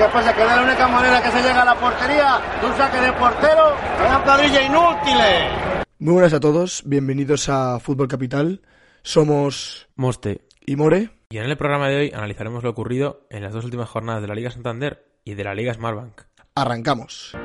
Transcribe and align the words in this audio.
¿Qué 0.00 0.06
pasa? 0.06 0.34
Que 0.34 0.40
es 0.40 0.46
la 0.46 0.62
única 0.62 0.88
manera 0.88 1.22
que 1.22 1.30
se 1.30 1.42
llega 1.42 1.60
a 1.60 1.64
la 1.66 1.74
portería 1.74 2.40
de 2.58 2.66
un 2.66 2.74
saque 2.74 2.98
de 3.02 3.12
portero. 3.12 3.76
¡Una 4.00 4.22
cuadrilla 4.22 4.62
inútiles! 4.62 5.84
Muy 5.98 6.14
buenas 6.14 6.32
a 6.32 6.40
todos, 6.40 6.82
bienvenidos 6.86 7.50
a 7.50 7.78
Fútbol 7.80 8.08
Capital. 8.08 8.62
Somos 9.02 9.88
Moste 9.96 10.46
y 10.64 10.76
More. 10.76 11.10
Y 11.28 11.36
en 11.36 11.44
el 11.44 11.58
programa 11.58 11.90
de 11.90 11.96
hoy 11.98 12.12
analizaremos 12.14 12.64
lo 12.64 12.70
ocurrido 12.70 13.26
en 13.28 13.42
las 13.42 13.52
dos 13.52 13.66
últimas 13.66 13.90
jornadas 13.90 14.22
de 14.22 14.28
la 14.28 14.34
Liga 14.34 14.50
Santander 14.50 15.04
y 15.22 15.34
de 15.34 15.44
la 15.44 15.54
Liga 15.54 15.74
Smartbank. 15.74 16.22
Arrancamos. 16.54 17.36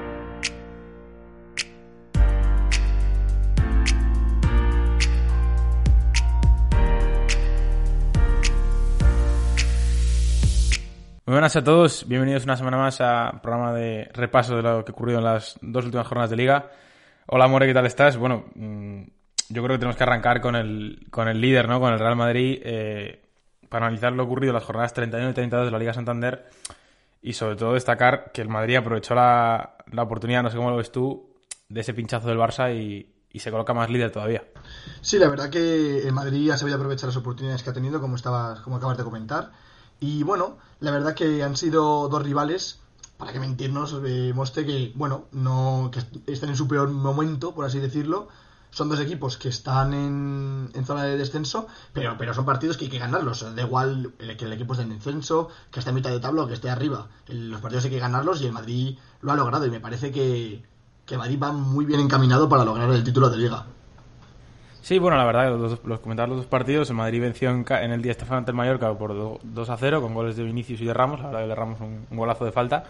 Muy 11.28 11.34
buenas 11.34 11.56
a 11.56 11.64
todos, 11.64 12.08
bienvenidos 12.08 12.44
una 12.44 12.56
semana 12.56 12.78
más 12.78 13.02
a 13.02 13.40
programa 13.42 13.74
de 13.74 14.12
repaso 14.14 14.58
de 14.58 14.62
lo 14.62 14.86
que 14.86 14.92
ocurrió 14.92 15.18
en 15.18 15.24
las 15.24 15.58
dos 15.60 15.84
últimas 15.84 16.06
jornadas 16.06 16.30
de 16.30 16.36
Liga. 16.36 16.70
Hola 17.26 17.48
More, 17.48 17.66
¿qué 17.66 17.74
tal 17.74 17.88
estás? 17.88 18.16
Bueno, 18.16 18.46
mm, 18.54 19.02
yo 19.50 19.64
creo 19.64 19.74
que 19.74 19.80
tenemos 19.80 19.96
que 19.96 20.04
arrancar 20.04 20.40
con 20.40 20.56
el, 20.56 21.08
con 21.10 21.28
el 21.28 21.42
líder, 21.42 21.68
¿no? 21.68 21.80
Con 21.80 21.94
el 21.94 21.98
Real 21.98 22.16
Madrid, 22.16 22.62
eh, 22.64 23.24
para 23.70 23.88
analizar 23.88 24.14
lo 24.14 24.24
ocurrido 24.24 24.52
en 24.52 24.54
las 24.54 24.66
jornadas 24.66 24.94
31 24.94 25.32
y 25.32 25.34
32 25.34 25.66
de 25.66 25.72
la 25.72 25.80
Liga 25.80 25.96
Santander 25.96 26.46
y 27.24 27.34
sobre 27.34 27.56
todo 27.56 27.74
destacar 27.74 28.32
que 28.32 28.44
el 28.44 28.50
Madrid 28.50 28.76
aprovechó 28.76 29.16
la, 29.16 29.78
la 29.92 30.04
oportunidad, 30.04 30.44
no 30.44 30.52
sé 30.52 30.58
cómo 30.58 30.70
lo 30.70 30.78
ves 30.78 30.92
tú, 30.92 31.34
de 31.70 31.82
ese 31.82 31.96
pinchazo 31.96 32.28
del 32.28 32.38
Barça 32.38 32.72
y, 32.72 33.16
y 33.32 33.40
se 33.40 33.50
coloca 33.50 33.74
más 33.74 33.90
líder 33.90 34.12
todavía. 34.12 34.44
Sí, 35.02 35.18
la 35.18 35.28
verdad 35.28 35.50
que 35.50 36.08
el 36.08 36.14
Madrid 36.14 36.52
ha 36.52 36.58
sabido 36.60 36.78
aprovechar 36.78 37.08
las 37.08 37.18
oportunidades 37.18 37.64
que 37.64 37.72
ha 37.72 37.74
tenido, 37.74 38.00
como, 38.00 38.16
estabas, 38.16 38.60
como 38.60 38.76
acabas 38.76 39.00
de 39.00 39.04
comentar. 39.04 39.52
Y 40.00 40.24
bueno, 40.24 40.58
la 40.80 40.92
verdad 40.92 41.16
que 41.16 41.44
han 41.44 41.56
sido 41.56 42.08
dos 42.10 42.22
rivales, 42.22 42.80
para 43.18 43.32
que 43.32 43.40
mentirnos, 43.40 43.96
eh, 44.06 44.34
que 44.54 44.92
bueno, 44.96 45.26
no 45.32 45.92
que 45.92 46.32
están 46.32 46.50
en 46.50 46.56
su 46.56 46.68
peor 46.68 46.90
momento, 46.90 47.54
por 47.54 47.66
así 47.66 47.80
decirlo. 47.80 48.28
Son 48.72 48.90
dos 48.90 49.00
equipos 49.00 49.38
que 49.38 49.48
están 49.48 49.94
en, 49.94 50.70
en 50.74 50.86
zona 50.86 51.04
de 51.04 51.18
descenso, 51.18 51.68
pero, 51.94 52.18
pero 52.18 52.34
son 52.34 52.44
partidos 52.44 52.76
que 52.76 52.86
hay 52.86 52.92
que 52.92 53.00
ganarlos. 53.00 53.56
Da 53.56 53.62
igual 53.62 54.14
que 54.18 54.44
el 54.44 54.52
equipo 54.52 54.74
esté 54.74 54.84
en 54.84 54.90
descenso, 54.90 55.48
que 55.72 55.80
esté 55.80 55.92
en 55.92 55.96
mitad 55.96 56.10
de 56.10 56.20
tabla 56.20 56.46
que 56.46 56.56
esté 56.56 56.70
arriba. 56.70 57.08
Los 57.28 57.62
partidos 57.62 57.86
hay 57.86 57.92
que 57.92 58.00
ganarlos 58.00 58.42
y 58.42 58.48
el 58.48 58.52
Madrid 58.52 58.98
lo 59.22 59.32
ha 59.32 59.36
logrado. 59.38 59.66
Y 59.66 59.72
me 59.72 59.80
parece 59.80 60.12
que, 60.12 60.62
que 61.06 61.18
Madrid 61.18 61.40
va 61.42 61.54
muy 61.54 61.86
bien 61.86 62.02
encaminado 62.02 62.50
para 62.50 62.66
lograr 62.66 62.92
el 62.92 63.06
título 63.06 63.30
de 63.30 63.38
liga. 63.38 63.66
Sí, 64.86 65.00
bueno, 65.00 65.18
la 65.18 65.26
verdad, 65.26 65.50
los, 65.58 65.84
los 65.84 66.00
comentar 66.00 66.30
los 66.30 66.38
dos 66.38 66.46
partidos. 66.46 66.92
El 66.92 66.96
Madrid 66.96 67.20
venció 67.20 67.50
en, 67.50 67.66
el 67.92 68.04
día 68.04 68.12
Estefano 68.12 68.38
ante 68.38 68.52
el 68.52 68.58
Mallorca 68.58 68.94
por 68.94 69.16
do- 69.16 69.40
2 69.42 69.70
a 69.72 69.78
0 69.78 70.00
con 70.00 70.14
goles 70.14 70.36
de 70.38 70.44
Vinicius 70.44 70.80
y 70.82 70.86
de 70.86 70.94
Ramos. 70.94 71.20
La 71.22 71.26
verdad 71.30 71.42
que 71.42 71.48
de 71.48 71.56
Ramos 71.56 71.82
un, 71.82 72.06
un 72.08 72.18
golazo 72.18 72.46
de 72.46 72.52
falta. 72.52 72.84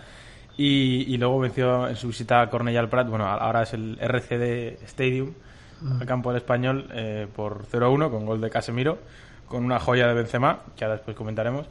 Y, 0.57 1.05
y 1.13 1.17
luego 1.17 1.39
venció 1.39 1.88
en 1.88 1.95
su 1.95 2.07
visita 2.07 2.41
a 2.41 2.49
Cornellà 2.49 2.79
al 2.79 2.89
Prat. 2.89 3.07
Bueno, 3.07 3.25
ahora 3.25 3.61
es 3.63 3.73
el 3.73 3.97
RCD 4.01 4.83
Stadium, 4.83 5.31
al 6.01 6.05
campo 6.05 6.31
del 6.31 6.38
Español, 6.41 6.89
eh, 6.94 7.28
por 7.34 7.63
0 7.72 7.85
a 7.85 7.89
1 7.89 8.11
con 8.11 8.25
gol 8.25 8.41
de 8.41 8.50
Casemiro, 8.50 8.97
con 9.47 9.63
una 9.63 9.79
joya 9.79 10.05
de 10.07 10.16
Benzema, 10.16 10.59
que 10.75 10.84
ahora 10.84 10.95
después 10.97 11.16
comentaremos. 11.16 11.66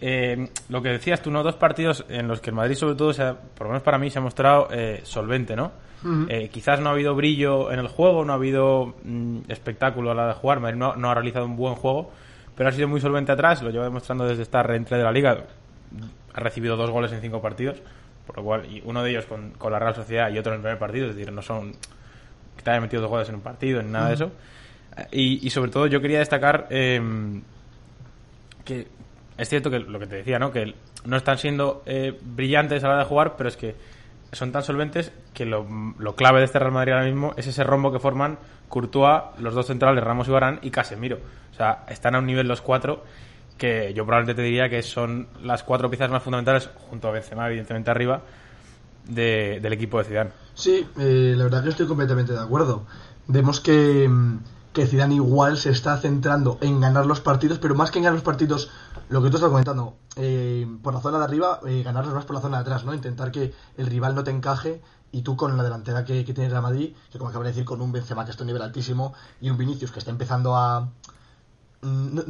Eh, 0.00 0.48
lo 0.70 0.82
que 0.82 0.88
decías 0.88 1.22
tú, 1.22 1.30
¿no? 1.30 1.44
Dos 1.44 1.54
partidos 1.54 2.04
en 2.08 2.26
los 2.26 2.40
que 2.40 2.50
el 2.50 2.56
Madrid, 2.56 2.74
sobre 2.74 2.96
todo, 2.96 3.12
se 3.12 3.22
ha- 3.22 3.34
por 3.36 3.68
lo 3.68 3.72
menos 3.74 3.84
para 3.84 3.98
mí, 3.98 4.10
se 4.10 4.18
ha 4.18 4.22
mostrado 4.22 4.66
eh, 4.72 5.00
solvente, 5.04 5.54
¿no? 5.54 5.70
Eh, 6.28 6.48
quizás 6.52 6.80
no 6.80 6.90
ha 6.90 6.92
habido 6.92 7.14
brillo 7.14 7.72
en 7.72 7.80
el 7.80 7.88
juego, 7.88 8.24
no 8.24 8.32
ha 8.32 8.36
habido 8.36 8.94
mm, 9.02 9.40
espectáculo 9.48 10.10
a 10.10 10.14
la 10.14 10.22
hora 10.22 10.34
de 10.34 10.40
jugar, 10.40 10.60
Madrid 10.60 10.78
no, 10.78 10.94
no 10.94 11.10
ha 11.10 11.14
realizado 11.14 11.46
un 11.46 11.56
buen 11.56 11.74
juego, 11.74 12.10
pero 12.54 12.68
ha 12.68 12.72
sido 12.72 12.88
muy 12.88 13.00
solvente 13.00 13.32
atrás, 13.32 13.62
lo 13.62 13.70
lleva 13.70 13.84
demostrando 13.84 14.26
desde 14.26 14.42
esta 14.42 14.62
reentré 14.62 14.98
de 14.98 15.04
la 15.04 15.12
liga. 15.12 15.44
Ha 16.34 16.40
recibido 16.40 16.76
dos 16.76 16.90
goles 16.90 17.10
en 17.12 17.20
cinco 17.20 17.40
partidos, 17.42 17.82
por 18.26 18.36
lo 18.36 18.44
cual, 18.44 18.66
y 18.66 18.80
uno 18.84 19.02
de 19.02 19.10
ellos 19.10 19.26
con, 19.26 19.50
con 19.52 19.72
la 19.72 19.78
Real 19.78 19.94
Sociedad 19.94 20.30
y 20.30 20.38
otro 20.38 20.52
en 20.52 20.56
el 20.58 20.62
primer 20.62 20.78
partido, 20.78 21.08
es 21.08 21.16
decir, 21.16 21.32
no 21.32 21.42
son 21.42 21.72
que 22.56 22.62
te 22.62 22.70
haya 22.70 22.80
metido 22.80 23.02
dos 23.02 23.10
goles 23.10 23.28
en 23.28 23.36
un 23.36 23.40
partido 23.40 23.82
ni 23.82 23.90
nada 23.90 24.08
de 24.08 24.14
eso. 24.14 24.32
Y, 25.12 25.46
y 25.46 25.50
sobre 25.50 25.70
todo 25.70 25.86
yo 25.86 26.00
quería 26.00 26.18
destacar 26.18 26.66
eh, 26.70 27.00
que 28.64 28.86
es 29.38 29.48
cierto 29.48 29.70
que 29.70 29.78
lo 29.78 29.98
que 29.98 30.06
te 30.06 30.16
decía, 30.16 30.38
¿no? 30.38 30.52
Que 30.52 30.74
no 31.04 31.16
están 31.16 31.38
siendo 31.38 31.82
eh, 31.86 32.18
brillantes 32.20 32.82
a 32.82 32.88
la 32.88 32.94
hora 32.94 33.02
de 33.04 33.08
jugar, 33.08 33.36
pero 33.36 33.48
es 33.48 33.56
que 33.56 33.76
son 34.32 34.52
tan 34.52 34.62
solventes 34.62 35.12
que 35.34 35.44
lo, 35.46 35.66
lo 35.98 36.14
clave 36.14 36.38
de 36.40 36.44
este 36.46 36.58
Real 36.58 36.72
Madrid 36.72 36.92
ahora 36.92 37.06
mismo 37.06 37.32
es 37.36 37.46
ese 37.46 37.64
rombo 37.64 37.90
que 37.92 37.98
forman 37.98 38.38
Courtois, 38.68 39.22
los 39.38 39.54
dos 39.54 39.66
centrales, 39.66 40.04
Ramos 40.04 40.28
y 40.28 40.30
Barán 40.30 40.58
y 40.62 40.70
Casemiro. 40.70 41.18
O 41.52 41.54
sea, 41.54 41.84
están 41.88 42.14
a 42.14 42.18
un 42.18 42.26
nivel 42.26 42.46
los 42.46 42.60
cuatro 42.60 43.02
que 43.56 43.92
yo 43.94 44.04
probablemente 44.04 44.40
te 44.40 44.46
diría 44.46 44.68
que 44.68 44.82
son 44.82 45.26
las 45.42 45.62
cuatro 45.64 45.88
piezas 45.90 46.10
más 46.10 46.22
fundamentales, 46.22 46.68
junto 46.90 47.08
a 47.08 47.10
Benzema, 47.12 47.48
evidentemente 47.48 47.90
arriba, 47.90 48.20
de- 49.06 49.58
del 49.60 49.72
equipo 49.72 49.98
de 49.98 50.04
Zidane. 50.04 50.30
Sí, 50.54 50.86
eh, 50.98 51.34
la 51.36 51.44
verdad 51.44 51.62
que 51.64 51.70
estoy 51.70 51.86
completamente 51.86 52.32
de 52.32 52.40
acuerdo. 52.40 52.84
Vemos 53.26 53.60
que, 53.60 54.06
mm, 54.08 54.38
que 54.78 54.86
Zidane 54.86 55.16
igual 55.16 55.58
se 55.58 55.70
está 55.70 55.98
centrando 55.98 56.56
en 56.60 56.80
ganar 56.80 57.04
los 57.04 57.20
partidos, 57.20 57.58
pero 57.58 57.74
más 57.74 57.90
que 57.90 57.98
en 57.98 58.04
ganar 58.04 58.14
los 58.14 58.22
partidos, 58.22 58.70
lo 59.08 59.20
que 59.20 59.28
tú 59.28 59.36
estás 59.36 59.50
comentando, 59.50 59.96
eh, 60.14 60.68
por 60.84 60.94
la 60.94 61.00
zona 61.00 61.18
de 61.18 61.24
arriba, 61.24 61.58
eh, 61.66 61.82
ganarlos 61.82 62.14
más 62.14 62.24
por 62.24 62.36
la 62.36 62.40
zona 62.40 62.58
de 62.58 62.60
atrás, 62.60 62.84
¿no? 62.84 62.94
Intentar 62.94 63.32
que 63.32 63.52
el 63.76 63.86
rival 63.88 64.14
no 64.14 64.22
te 64.22 64.30
encaje 64.30 64.80
y 65.10 65.22
tú 65.22 65.36
con 65.36 65.56
la 65.56 65.64
delantera 65.64 66.04
que, 66.04 66.24
que 66.24 66.32
tiene 66.32 66.60
Madrid, 66.60 66.94
que 67.10 67.18
como 67.18 67.30
acabo 67.30 67.42
de 67.42 67.50
decir, 67.50 67.64
con 67.64 67.80
un 67.80 67.90
Benzema 67.90 68.24
que 68.24 68.30
está 68.30 68.42
a 68.42 68.44
un 68.44 68.46
nivel 68.46 68.62
altísimo 68.62 69.14
y 69.40 69.50
un 69.50 69.58
Vinicius 69.58 69.90
que 69.90 69.98
está 69.98 70.12
empezando 70.12 70.54
a... 70.54 70.88
mm, 71.82 72.20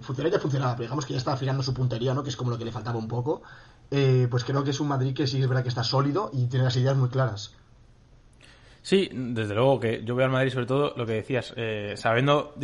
funcionar 0.00 0.32
ya 0.32 0.40
funcionaba, 0.40 0.72
pero 0.74 0.86
digamos 0.86 1.06
que 1.06 1.12
ya 1.12 1.18
está 1.18 1.34
afinando 1.34 1.62
su 1.62 1.72
puntería, 1.72 2.14
¿no? 2.14 2.24
Que 2.24 2.30
es 2.30 2.36
como 2.36 2.50
lo 2.50 2.58
que 2.58 2.64
le 2.64 2.72
faltaba 2.72 2.98
un 2.98 3.06
poco. 3.06 3.42
Eh, 3.92 4.26
pues 4.28 4.42
creo 4.42 4.64
que 4.64 4.70
es 4.70 4.80
un 4.80 4.88
Madrid 4.88 5.14
que 5.14 5.28
sí 5.28 5.40
es 5.40 5.48
verdad 5.48 5.62
que 5.62 5.68
está 5.68 5.84
sólido 5.84 6.30
y 6.32 6.46
tiene 6.46 6.64
las 6.64 6.76
ideas 6.76 6.96
muy 6.96 7.10
claras. 7.10 7.52
Sí, 8.86 9.10
desde 9.12 9.52
luego 9.52 9.80
que 9.80 10.04
yo 10.04 10.14
veo 10.14 10.26
al 10.26 10.30
Madrid 10.30 10.52
sobre 10.52 10.66
todo 10.66 10.94
lo 10.96 11.04
que 11.04 11.14
decías, 11.14 11.52
eh, 11.56 11.94
sabiendo 11.96 12.54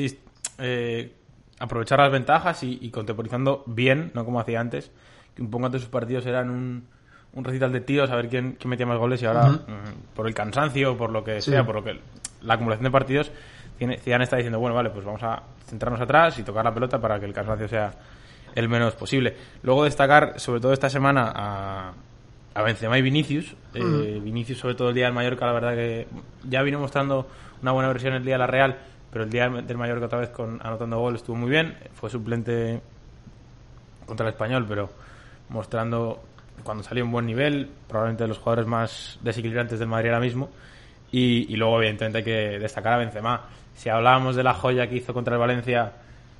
eh, 0.59 1.12
aprovechar 1.59 1.99
las 1.99 2.12
ventajas 2.12 2.62
y, 2.62 2.78
y 2.81 2.91
contemporizando 2.93 3.65
bien, 3.66 4.12
no 4.15 4.25
como 4.25 4.38
hacía 4.38 4.61
antes, 4.61 4.93
que 5.34 5.43
un 5.43 5.50
poco 5.50 5.66
antes 5.66 5.81
sus 5.81 5.91
partidos 5.91 6.25
eran 6.27 6.49
un, 6.49 6.87
un 7.32 7.43
recital 7.44 7.72
de 7.72 7.81
tiros 7.81 8.09
a 8.09 8.15
ver 8.15 8.28
quién, 8.28 8.53
quién 8.53 8.71
metía 8.71 8.87
más 8.87 8.99
goles 8.99 9.21
y 9.21 9.27
ahora 9.27 9.49
mm, 9.50 10.15
por 10.15 10.28
el 10.28 10.32
cansancio, 10.34 10.97
por 10.97 11.11
lo 11.11 11.25
que 11.25 11.41
Sí. 11.41 11.50
sea, 11.50 11.66
por 11.66 11.75
lo 11.75 11.82
que 11.82 11.99
la 12.43 12.55
acumulación 12.55 12.84
de 12.84 12.91
partidos, 12.93 13.32
Zidane 13.81 14.22
está 14.22 14.37
diciendo, 14.37 14.61
bueno, 14.61 14.77
vale, 14.77 14.91
pues 14.91 15.05
vamos 15.05 15.25
a 15.25 15.43
centrarnos 15.66 16.00
atrás 16.00 16.38
y 16.38 16.44
tocar 16.44 16.65
la 16.65 16.72
pelota 16.72 17.00
para 17.00 17.19
que 17.19 17.27
el 17.27 17.32
cansancio 17.32 17.66
sea 17.66 17.93
el 18.55 18.69
menos 18.69 18.94
posible. 18.94 19.34
Luego 19.65 19.82
destacar, 19.82 20.38
sobre 20.38 20.61
todo 20.61 20.72
esta 20.72 20.88
semana, 20.88 21.32
a, 21.34 21.93
a 22.55 22.63
Benzema 22.63 22.99
y 22.99 23.03
Vinicius. 23.03 23.55
Eh, 23.75 24.21
Vinicius, 24.23 24.59
sobre 24.59 24.75
todo 24.75 24.91
el 24.91 24.95
día 24.95 25.07
del 25.07 25.15
Mallorca, 25.15 25.47
la 25.47 25.53
verdad 25.53 25.75
que 25.75 26.07
ya 26.49 26.63
vino 26.63 26.79
mostrando 26.79 27.29
una 27.63 27.73
buena 27.73 27.89
versión 27.89 28.15
el 28.15 28.25
día 28.25 28.35
de 28.35 28.39
la 28.39 28.47
Real, 28.47 28.79
pero 29.11 29.25
el 29.25 29.31
día 29.31 29.49
del 29.49 29.79
Mallorca 29.79 30.07
otra 30.07 30.19
vez 30.19 30.31
con 30.31 30.61
anotando 30.62 30.99
gol 30.99 31.15
estuvo 31.17 31.37
muy 31.37 31.51
bien. 31.51 31.77
Fue 31.95 32.11
suplente 32.11 32.81
contra 34.07 34.27
el 34.27 34.33
Español, 34.33 34.67
pero 34.69 34.91
mostrando 35.49 36.23
cuando 36.62 36.83
salió 36.83 37.05
un 37.05 37.12
buen 37.12 37.26
nivel, 37.26 37.71
probablemente 37.88 38.25
de 38.25 38.29
los 38.29 38.38
jugadores 38.38 38.67
más 38.67 39.19
desequilibrantes 39.23 39.79
del 39.79 39.88
Madrid 39.88 40.11
ahora 40.11 40.21
mismo. 40.21 40.50
Y, 41.11 41.53
y 41.53 41.56
luego, 41.56 41.79
evidentemente, 41.79 42.19
hay 42.19 42.25
que 42.25 42.59
destacar 42.59 42.94
a 42.94 42.99
Benzema. 42.99 43.43
Si 43.75 43.88
hablábamos 43.88 44.37
de 44.37 44.43
la 44.43 44.55
joya 44.55 44.88
que 44.88 44.97
hizo 44.97 45.12
contra 45.12 45.35
el 45.35 45.41
Valencia 45.41 45.93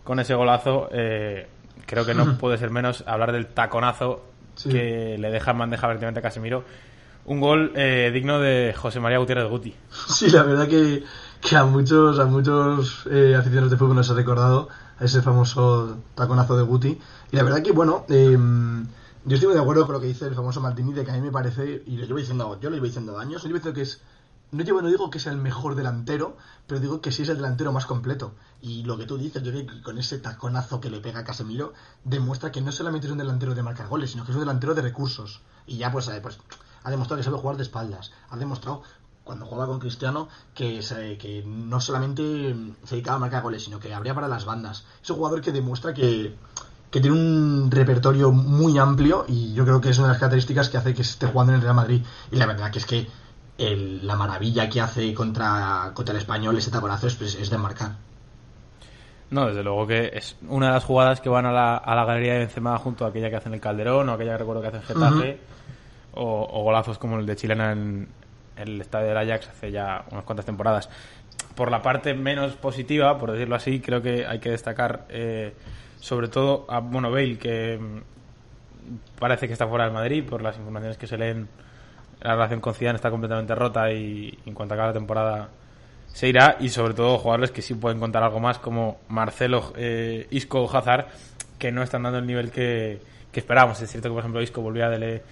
con 0.05 0.19
ese 0.21 0.35
golazo, 0.35 0.89
eh, 0.93 1.47
creo 1.87 2.07
que 2.07 2.15
no 2.15 2.37
puede 2.39 2.59
ser 2.59 2.71
menos 2.71 3.05
hablar 3.07 3.33
del 3.33 3.49
taconazo 3.49 4.32
Sí. 4.55 4.69
que 4.69 5.17
le 5.19 5.31
deja 5.31 5.51
en 5.53 5.59
bandeja 5.59 5.87
vertimente 5.87 6.21
a 6.21 6.23
Casemiro. 6.23 6.65
Un 7.25 7.41
gol 7.41 7.73
eh, 7.77 8.11
digno 8.13 8.41
de 8.41 8.75
José 8.77 9.01
María 9.01 9.19
Gutiérrez 9.19 9.49
Guti. 9.49 9.75
Sí, 10.09 10.31
la 10.31 10.43
verdad 10.43 10.67
que, 10.69 11.05
que 11.41 11.57
a 11.57 11.65
muchos, 11.65 12.19
a 12.19 12.25
muchos 12.25 13.07
eh, 13.11 13.35
aficionados 13.37 13.71
de 13.71 13.77
fútbol 13.77 13.97
nos 13.97 14.11
ha 14.11 14.15
recordado 14.15 14.69
a 14.99 15.05
ese 15.05 15.23
famoso 15.23 15.99
taconazo 16.15 16.57
de 16.57 16.65
Guti. 16.65 16.99
Y 17.31 17.37
la 17.37 17.45
verdad 17.45 17.63
que, 17.63 17.73
bueno, 17.73 18.05
eh, 18.09 18.37
yo 19.25 19.35
estoy 19.35 19.49
muy 19.49 19.55
de 19.55 19.63
acuerdo 19.63 19.87
con 19.87 19.95
lo 19.95 20.01
que 20.01 20.09
dice 20.09 20.27
el 20.27 20.35
famoso 20.35 20.61
Maldini, 20.61 20.93
de 20.93 21.05
que 21.05 21.13
a 21.13 21.15
mí 21.15 21.21
me 21.21 21.31
parece, 21.31 21.83
y 21.87 21.97
lo 21.97 22.07
llevo 22.07 22.19
diciendo, 22.19 22.59
yo 22.61 22.71
lo 22.71 22.77
llevo 22.77 22.87
diciendo 22.87 23.19
años, 23.19 23.43
yo 23.43 23.49
llevo 23.49 23.59
diciendo 23.59 23.77
que 23.77 23.83
es 23.83 24.01
no, 24.53 24.63
llevo, 24.63 24.83
no 24.83 24.89
digo 24.89 25.11
que 25.11 25.19
sea 25.19 25.33
el 25.33 25.39
mejor 25.39 25.75
delantero, 25.75 26.37
pero 26.67 26.79
digo 26.81 27.01
que 27.01 27.11
sí 27.11 27.23
es 27.23 27.31
el 27.31 27.37
delantero 27.37 27.73
más 27.73 27.87
completo. 27.87 28.35
Y 28.61 28.85
lo 28.85 28.99
que 28.99 29.07
tú 29.07 29.17
dices, 29.17 29.43
yo 29.43 29.51
creo 29.51 29.67
que 29.67 29.83
con 29.83 29.99
ese 29.99 30.19
taconazo 30.19 30.81
que 30.81 30.91
le 30.91 31.01
pega 31.01 31.21
a 31.21 31.25
Casemiro, 31.25 31.73
demuestra 32.05 32.53
que 32.53 32.61
no 32.61 32.71
solamente 32.71 33.07
es 33.07 33.13
un 33.13 33.19
delantero 33.19 33.55
de 33.55 33.63
marcar 33.63 33.89
goles, 33.89 34.11
sino 34.11 34.25
que 34.25 34.31
es 34.31 34.37
un 34.37 34.43
delantero 34.43 34.75
de 34.75 34.83
recursos. 34.83 35.41
Y 35.67 35.79
ya 35.79 35.91
pues, 35.91 36.07
eh, 36.09 36.21
pues 36.23 36.39
ha 36.85 36.91
demostrado 36.91 37.19
que 37.19 37.25
sabe 37.25 37.39
jugar 37.39 37.57
de 37.57 37.63
espaldas. 37.63 38.13
Ha 38.29 38.37
demostrado 38.37 38.83
cuando 39.25 39.47
jugaba 39.47 39.69
con 39.69 39.79
Cristiano 39.79 40.29
que, 40.55 40.81
que 41.19 41.45
no 41.47 41.81
solamente 41.81 42.23
se 42.85 42.97
dedicaba 42.97 43.17
a 43.17 43.21
marcar 43.21 43.43
goles, 43.43 43.65
sino 43.65 43.81
que 43.81 43.95
abría 43.95 44.15
para 44.15 44.29
las 44.29 44.45
bandas. 44.45 44.85
Es 45.03 45.09
un 45.11 45.17
jugador 45.17 45.41
que 45.41 45.53
demuestra 45.53 45.95
que, 45.95 46.37
que 46.91 47.01
tiene 47.01 47.17
un 47.17 47.71
repertorio 47.71 48.33
muy 48.33 48.79
amplio 48.79 49.25
y 49.27 49.55
yo 49.55 49.65
creo 49.65 49.81
que 49.81 49.91
es 49.91 49.99
una 49.99 50.09
de 50.09 50.13
las 50.13 50.21
características 50.21 50.69
que 50.69 50.77
hace 50.77 50.93
que 50.93 51.03
esté 51.03 51.27
jugando 51.27 51.53
en 51.53 51.57
el 51.57 51.63
Real 51.63 51.77
Madrid. 51.77 52.03
Y 52.31 52.37
la 52.37 52.47
verdad 52.47 52.71
que 52.71 52.81
es 52.81 52.87
que 52.87 53.09
la 53.71 54.17
maravilla 54.17 54.69
que 54.69 54.81
hace 54.81 55.13
contra, 55.15 55.91
contra 55.95 56.15
el 56.15 56.21
español 56.21 56.57
ese 56.57 56.71
taconazo 56.71 57.07
es, 57.07 57.21
es 57.21 57.51
de 57.51 57.59
marcar. 57.59 57.93
No, 59.31 59.47
desde 59.47 59.63
luego 59.63 59.87
que 59.87 60.11
es 60.13 60.37
una 60.47 60.67
de 60.67 60.73
las 60.75 60.85
jugadas 60.85 61.23
que 61.23 61.31
van 61.31 61.47
a 61.47 61.53
la, 61.53 61.77
a 61.79 61.95
la 61.95 62.05
galería 62.05 62.35
de 62.35 62.41
Benzema 62.41 62.77
junto 62.79 63.07
a 63.07 63.09
aquella 63.09 63.31
que 63.31 63.37
hace 63.37 63.49
en 63.49 63.55
el 63.55 63.61
Calderón 63.61 64.09
o 64.11 64.13
aquella 64.13 64.33
que 64.33 64.39
recuerdo 64.39 64.61
que 64.61 64.69
hace 64.69 64.77
en 64.77 64.83
Getafe 64.83 65.39
o, 66.15 66.63
golazos 66.63 66.99
como 66.99 67.19
el 67.19 67.25
de 67.25 67.37
Chilena 67.37 67.73
en, 67.73 68.09
el 68.57 68.81
estadio 68.81 69.09
del 69.09 69.17
Ajax 69.17 69.49
hace 69.49 69.71
ya 69.71 70.05
unas 70.11 70.25
cuantas 70.25 70.45
temporadas. 70.45 70.91
Por 71.55 71.71
la 71.71 71.81
parte 71.81 72.13
menos 72.15 72.55
positiva, 72.55 73.19
por 73.19 73.33
decirlo 73.33 73.57
así, 73.57 73.81
creo 73.81 74.03
que 74.03 74.27
hay 74.27 74.39
que 74.39 74.51
destacar 74.51 75.07
eh, 75.09 75.55
sobre 76.01 76.29
todo 76.29 76.67
a 76.69 76.81
bueno, 76.81 77.11
Bale, 77.11 77.39
que 77.39 77.79
mm, 77.79 79.19
parece 79.19 79.47
que 79.47 79.55
está 79.55 79.67
fuera 79.67 79.85
del 79.85 79.95
Madrid 79.95 80.25
por 80.29 80.43
las 80.43 80.57
informaciones 80.59 80.99
que 80.99 81.07
se 81.07 81.17
leen. 81.17 81.49
La 82.23 82.35
relación 82.35 82.61
con 82.61 82.75
Zidane 82.75 82.97
está 82.97 83.11
completamente 83.11 83.55
rota 83.55 83.91
y 83.91 84.39
en 84.47 84.55
cuanto 84.55 84.75
acabe 84.75 84.89
la 84.89 84.95
temporada 84.95 85.49
se 86.13 86.29
irá 86.29 86.57
y 86.61 86.69
sobre 86.69 86.95
todo 86.95 87.19
jugadores 87.19 87.51
que 87.51 87.63
sí 87.63 87.75
pueden 87.75 87.99
contar 87.99 88.23
algo 88.23 88.39
más 88.39 88.59
como 88.59 89.01
Marcelo, 89.09 89.73
eh, 89.77 90.27
Isco 90.31 90.63
o 90.63 90.77
Hazard 90.77 91.07
que 91.59 91.73
no 91.73 91.83
están 91.83 92.03
dando 92.03 92.19
el 92.19 92.27
nivel 92.27 92.51
que, 92.51 93.01
que 93.33 93.41
esperábamos. 93.41 93.81
Es 93.81 93.91
cierto 93.91 94.09
que 94.09 94.13
por 94.13 94.21
ejemplo 94.21 94.43
Isco 94.43 94.61
volvía 94.61 94.89
de, 94.89 95.23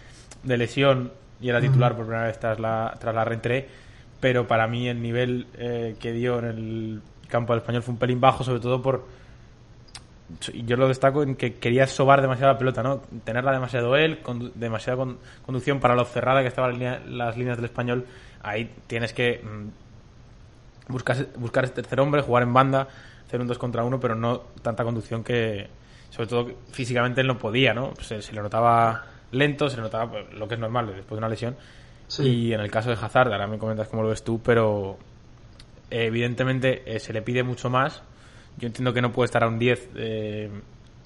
de 0.42 0.56
lesión 0.56 1.12
y 1.40 1.48
era 1.48 1.60
titular 1.60 1.94
por 1.96 2.06
primera 2.06 2.26
vez 2.26 2.38
tras 2.38 2.58
la, 2.58 2.96
tras 2.98 3.14
la 3.14 3.24
reentré, 3.24 3.68
pero 4.20 4.46
para 4.46 4.66
mí 4.66 4.88
el 4.88 5.00
nivel 5.00 5.46
eh, 5.58 5.96
que 5.98 6.12
dio 6.12 6.38
en 6.38 6.44
el 6.44 7.02
campo 7.28 7.52
del 7.52 7.60
español 7.60 7.82
fue 7.82 7.92
un 7.92 7.98
pelín 7.98 8.20
bajo, 8.20 8.44
sobre 8.44 8.60
todo 8.60 8.82
por 8.82 9.06
yo 10.64 10.76
lo 10.76 10.88
destaco 10.88 11.22
en 11.22 11.34
que 11.34 11.54
quería 11.54 11.86
sobar 11.86 12.22
demasiado 12.22 12.52
la 12.52 12.58
pelota, 12.58 12.82
¿no? 12.82 13.02
Tenerla 13.24 13.52
demasiado 13.52 13.96
él, 13.96 14.20
con, 14.20 14.52
demasiada 14.54 15.04
conducción 15.44 15.80
para 15.80 15.94
lo 15.94 16.04
cerrada 16.04 16.42
que 16.42 16.48
estaban 16.48 16.78
las 17.16 17.36
líneas 17.36 17.56
del 17.56 17.66
español. 17.66 18.06
Ahí 18.42 18.72
tienes 18.86 19.12
que 19.12 19.42
mm, 19.42 20.92
buscar, 20.92 21.26
buscar 21.36 21.64
ese 21.64 21.74
tercer 21.74 22.00
hombre, 22.00 22.22
jugar 22.22 22.42
en 22.42 22.52
banda, 22.52 22.88
hacer 23.26 23.40
un 23.40 23.46
dos 23.46 23.58
contra 23.58 23.84
uno, 23.84 23.98
pero 23.98 24.14
no 24.14 24.40
tanta 24.62 24.84
conducción 24.84 25.24
que, 25.24 25.68
sobre 26.10 26.28
todo 26.28 26.50
físicamente 26.70 27.20
él 27.20 27.26
no 27.26 27.38
podía, 27.38 27.74
¿no? 27.74 27.94
Se, 28.00 28.22
se 28.22 28.32
le 28.32 28.42
notaba 28.42 29.04
lento, 29.32 29.68
se 29.68 29.76
le 29.76 29.82
notaba 29.82 30.10
pues, 30.10 30.32
lo 30.34 30.46
que 30.48 30.54
es 30.54 30.60
normal 30.60 30.86
después 30.86 31.10
de 31.10 31.18
una 31.18 31.28
lesión. 31.28 31.56
Y 32.18 32.52
en 32.52 32.60
el 32.60 32.70
caso 32.70 32.90
de 32.90 32.96
Hazard, 33.00 33.32
ahora 33.32 33.46
me 33.46 33.56
comentas 33.56 33.86
cómo 33.86 34.02
lo 34.02 34.08
ves 34.08 34.24
tú, 34.24 34.40
pero 34.42 34.98
evidentemente 35.90 36.82
eh, 36.84 36.98
se 36.98 37.12
le 37.12 37.22
pide 37.22 37.44
mucho 37.44 37.70
más 37.70 38.02
yo 38.58 38.66
entiendo 38.66 38.92
que 38.92 39.02
no 39.02 39.12
puede 39.12 39.26
estar 39.26 39.42
a 39.44 39.48
un 39.48 39.58
10 39.58 39.90
eh, 39.96 40.50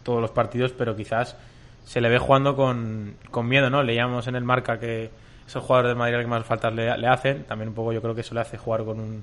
todos 0.02 0.20
los 0.20 0.30
partidos, 0.30 0.72
pero 0.72 0.96
quizás 0.96 1.36
se 1.84 2.00
le 2.00 2.08
ve 2.08 2.18
jugando 2.18 2.56
con, 2.56 3.14
con 3.30 3.48
miedo, 3.48 3.70
¿no? 3.70 3.82
Leíamos 3.82 4.26
en 4.26 4.36
el 4.36 4.44
marca 4.44 4.78
que 4.78 5.10
es 5.46 5.54
el 5.54 5.60
jugador 5.60 5.88
de 5.88 5.94
Madrid 5.94 6.18
que 6.18 6.26
más 6.26 6.44
faltas 6.44 6.74
le, 6.74 7.06
hacen. 7.06 7.44
También 7.44 7.68
un 7.68 7.74
poco 7.74 7.92
yo 7.92 8.00
creo 8.00 8.14
que 8.14 8.22
eso 8.22 8.34
le 8.34 8.40
hace 8.40 8.56
jugar 8.56 8.84
con 8.84 9.00
un 9.00 9.22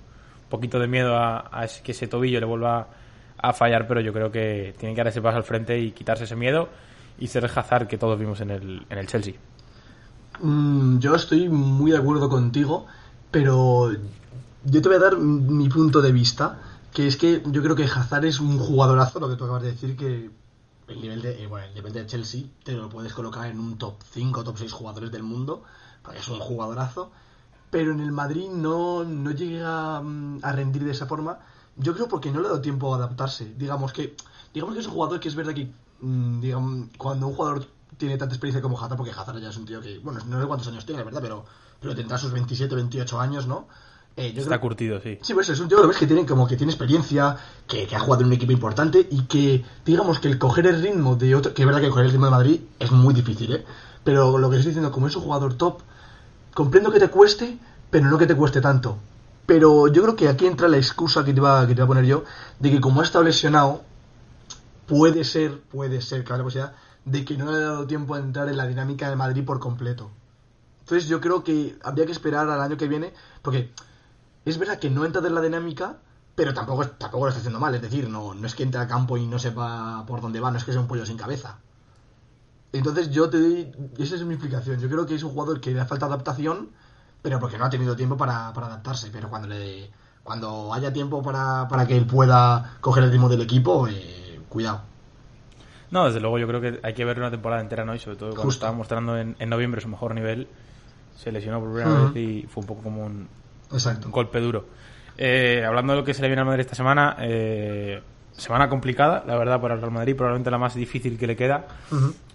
poquito 0.50 0.80
de 0.80 0.88
miedo 0.88 1.18
a, 1.18 1.66
que 1.84 1.92
ese 1.92 2.08
tobillo 2.08 2.40
le 2.40 2.46
vuelva 2.46 2.88
a 3.38 3.54
fallar, 3.54 3.88
pero 3.88 4.02
yo 4.02 4.14
creo 4.14 4.32
que 4.32 4.76
tiene 4.78 4.94
que 4.94 5.00
dar 5.00 5.08
ese 5.08 5.22
paso 5.22 5.38
al 5.38 5.44
frente 5.44 5.80
y 5.80 5.92
quitarse 5.92 6.26
ese 6.26 6.36
miedo 6.36 6.70
y 7.18 7.28
ser 7.28 7.46
Hazard 7.46 7.88
que 7.88 7.98
todos 7.98 8.20
vimos 8.20 8.42
en 8.42 8.52
el, 8.52 8.86
en 8.90 8.98
el 8.98 9.08
Chelsea. 9.08 9.34
Mm, 10.42 11.00
yo 11.00 11.16
estoy 11.16 11.50
muy 11.50 11.92
de 11.92 11.98
acuerdo 11.98 12.30
contigo, 12.30 12.86
pero 13.32 13.92
yo 14.64 14.82
te 14.82 14.88
voy 14.88 14.98
a 14.98 15.00
dar 15.00 15.18
mi 15.18 15.70
punto 15.70 16.02
de 16.02 16.12
vista 16.12 16.60
que 16.94 17.08
es 17.08 17.18
que 17.18 17.42
yo 17.46 17.62
creo 17.64 17.76
que 17.76 17.86
Hazard 17.86 18.26
es 18.26 18.40
un 18.40 18.58
jugadorazo, 18.60 19.20
lo 19.20 19.30
que 19.30 19.36
tú 19.36 19.46
acabas 19.46 19.64
de 19.64 19.72
decir, 19.72 19.96
que 19.96 20.30
el 20.88 21.02
nivel 21.02 21.22
de, 21.22 21.44
eh, 21.44 21.48
bueno, 21.48 21.66
el 21.68 21.74
nivel 21.74 21.94
de 21.94 22.06
Chelsea 22.06 22.44
te 22.64 22.74
lo 22.74 22.90
puedes 22.90 23.14
colocar 23.14 23.48
en 23.48 23.60
un 23.60 23.78
top 23.78 23.96
5 24.12 24.44
top 24.44 24.58
6 24.58 24.72
jugadores 24.72 25.12
del 25.12 25.24
mundo, 25.24 25.64
porque 26.02 26.20
es 26.20 26.28
un 26.28 26.40
jugadorazo, 26.40 27.12
pero 27.70 27.94
en 27.94 28.02
el 28.02 28.12
Madrid 28.12 28.50
no, 28.50 29.04
no 29.04 29.32
llega 29.32 30.02
mm, 30.02 30.40
a 30.44 30.52
rendir 30.52 30.84
de 30.84 30.92
esa 30.92 31.06
forma, 31.06 31.40
yo 31.78 31.94
creo 31.94 32.08
porque 32.08 32.32
no 32.32 32.42
le 32.42 32.48
ha 32.48 32.50
dado 32.50 32.62
tiempo 32.62 32.94
a 32.94 32.98
adaptarse, 32.98 33.54
digamos 33.58 33.94
que 33.94 34.16
digamos 34.54 34.76
que 34.76 34.82
es 34.82 34.88
un 34.88 34.94
jugador 34.94 35.20
que 35.20 35.30
es 35.30 35.36
verdad 35.36 35.54
que 35.54 35.72
mm, 36.02 36.42
digamos, 36.42 36.90
cuando 36.98 37.28
un 37.28 37.36
jugador 37.36 37.66
tiene 37.98 38.18
tanta 38.18 38.36
experiencia 38.36 38.62
como 38.62 38.80
Hazard, 38.80 38.98
porque 38.98 39.12
Hazard 39.12 39.40
ya 39.40 39.50
es 39.50 39.58
un 39.58 39.66
tío 39.66 39.80
que, 39.80 40.00
bueno, 40.00 40.20
no 40.26 40.42
sé 40.42 40.48
cuántos 40.48 40.68
años 40.68 40.86
tiene, 40.86 41.04
¿verdad? 41.04 41.22
Pero, 41.22 41.46
pero 41.80 41.96
tendrá 41.96 42.18
sus 42.18 42.32
27, 42.32 42.74
28 42.76 43.20
años, 43.20 43.48
¿no? 43.48 43.68
Eh, 44.18 44.34
Está 44.36 44.60
curtido, 44.60 45.00
sí. 45.02 45.18
Sí, 45.22 45.34
pues 45.34 45.50
es 45.50 45.60
un 45.60 45.70
tío 45.70 45.82
que 45.82 45.88
ves 45.88 45.98
que 45.98 46.08
tiene 46.08 46.26
como 46.26 46.48
que 46.48 46.58
tiene 46.58 46.72
experiencia, 46.72 47.38
que, 47.68 47.88
ha 47.96 48.00
jugado 48.00 48.22
en 48.22 48.28
un 48.28 48.34
equipo 48.34 48.52
importante 48.52 49.08
y 49.10 49.24
que, 49.24 49.64
digamos 49.86 50.20
que 50.20 50.28
el 50.28 50.38
coger 50.38 50.68
el 50.68 50.82
ritmo 50.82 51.16
de 51.16 51.34
otro, 51.34 51.54
que 51.54 51.62
es 51.62 51.66
verdad 51.66 51.82
que 51.82 51.90
coger 51.90 52.06
el 52.06 52.12
ritmo 52.12 52.26
de 52.26 52.32
Madrid 52.32 52.62
es 52.80 52.92
muy 52.92 53.14
difícil, 53.14 53.54
¿eh? 53.54 53.66
Pero 54.04 54.38
lo 54.38 54.50
que 54.50 54.58
estoy 54.58 54.72
diciendo, 54.72 54.92
como 54.92 55.08
es 55.08 55.16
un 55.16 55.24
jugador 55.24 55.54
top, 55.54 55.80
comprendo 56.54 56.92
que 56.92 57.00
te 57.00 57.08
cueste, 57.08 57.58
pero 57.90 58.10
no 58.10 58.18
que 58.18 58.28
te 58.28 58.36
cueste 58.36 58.60
tanto. 58.60 58.98
Pero 59.46 59.88
yo 59.88 60.02
creo 60.04 60.16
que 60.16 60.28
aquí 60.28 60.46
entra 60.46 60.68
la 60.68 60.78
excusa 60.78 61.24
que 61.24 61.34
te 61.34 61.40
iba, 61.40 61.66
que 61.68 61.76
te 61.76 61.82
a 61.82 61.88
poner 61.88 62.06
yo, 62.06 62.24
de 62.60 62.72
que 62.72 62.82
como 62.82 63.02
ha 63.02 63.04
estado 63.04 63.24
lesionado, 63.24 63.84
puede 64.88 65.24
ser, 65.24 65.62
puede 65.62 66.02
ser, 66.02 66.24
claro, 66.24 66.44
pues 66.44 66.56
ya, 66.56 66.74
de 67.06 67.24
que 67.24 67.38
no 67.38 67.52
le 67.52 67.58
ha 67.58 67.62
dado 67.62 67.88
tiempo 67.88 68.16
a 68.16 68.20
entrar 68.20 68.50
en 68.50 68.58
la 68.58 68.68
dinámica 68.68 69.10
de 69.10 69.16
Madrid 69.16 69.46
por 69.46 69.60
completo. 69.60 70.12
Entonces 70.82 71.08
yo 71.08 71.22
creo 71.22 71.44
que 71.44 71.78
habría 71.84 72.06
que 72.06 72.12
esperar 72.12 72.50
al 72.50 72.62
año 72.62 72.76
que 72.76 72.88
viene, 72.88 73.14
porque 73.42 73.72
es 74.46 74.58
verdad 74.58 74.80
que 74.80 74.90
no 74.90 75.06
entra 75.06 75.26
en 75.26 75.36
la 75.36 75.42
dinámica, 75.42 75.98
pero 76.36 76.54
tampoco, 76.54 76.88
tampoco 76.88 77.26
lo 77.26 77.30
está 77.30 77.40
haciendo 77.40 77.60
mal. 77.60 77.76
Es 77.76 77.82
decir, 77.82 78.10
no, 78.10 78.34
no 78.34 78.48
es 78.48 78.56
que 78.56 78.64
entre 78.64 78.82
al 78.82 78.88
campo 78.88 79.18
y 79.18 79.28
no 79.28 79.38
sepa 79.38 80.04
por 80.08 80.22
dónde 80.22 80.40
va, 80.40 80.52
no 80.52 80.58
es 80.58 80.64
que 80.64 80.72
sea 80.72 80.82
un 80.82 80.88
pollo 80.88 81.06
sin 81.06 81.18
cabeza. 81.18 81.60
Entonces 82.74 83.12
yo 83.12 83.30
te 83.30 83.40
doy, 83.40 83.72
esa 83.98 84.16
es 84.16 84.24
mi 84.24 84.34
explicación. 84.34 84.80
Yo 84.80 84.90
creo 84.90 85.06
que 85.06 85.16
es 85.16 85.24
un 85.24 85.32
jugador 85.32 85.60
que 85.60 85.72
le 85.72 85.86
falta 85.86 86.06
adaptación, 86.06 86.70
pero 87.22 87.40
porque 87.40 87.58
no 87.58 87.66
ha 87.66 87.70
tenido 87.70 87.96
tiempo 87.96 88.18
para, 88.18 88.48
adaptarse. 88.48 89.10
Pero 89.12 89.30
cuando 89.30 89.48
le 89.50 89.92
cuando 90.24 90.72
haya 90.74 90.94
tiempo 90.94 91.24
para, 91.24 91.68
para 91.68 91.88
que 91.88 91.98
él 91.98 92.06
pueda 92.06 92.78
coger 92.80 93.04
el 93.04 93.12
ritmo 93.12 93.28
del 93.28 93.42
equipo, 93.42 93.88
eh, 93.88 94.40
cuidado. 94.50 94.82
No, 95.90 96.06
desde 96.06 96.22
luego 96.22 96.38
yo 96.38 96.48
creo 96.48 96.62
que 96.62 96.80
hay 96.84 96.94
que 96.94 97.04
ver 97.04 97.18
una 97.18 97.32
temporada 97.32 97.62
entera, 97.62 97.84
¿no? 97.84 97.94
Y 97.96 98.00
sobre 98.00 98.18
todo 98.18 98.34
cuando 98.34 98.52
estaba 98.52 98.72
mostrando 98.72 99.18
en, 99.18 99.36
noviembre 99.50 99.82
su 99.82 99.90
mejor 99.90 100.16
nivel, 100.16 100.48
se 101.18 101.32
lesionó 101.32 101.60
por 101.60 101.74
primera 101.74 102.04
vez 102.04 102.16
y 102.16 102.48
fue 102.48 102.62
un 102.62 102.68
poco 102.68 102.84
como 102.84 103.06
un, 103.06 103.28
Exacto. 103.74 104.08
Un 104.08 104.12
golpe 104.12 104.40
duro. 104.40 104.66
Eh, 105.18 105.64
hablando 105.66 105.94
de 105.94 106.00
lo 106.00 106.06
que 106.06 106.14
se 106.14 106.22
le 106.22 106.28
viene 106.28 106.42
al 106.42 106.48
Madrid 106.48 106.62
esta 106.62 106.76
semana, 106.76 107.18
eh, 107.20 108.02
semana 108.32 108.70
complicada, 108.70 109.24
la 109.28 109.38
verdad, 109.38 109.60
para 109.62 109.76
el 109.76 109.82
Real 109.82 109.92
Madrid, 109.92 110.16
probablemente 110.16 110.50
la 110.50 110.58
más 110.58 110.74
difícil 110.74 111.18
que 111.18 111.28
le 111.28 111.36
queda, 111.36 111.66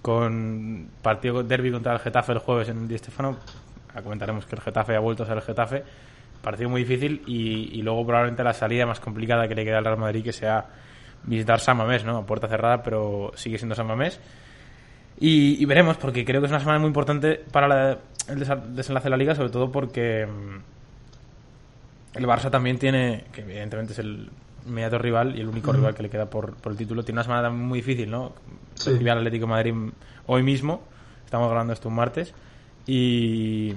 con 0.03 0.89
partido 1.03 1.43
derby 1.43 1.73
contra 1.73 1.95
el 1.95 1.99
Getafe 1.99 2.33
el 2.33 2.39
jueves 2.39 2.69
en 2.69 2.79
el 2.83 2.89
Di 2.89 2.99
Stefano. 2.99 3.37
Comentaremos 4.03 4.45
que 4.47 4.57
el 4.57 4.61
Getafe 4.61 4.95
ha 4.95 5.01
vuelto 5.01 5.23
a 5.23 5.27
ser 5.27 5.37
el 5.37 5.43
Getafe. 5.43 5.83
Partido 6.43 6.69
muy 6.69 6.85
difícil 6.85 7.23
y, 7.27 7.83
luego 7.83 8.07
probablemente 8.07 8.45
la 8.45 8.53
salida 8.53 8.87
más 8.87 9.01
complicada 9.01 9.49
que 9.49 9.55
le 9.55 9.65
queda 9.65 9.79
al 9.79 9.85
Real 9.85 9.99
Madrid, 9.99 10.23
que 10.23 10.33
sea 10.33 10.67
visitar 11.25 11.59
San 11.61 11.79
Mamés, 11.79 12.05
¿no? 12.05 12.19
A 12.19 12.27
puerta 12.27 12.47
cerrada, 12.47 12.83
pero 12.83 13.33
sigue 13.35 13.59
siendo 13.59 13.75
San 13.75 13.87
Mamés. 13.87 14.21
Y, 15.19 15.65
veremos, 15.65 15.97
porque 15.97 16.25
creo 16.25 16.41
que 16.41 16.47
es 16.47 16.53
una 16.53 16.61
semana 16.61 16.79
muy 16.79 16.89
importante 16.89 17.43
para 17.51 17.99
el 18.29 18.39
desenlace 18.75 19.05
de 19.05 19.11
la 19.11 19.17
liga, 19.17 19.35
sobre 19.35 19.51
todo 19.51 19.73
porque 19.73 20.27
mm, 20.27 20.76
el 22.17 22.27
Barça 22.27 22.51
también 22.51 22.79
tiene, 22.79 23.25
que 23.33 23.43
evidentemente 23.43 23.93
es 23.93 23.99
el 23.99 24.31
inmediato 24.67 24.99
rival 24.99 25.37
y 25.37 25.41
el 25.41 25.49
único 25.49 25.73
rival 25.73 25.95
que 25.95 26.03
le 26.03 26.11
queda 26.11 26.27
por, 26.27 26.57
el 26.65 26.77
título, 26.77 27.05
tiene 27.05 27.17
una 27.17 27.25
semana 27.25 27.51
muy 27.51 27.81
difícil, 27.81 28.11
¿no? 28.11 28.33
Sí. 28.75 28.91
al 29.09 29.19
Atlético 29.19 29.47
Madrid 29.47 29.75
hoy 30.27 30.43
mismo, 30.43 30.83
estamos 31.25 31.49
grabando 31.49 31.73
esto 31.73 31.89
un 31.89 31.95
martes, 31.95 32.35
y, 32.87 33.73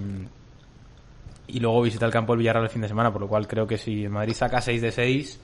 y 1.48 1.60
luego 1.60 1.82
visita 1.82 2.06
el 2.06 2.12
campo 2.12 2.34
el 2.34 2.40
Villarreal 2.40 2.66
el 2.66 2.70
fin 2.70 2.82
de 2.82 2.88
semana, 2.88 3.12
por 3.12 3.22
lo 3.22 3.28
cual 3.28 3.48
creo 3.48 3.68
que 3.68 3.78
si 3.78 4.06
el 4.06 4.10
Madrid 4.10 4.34
saca 4.34 4.62
6 4.62 4.82
de 4.82 4.92
6, 4.92 5.42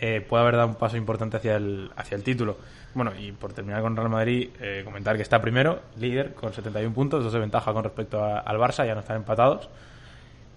eh, 0.00 0.20
puede 0.20 0.42
haber 0.42 0.56
dado 0.56 0.68
un 0.68 0.74
paso 0.76 0.96
importante 0.96 1.36
hacia 1.36 1.56
el, 1.56 1.90
hacia 1.96 2.16
el 2.16 2.22
título. 2.22 2.56
Bueno, 2.94 3.12
y 3.18 3.32
por 3.32 3.52
terminar 3.52 3.82
con 3.82 3.96
Real 3.96 4.08
Madrid, 4.08 4.50
eh, 4.60 4.82
comentar 4.84 5.16
que 5.16 5.22
está 5.22 5.40
primero, 5.40 5.82
líder, 5.98 6.34
con 6.34 6.52
71 6.52 6.94
puntos, 6.94 7.22
dos 7.22 7.32
de 7.32 7.40
ventaja 7.40 7.72
con 7.72 7.84
respecto 7.84 8.24
al 8.24 8.56
Barça, 8.56 8.86
ya 8.86 8.94
no 8.94 9.00
están 9.00 9.16
empatados 9.16 9.68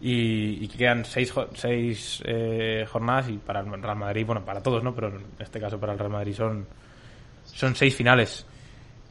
y, 0.01 0.67
que 0.67 0.77
quedan 0.77 1.05
seis, 1.05 1.33
seis 1.53 2.21
eh, 2.25 2.85
jornadas 2.91 3.29
y 3.29 3.37
para 3.37 3.59
el 3.59 3.81
Real 3.81 3.95
Madrid, 3.97 4.25
bueno, 4.25 4.43
para 4.43 4.61
todos, 4.61 4.83
¿no? 4.83 4.95
Pero 4.95 5.09
en 5.09 5.25
este 5.39 5.59
caso 5.59 5.79
para 5.79 5.93
el 5.93 5.99
Real 5.99 6.11
Madrid 6.11 6.33
son, 6.35 6.65
son 7.45 7.75
seis 7.75 7.95
finales. 7.95 8.45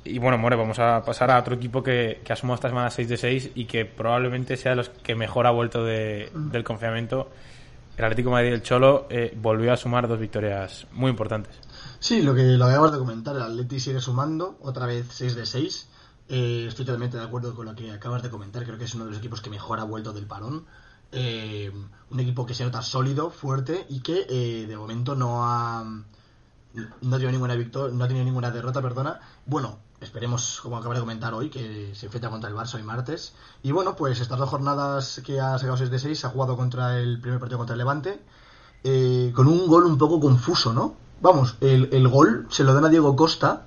Y 0.04 0.18
bueno, 0.18 0.38
More, 0.38 0.56
vamos 0.56 0.78
a 0.78 1.04
pasar 1.04 1.30
a 1.30 1.38
otro 1.38 1.54
equipo 1.54 1.82
que, 1.82 2.20
que 2.24 2.32
ha 2.32 2.36
sumado 2.36 2.54
esta 2.54 2.68
semana 2.68 2.90
6 2.90 3.08
de 3.08 3.16
6 3.18 3.50
y 3.54 3.66
que 3.66 3.84
probablemente 3.84 4.56
sea 4.56 4.70
de 4.72 4.76
los 4.76 4.88
que 4.88 5.14
mejor 5.14 5.46
ha 5.46 5.50
vuelto 5.50 5.84
de- 5.84 6.30
del 6.34 6.64
confinamiento. 6.64 7.30
El 7.98 8.04
Atlético 8.06 8.30
de 8.30 8.32
Madrid 8.32 8.50
del 8.52 8.62
Cholo 8.62 9.06
eh, 9.10 9.34
volvió 9.36 9.74
a 9.74 9.76
sumar 9.76 10.08
dos 10.08 10.18
victorias 10.18 10.86
muy 10.92 11.10
importantes. 11.10 11.54
Sí, 11.98 12.22
lo 12.22 12.34
que 12.34 12.42
lo 12.44 12.64
acabas 12.64 12.92
de 12.92 12.98
comentar, 12.98 13.36
el 13.36 13.42
Atleti 13.42 13.78
sigue 13.78 14.00
sumando, 14.00 14.56
otra 14.62 14.86
vez 14.86 15.06
6 15.10 15.34
de 15.36 15.44
6. 15.44 15.88
Eh, 16.32 16.66
estoy 16.68 16.84
totalmente 16.84 17.16
de 17.16 17.24
acuerdo 17.24 17.56
con 17.56 17.66
lo 17.66 17.74
que 17.74 17.90
acabas 17.90 18.22
de 18.22 18.30
comentar, 18.30 18.64
creo 18.64 18.78
que 18.78 18.84
es 18.84 18.94
uno 18.94 19.04
de 19.04 19.10
los 19.10 19.18
equipos 19.18 19.40
que 19.40 19.50
mejor 19.50 19.80
ha 19.80 19.84
vuelto 19.84 20.12
del 20.12 20.26
parón. 20.26 20.64
Eh, 21.10 21.72
un 22.08 22.20
equipo 22.20 22.46
que 22.46 22.54
se 22.54 22.64
nota 22.64 22.82
sólido, 22.82 23.30
fuerte 23.30 23.84
y 23.88 24.00
que 24.00 24.26
eh, 24.30 24.66
de 24.68 24.76
momento 24.76 25.16
no 25.16 25.44
ha 25.44 25.82
no 25.82 27.16
tenido 27.16 27.32
ninguna 27.32 27.56
victoria, 27.56 27.96
no 27.96 28.04
ha 28.04 28.06
tenido 28.06 28.24
ninguna 28.24 28.52
derrota, 28.52 28.80
perdona. 28.80 29.18
Bueno, 29.44 29.78
esperemos, 30.00 30.60
como 30.62 30.76
acabo 30.76 30.94
de 30.94 31.00
comentar 31.00 31.34
hoy, 31.34 31.50
que 31.50 31.96
se 31.96 32.06
enfrenta 32.06 32.30
contra 32.30 32.48
el 32.48 32.54
Barça 32.54 32.74
hoy 32.74 32.84
martes. 32.84 33.34
Y 33.64 33.72
bueno, 33.72 33.96
pues 33.96 34.20
estas 34.20 34.38
dos 34.38 34.48
jornadas 34.48 35.20
que 35.26 35.40
ha 35.40 35.58
sacado 35.58 35.78
6 35.78 35.90
de 35.90 35.98
6, 35.98 36.24
ha 36.26 36.28
jugado 36.28 36.56
contra 36.56 37.00
el 37.00 37.20
primer 37.20 37.40
partido 37.40 37.58
contra 37.58 37.74
el 37.74 37.78
Levante, 37.78 38.22
eh, 38.84 39.32
con 39.34 39.48
un 39.48 39.66
gol 39.66 39.84
un 39.84 39.98
poco 39.98 40.20
confuso, 40.20 40.72
¿no? 40.72 40.94
Vamos, 41.20 41.56
el, 41.60 41.88
el 41.92 42.06
gol 42.06 42.46
se 42.50 42.62
lo 42.62 42.72
dan 42.72 42.84
a 42.84 42.88
Diego 42.88 43.16
Costa, 43.16 43.66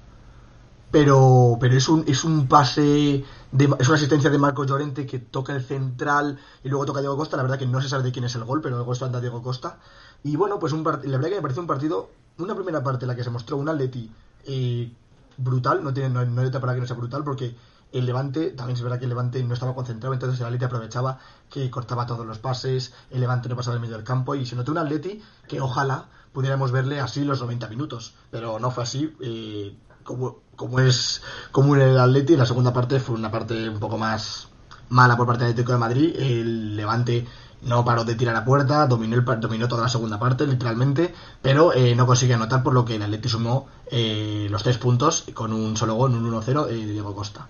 pero, 0.93 1.57
pero 1.59 1.75
es 1.75 1.89
un, 1.89 2.03
es 2.05 2.23
un 2.23 2.47
pase, 2.47 3.25
de, 3.51 3.65
es 3.79 3.87
una 3.87 3.97
asistencia 3.97 4.29
de 4.29 4.37
Marco 4.37 4.63
Llorente 4.63 5.07
que 5.07 5.17
toca 5.17 5.55
el 5.55 5.63
central 5.63 6.37
y 6.63 6.69
luego 6.69 6.85
toca 6.85 6.99
a 6.99 7.01
Diego 7.01 7.17
Costa. 7.17 7.35
La 7.35 7.41
verdad 7.41 7.57
que 7.57 7.65
no 7.65 7.81
se 7.81 7.89
sabe 7.89 8.03
de 8.03 8.11
quién 8.11 8.25
es 8.25 8.35
el 8.35 8.43
gol, 8.43 8.61
pero 8.61 8.77
el 8.77 8.83
gol 8.83 8.95
anda 9.01 9.19
Diego 9.19 9.41
Costa. 9.41 9.79
Y 10.23 10.35
bueno, 10.35 10.59
pues 10.59 10.71
un 10.71 10.83
la 10.83 10.91
verdad 10.91 11.29
que 11.29 11.35
me 11.37 11.41
parece 11.41 11.61
un 11.61 11.65
partido, 11.65 12.11
una 12.37 12.53
primera 12.53 12.83
parte 12.83 13.05
en 13.05 13.07
la 13.07 13.15
que 13.15 13.23
se 13.23 13.31
mostró 13.31 13.57
un 13.57 13.69
Atleti 13.69 14.11
eh, 14.45 14.91
brutal, 15.37 15.83
no 15.83 15.91
tiene 15.95 16.09
no, 16.09 16.23
no 16.25 16.41
hay 16.41 16.47
otra 16.49 16.61
palabra 16.61 16.75
que 16.75 16.81
no 16.81 16.87
sea 16.87 16.95
brutal, 16.95 17.23
porque 17.23 17.55
el 17.91 18.05
Levante, 18.05 18.51
también 18.51 18.77
es 18.77 18.83
verdad 18.83 18.99
que 18.99 19.05
el 19.05 19.09
Levante 19.09 19.41
no 19.43 19.55
estaba 19.55 19.73
concentrado, 19.73 20.13
entonces 20.13 20.39
el 20.41 20.45
Atleti 20.45 20.65
aprovechaba 20.65 21.17
que 21.49 21.71
cortaba 21.71 22.05
todos 22.05 22.23
los 22.23 22.37
pases, 22.37 22.93
el 23.09 23.19
Levante 23.19 23.49
no 23.49 23.55
pasaba 23.55 23.73
del 23.73 23.81
medio 23.81 23.95
del 23.95 24.05
campo 24.05 24.35
y 24.35 24.45
se 24.45 24.55
notó 24.55 24.71
un 24.71 24.77
Atleti 24.77 25.23
que 25.47 25.59
ojalá 25.59 26.05
pudiéramos 26.33 26.71
verle 26.71 26.99
así 26.99 27.23
los 27.23 27.41
90 27.41 27.67
minutos, 27.69 28.13
pero 28.29 28.59
no 28.59 28.69
fue 28.69 28.83
así. 28.83 29.11
eh, 29.21 29.75
como, 30.03 30.42
como 30.55 30.79
es 30.79 31.21
común 31.51 31.81
en 31.81 31.89
el 31.89 31.99
Atleti, 31.99 32.35
la 32.35 32.45
segunda 32.45 32.73
parte 32.73 32.99
fue 32.99 33.15
una 33.15 33.31
parte 33.31 33.69
un 33.69 33.79
poco 33.79 33.97
más 33.97 34.47
mala 34.89 35.17
por 35.17 35.27
parte 35.27 35.43
del 35.43 35.51
Atlético 35.53 35.73
de 35.73 35.77
Madrid. 35.77 36.15
El 36.17 36.75
Levante 36.75 37.25
no 37.63 37.85
paró 37.85 38.03
de 38.03 38.15
tirar 38.15 38.35
a 38.35 38.45
puerta, 38.45 38.87
dominó, 38.87 39.15
el, 39.15 39.39
dominó 39.39 39.67
toda 39.67 39.83
la 39.83 39.89
segunda 39.89 40.19
parte, 40.19 40.45
literalmente, 40.45 41.13
pero 41.41 41.73
eh, 41.73 41.95
no 41.95 42.05
consigue 42.05 42.33
anotar, 42.33 42.63
por 42.63 42.73
lo 42.73 42.85
que 42.85 42.95
el 42.95 43.01
Atleti 43.01 43.29
sumó 43.29 43.67
eh, 43.89 44.47
los 44.49 44.63
tres 44.63 44.77
puntos 44.77 45.25
con 45.33 45.53
un 45.53 45.77
solo 45.77 45.95
gol, 45.95 46.13
un 46.13 46.29
1-0 46.31 46.67
eh, 46.69 46.73
de 46.73 46.91
Diego 46.91 47.15
Costa. 47.15 47.47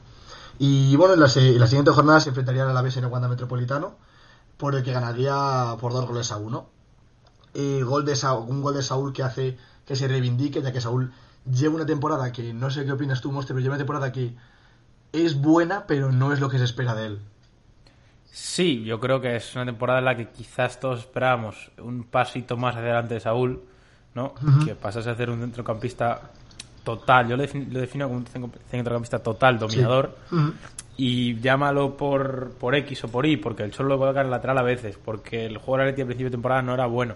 Y 0.59 0.95
bueno, 0.95 1.15
en 1.15 1.19
la, 1.19 1.27
en 1.35 1.59
la 1.59 1.67
siguiente 1.67 1.91
jornada 1.91 2.19
se 2.19 2.29
enfrentaría 2.29 2.69
a 2.69 2.73
la 2.73 2.81
vez 2.81 2.95
en 2.97 3.05
el 3.05 3.11
Wanda 3.11 3.27
Metropolitano, 3.27 3.95
por 4.57 4.75
el 4.75 4.83
que 4.83 4.93
ganaría 4.93 5.75
por 5.79 5.93
dos 5.93 6.07
goles 6.07 6.31
a 6.31 6.37
uno. 6.37 6.67
Eh, 7.53 7.83
gol 7.83 8.05
de 8.05 8.15
Saúl, 8.15 8.49
un 8.49 8.61
gol 8.61 8.73
de 8.73 8.83
Saúl 8.83 9.13
que 9.13 9.23
hace 9.23 9.57
que 9.85 9.95
se 9.95 10.07
reivindique, 10.07 10.61
ya 10.61 10.71
que 10.71 10.79
Saúl 10.79 11.11
lleva 11.51 11.75
una 11.75 11.85
temporada 11.85 12.31
que 12.31 12.53
no 12.53 12.69
sé 12.69 12.85
qué 12.85 12.91
opinas 12.91 13.21
tú, 13.21 13.31
Monster, 13.31 13.53
pero 13.55 13.61
lleva 13.63 13.73
una 13.75 13.79
temporada 13.79 14.11
que 14.11 14.33
es 15.11 15.39
buena, 15.39 15.85
pero 15.87 16.11
no 16.11 16.33
es 16.33 16.39
lo 16.39 16.49
que 16.49 16.57
se 16.57 16.63
espera 16.63 16.95
de 16.95 17.05
él. 17.07 17.19
Sí, 18.31 18.83
yo 18.83 18.99
creo 18.99 19.21
que 19.21 19.35
es 19.35 19.55
una 19.55 19.65
temporada 19.65 19.99
en 19.99 20.05
la 20.05 20.17
que 20.17 20.29
quizás 20.29 20.79
todos 20.79 20.99
esperábamos 21.01 21.71
un 21.77 22.03
pasito 22.03 22.57
más 22.57 22.75
adelante 22.75 23.13
de 23.15 23.19
Saúl, 23.19 23.61
¿no? 24.15 24.33
Que 24.65 24.73
pasase 24.75 25.09
a 25.09 25.15
ser 25.15 25.29
un 25.29 25.39
centrocampista 25.39 26.31
total. 26.83 27.27
Yo 27.27 27.35
lo 27.37 27.43
defino, 27.43 27.65
lo 27.71 27.79
defino 27.79 28.07
como 28.07 28.17
un 28.19 28.25
centro- 28.25 28.59
centrocampista 28.69 29.19
total, 29.19 29.59
dominador. 29.59 30.17
Y 30.97 31.39
llámalo 31.41 31.95
por, 31.95 32.51
por 32.59 32.73
X 32.75 33.03
o 33.03 33.07
por 33.07 33.25
Y, 33.25 33.37
porque 33.37 33.63
el 33.63 33.71
Cholo 33.71 33.89
lo 33.89 33.97
coloca 33.99 34.21
en 34.21 34.29
lateral 34.31 34.57
a 34.57 34.63
veces, 34.63 34.97
porque 35.03 35.45
el 35.45 35.57
juego 35.57 35.83
de 35.83 35.89
al 35.89 35.93
principio 35.93 36.25
de 36.25 36.31
temporada 36.31 36.61
no 36.63 36.73
era 36.73 36.87
bueno. 36.87 37.15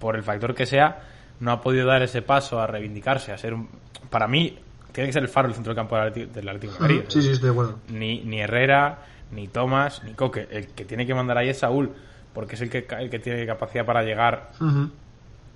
Por 0.00 0.16
el 0.16 0.22
factor 0.24 0.54
que 0.54 0.66
sea, 0.66 1.00
no 1.40 1.52
ha 1.52 1.60
podido 1.60 1.86
dar 1.86 2.02
ese 2.02 2.22
paso 2.22 2.60
a 2.60 2.66
reivindicarse, 2.66 3.32
a 3.32 3.38
ser 3.38 3.54
un... 3.54 3.68
Para 4.10 4.28
mí, 4.28 4.58
tiene 4.92 5.08
que 5.08 5.12
ser 5.12 5.22
el 5.22 5.28
faro 5.28 5.48
del 5.48 5.54
centro 5.54 5.72
del 5.74 5.76
campo 5.76 5.96
del 5.96 6.48
Atlético 6.48 6.74
de 6.74 6.80
Madrid. 6.80 7.00
Sí, 7.08 7.22
sí, 7.22 7.30
estoy 7.30 7.48
de 7.48 7.52
acuerdo. 7.52 7.78
Ni, 7.88 8.20
ni 8.20 8.40
Herrera, 8.40 8.98
ni 9.30 9.48
Tomás, 9.48 10.02
ni 10.04 10.12
Coque. 10.14 10.48
El 10.50 10.68
que 10.68 10.84
tiene 10.84 11.06
que 11.06 11.14
mandar 11.14 11.38
ahí 11.38 11.48
es 11.48 11.58
Saúl, 11.58 11.92
porque 12.34 12.56
es 12.56 12.60
el 12.60 12.70
que, 12.70 12.86
el 12.98 13.08
que 13.10 13.18
tiene 13.18 13.46
capacidad 13.46 13.84
para 13.86 14.02
llegar 14.02 14.50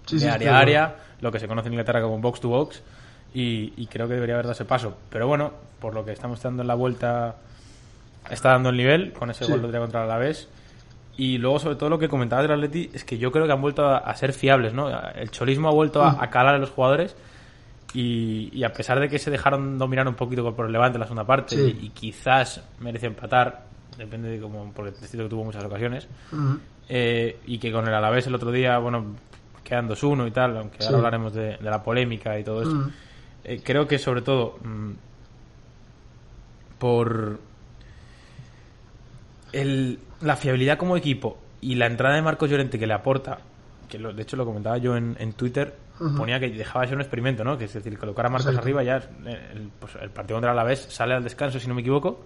sí, 0.07 0.19
de 0.19 0.31
área 0.31 0.57
a 0.57 0.61
área, 0.61 0.97
lo 1.21 1.31
que 1.33 1.39
se 1.41 1.49
conoce 1.49 1.69
en 1.69 1.75
Inglaterra 1.75 2.01
como 2.01 2.19
box 2.19 2.41
to 2.41 2.49
box, 2.49 2.83
y, 3.35 3.73
y 3.77 3.87
creo 3.89 4.07
que 4.07 4.15
debería 4.15 4.37
haber 4.37 4.47
dado 4.47 4.53
ese 4.53 4.65
paso. 4.65 4.97
Pero 5.11 5.27
bueno, 5.27 5.53
por 5.81 5.95
lo 5.95 6.05
que 6.05 6.13
estamos 6.13 6.41
dando 6.41 6.63
en 6.63 6.69
la 6.69 6.75
vuelta, 6.75 7.37
está 8.31 8.51
dando 8.51 8.71
el 8.71 8.77
nivel 8.77 9.13
con 9.13 9.31
ese 9.31 9.45
Sí. 9.45 9.51
gol 9.53 9.71
de 9.71 9.79
contra 9.79 10.05
el 10.05 10.11
Alavés. 10.11 10.49
Y 11.17 11.39
luego, 11.39 11.59
sobre 11.61 11.77
todo, 11.77 11.89
lo 11.91 11.99
que 11.99 12.09
comentaba 12.09 12.43
del 12.43 12.51
Atleti 12.53 12.91
es 12.93 13.05
que 13.05 13.19
yo 13.19 13.31
creo 13.31 13.47
que 13.47 13.53
han 13.53 13.61
vuelto 13.63 13.87
a, 13.87 13.99
a 13.99 14.17
ser 14.17 14.33
fiables, 14.33 14.75
¿no? 14.75 14.89
El 15.15 15.31
cholismo 15.31 15.69
ha 15.69 15.73
vuelto 15.73 16.03
a, 16.03 16.21
a 16.23 16.29
calar 16.31 16.57
a 16.57 16.59
los 16.59 16.71
jugadores 16.71 17.15
y, 17.93 18.51
y 18.53 18.65
a 18.65 18.73
pesar 18.73 18.99
de 18.99 19.09
que 19.09 19.21
se 19.21 19.31
dejaron 19.31 19.79
dominar 19.79 20.09
un 20.09 20.15
poquito 20.15 20.53
por 20.55 20.67
el 20.67 20.73
Levante 20.73 20.97
en 20.97 21.01
la 21.01 21.07
segunda 21.07 21.25
parte 21.25 21.55
Sí. 21.57 21.79
y, 21.83 21.87
y 21.87 21.89
quizás 21.91 22.65
merece 22.81 23.07
empatar, 23.07 23.63
depende 23.97 24.29
de 24.29 24.41
cómo, 24.41 24.73
porque 24.75 24.91
cierto 24.93 25.19
que 25.27 25.29
tuvo 25.31 25.45
muchas 25.45 25.63
ocasiones, 25.65 26.09
eh, 26.89 27.39
y 27.47 27.59
que 27.59 27.71
con 27.71 27.87
el 27.87 27.95
Alavés 27.95 28.27
el 28.27 28.35
otro 28.35 28.51
día, 28.51 28.79
bueno, 28.79 29.15
quedan 29.63 29.89
2-1 29.89 30.27
y 30.27 30.31
tal, 30.33 30.57
aunque 30.57 30.79
Sí. 30.81 30.87
ahora 30.87 30.97
hablaremos 30.99 31.33
de, 31.33 31.57
de 31.59 31.71
la 31.71 31.81
polémica 31.83 32.37
y 32.37 32.43
todo 32.43 32.63
eso. 32.63 32.91
Eh, 33.45 33.61
creo 33.63 33.87
que 33.87 33.99
sobre 33.99 34.23
todo 34.23 34.59
mm, 34.65 34.91
por 36.79 37.39
el, 39.53 39.99
la 40.25 40.37
fiabilidad 40.37 40.77
como 40.79 40.97
equipo 40.97 41.39
y 41.61 41.75
la 41.77 41.87
entrada 41.87 42.15
de 42.17 42.23
Marcos 42.23 42.51
Llorente 42.51 42.79
que 42.79 42.87
le 42.87 42.95
aporta, 42.95 43.39
que 43.89 43.99
lo- 43.99 44.13
de 44.13 44.23
hecho 44.23 44.37
lo 44.37 44.45
comentaba 44.45 44.79
yo 44.79 44.97
en, 44.97 45.17
en 45.19 45.33
Twitter, 45.35 45.75
ponía 46.17 46.41
que 46.41 46.51
dejaba 46.51 46.81
de 46.83 46.89
ser 46.89 46.97
un 46.97 47.03
experimento, 47.03 47.45
¿no? 47.45 47.57
Que 47.57 47.65
es 47.67 47.73
decir, 47.73 47.97
colocar 47.99 48.27
a 48.27 48.29
Marcos 48.29 48.47
Exacto. 48.49 48.63
arriba 48.65 48.83
ya, 48.83 48.97
eh, 49.31 49.51
el, 49.55 49.71
pues, 49.79 49.95
el 50.01 50.11
partido 50.11 50.37
contra 50.37 50.51
el 50.53 50.59
Alavés 50.59 50.81
sale 50.91 51.15
al 51.15 51.23
descanso, 51.23 51.61
si 51.61 51.69
no 51.69 51.75
me 51.75 51.83
equivoco, 51.83 52.21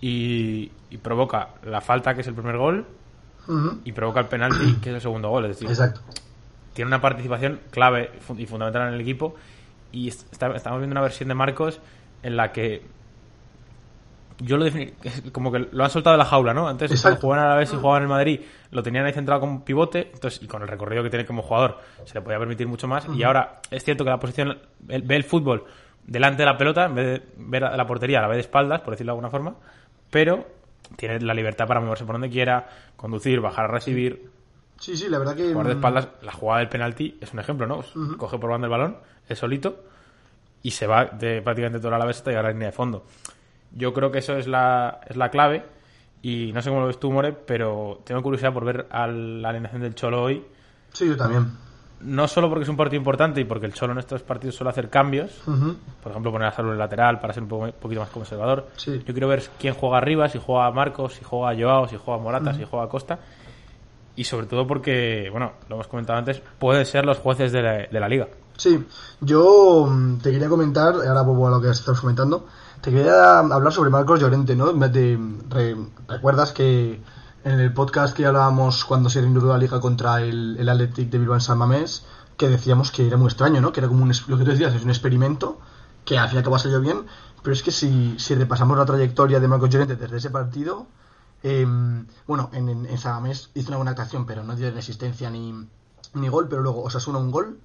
y, 0.00 0.70
y 0.90 0.96
provoca 0.98 1.50
la 1.64 1.80
falta, 1.80 2.14
que 2.14 2.22
es 2.22 2.26
el 2.26 2.34
primer 2.34 2.56
gol, 2.56 2.86
y 3.84 3.92
provoca 3.92 4.20
el 4.20 4.26
penalti, 4.26 4.74
que 4.80 4.90
es 4.90 4.94
el 4.96 5.00
segundo 5.00 5.28
gol. 5.28 5.44
Es 5.46 5.50
decir, 5.56 5.68
Exacto. 5.68 6.00
tiene 6.74 6.88
una 6.88 7.00
participación 7.00 7.60
clave 7.70 8.10
y 8.38 8.46
fundamental 8.46 8.88
en 8.88 8.94
el 8.94 9.00
equipo. 9.00 9.34
Y 9.90 10.08
est- 10.08 10.32
está- 10.32 10.54
estamos 10.54 10.78
viendo 10.78 10.94
una 10.94 11.00
versión 11.02 11.28
de 11.28 11.34
Marcos 11.34 11.80
en 12.22 12.36
la 12.36 12.52
que 12.52 12.82
yo 14.42 14.56
lo 14.56 14.64
definí 14.64 14.92
como 15.32 15.50
que 15.50 15.68
lo 15.70 15.84
han 15.84 15.90
soltado 15.90 16.14
de 16.14 16.18
la 16.18 16.24
jaula, 16.24 16.52
¿no? 16.54 16.68
Antes 16.68 17.00
cuando 17.00 17.20
jugaban 17.20 17.44
a 17.46 17.48
la 17.50 17.56
vez 17.56 17.72
y 17.72 17.76
jugaban 17.76 17.98
en 17.98 18.02
el 18.04 18.08
Madrid, 18.08 18.40
lo 18.70 18.82
tenían 18.82 19.06
ahí 19.06 19.12
centrado 19.12 19.40
como 19.40 19.64
pivote, 19.64 20.10
entonces 20.12 20.42
y 20.42 20.46
con 20.46 20.62
el 20.62 20.68
recorrido 20.68 21.02
que 21.02 21.10
tiene 21.10 21.24
como 21.24 21.42
jugador 21.42 21.78
se 22.04 22.14
le 22.14 22.22
podía 22.22 22.38
permitir 22.38 22.66
mucho 22.66 22.88
más. 22.88 23.06
Y 23.14 23.22
ahora 23.22 23.60
es 23.70 23.84
cierto 23.84 24.04
que 24.04 24.10
la 24.10 24.18
posición 24.18 24.58
ve 24.80 25.16
el 25.16 25.24
fútbol 25.24 25.64
delante 26.06 26.42
de 26.42 26.46
la 26.46 26.58
pelota 26.58 26.86
en 26.86 26.94
vez 26.94 27.06
de 27.06 27.26
ver 27.36 27.64
a 27.64 27.76
la 27.76 27.86
portería, 27.86 28.20
la 28.20 28.28
ve 28.28 28.34
de 28.34 28.40
espaldas, 28.40 28.80
por 28.80 28.92
decirlo 28.92 29.12
de 29.12 29.14
alguna 29.14 29.30
forma, 29.30 29.54
pero 30.10 30.46
tiene 30.96 31.20
la 31.20 31.34
libertad 31.34 31.66
para 31.66 31.80
moverse 31.80 32.04
por 32.04 32.14
donde 32.14 32.30
quiera, 32.30 32.68
conducir, 32.96 33.40
bajar 33.40 33.66
a 33.66 33.68
recibir, 33.68 34.30
Sí, 34.82 34.96
sí, 34.96 35.08
la 35.08 35.18
verdad 35.20 35.36
que. 35.36 35.52
jugar 35.52 35.68
de 35.68 35.74
mm, 35.74 35.78
espaldas, 35.78 36.08
la 36.22 36.32
jugada 36.32 36.58
del 36.58 36.68
penalti 36.68 37.16
es 37.20 37.32
un 37.32 37.38
ejemplo, 37.38 37.68
¿no? 37.68 37.84
Coge 38.16 38.36
por 38.38 38.50
banda 38.50 38.66
el 38.66 38.70
balón, 38.72 38.96
es 39.28 39.38
solito, 39.38 39.84
y 40.60 40.72
se 40.72 40.88
va 40.88 41.04
de 41.04 41.40
prácticamente 41.40 41.78
toda 41.78 41.96
la 41.98 42.04
vez 42.04 42.16
hasta 42.16 42.30
llegar 42.30 42.46
a 42.46 42.48
la 42.48 42.52
línea 42.52 42.66
de 42.66 42.72
fondo. 42.72 43.04
Yo 43.74 43.92
creo 43.92 44.10
que 44.10 44.18
eso 44.18 44.36
es 44.36 44.46
la, 44.46 45.00
es 45.08 45.16
la 45.16 45.30
clave, 45.30 45.64
y 46.22 46.52
no 46.52 46.60
sé 46.62 46.68
cómo 46.70 46.80
lo 46.82 46.86
ves 46.88 47.00
tú, 47.00 47.10
More, 47.10 47.32
pero 47.32 48.00
tengo 48.04 48.22
curiosidad 48.22 48.52
por 48.52 48.64
ver 48.64 48.86
a 48.90 49.06
la 49.06 49.48
alineación 49.48 49.82
del 49.82 49.94
Cholo 49.94 50.22
hoy, 50.22 50.44
Sí, 50.92 51.08
yo 51.08 51.16
también. 51.16 51.46
no 52.02 52.28
solo 52.28 52.48
porque 52.48 52.64
es 52.64 52.68
un 52.68 52.76
partido 52.76 52.98
importante 52.98 53.40
y 53.40 53.44
porque 53.44 53.66
el 53.66 53.72
Cholo 53.72 53.92
en 53.92 53.98
estos 53.98 54.22
partidos 54.22 54.54
suele 54.54 54.70
hacer 54.70 54.90
cambios, 54.90 55.30
por 56.02 56.10
ejemplo, 56.12 56.30
poner 56.30 56.48
a 56.48 56.52
Salud 56.52 56.72
en 56.72 56.78
lateral 56.78 57.18
para 57.18 57.32
ser 57.32 57.42
un 57.44 57.48
poco- 57.48 57.64
un 57.64 57.72
poquito 57.72 58.00
más 58.00 58.10
conservador. 58.10 58.68
Sí. 58.76 59.02
Yo 59.06 59.12
quiero 59.14 59.26
ver 59.28 59.42
quién 59.58 59.74
juega 59.74 59.96
arriba, 59.98 60.28
si 60.28 60.38
juega 60.38 60.70
Marcos, 60.70 61.14
si 61.14 61.24
juega 61.24 61.56
Joao, 61.60 61.88
si 61.88 61.96
juega 61.96 62.20
Morata, 62.22 62.52
si 62.54 62.64
juega 62.64 62.88
Costa. 62.88 63.18
Y 64.14 64.24
sobre 64.24 64.46
todo 64.46 64.66
porque, 64.66 65.28
bueno, 65.30 65.52
lo 65.70 65.76
hemos 65.76 65.86
comentado 65.88 66.18
antes, 66.18 66.42
pueden 66.58 66.84
ser 66.84 67.06
los 67.06 67.18
jueces 67.18 67.50
de 67.50 67.62
la, 67.62 67.72
de 67.86 68.00
la 68.00 68.08
liga. 68.08 68.28
Sí, 68.58 68.84
yo 69.22 69.86
mm, 69.88 70.18
te 70.18 70.30
quería 70.30 70.48
comentar, 70.50 70.94
ahora 70.94 71.22
vuelvo 71.22 71.48
a 71.48 71.50
lo 71.52 71.60
que 71.62 71.70
estamos 71.70 72.00
comentando, 72.02 72.46
te 72.82 72.90
quería 72.90 73.38
hablar 73.38 73.72
sobre 73.72 73.90
Marcos 73.90 74.20
Llorente, 74.20 74.56
¿no? 74.56 74.72
Re- 74.72 75.76
¿Recuerdas 76.08 76.52
que 76.52 77.02
en 77.44 77.60
el 77.60 77.72
podcast 77.72 78.16
que 78.16 78.26
hablábamos 78.26 78.84
cuando 78.84 79.08
se 79.10 79.20
reanudó 79.20 79.48
la 79.48 79.58
liga 79.58 79.80
contra 79.80 80.20
el, 80.22 80.68
Athletic 80.68 81.10
de 81.10 81.18
Bilbao 81.18 81.36
en 81.36 81.40
San 81.40 81.58
Mamés, 81.58 82.04
que 82.36 82.48
decíamos 82.48 82.90
que 82.90 83.06
era 83.06 83.16
muy 83.16 83.26
extraño, 83.28 83.60
¿no? 83.60 83.72
Que 83.72 83.80
era 83.80 83.88
como 83.88 84.02
un, 84.02 84.12
lo 84.28 84.38
que 84.38 84.44
tú 84.44 84.50
decías, 84.50 84.74
es 84.74 84.82
un 84.84 84.90
experimento 84.90 85.60
que 86.04 86.18
al 86.18 86.28
fin 86.28 86.36
y 86.36 86.38
al 86.38 86.44
cabo 86.44 86.56
ha 86.56 86.58
salido 86.58 86.80
bien, 86.80 87.06
pero 87.42 87.54
es 87.54 87.62
que 87.62 87.70
si, 87.70 88.16
si 88.18 88.34
repasamos 88.34 88.76
la 88.76 88.84
trayectoria 88.84 89.38
de 89.40 89.48
Marcos 89.48 89.70
Llorente 89.70 89.96
desde 89.96 90.16
ese 90.16 90.30
partido, 90.30 90.86
eh, 91.44 91.66
bueno, 92.26 92.50
en, 92.52 92.68
en, 92.68 92.86
en 92.86 92.98
San 92.98 93.14
Mamés 93.14 93.50
hizo 93.54 93.68
una 93.68 93.76
buena 93.78 93.90
actuación, 93.92 94.26
pero 94.26 94.42
no 94.44 94.56
dio 94.56 94.70
resistencia 94.72 95.30
ni, 95.30 95.52
ni 96.14 96.28
gol, 96.28 96.48
pero 96.48 96.62
luego 96.62 96.82
Osasuna 96.82 97.18
un 97.18 97.30
gol, 97.30 97.60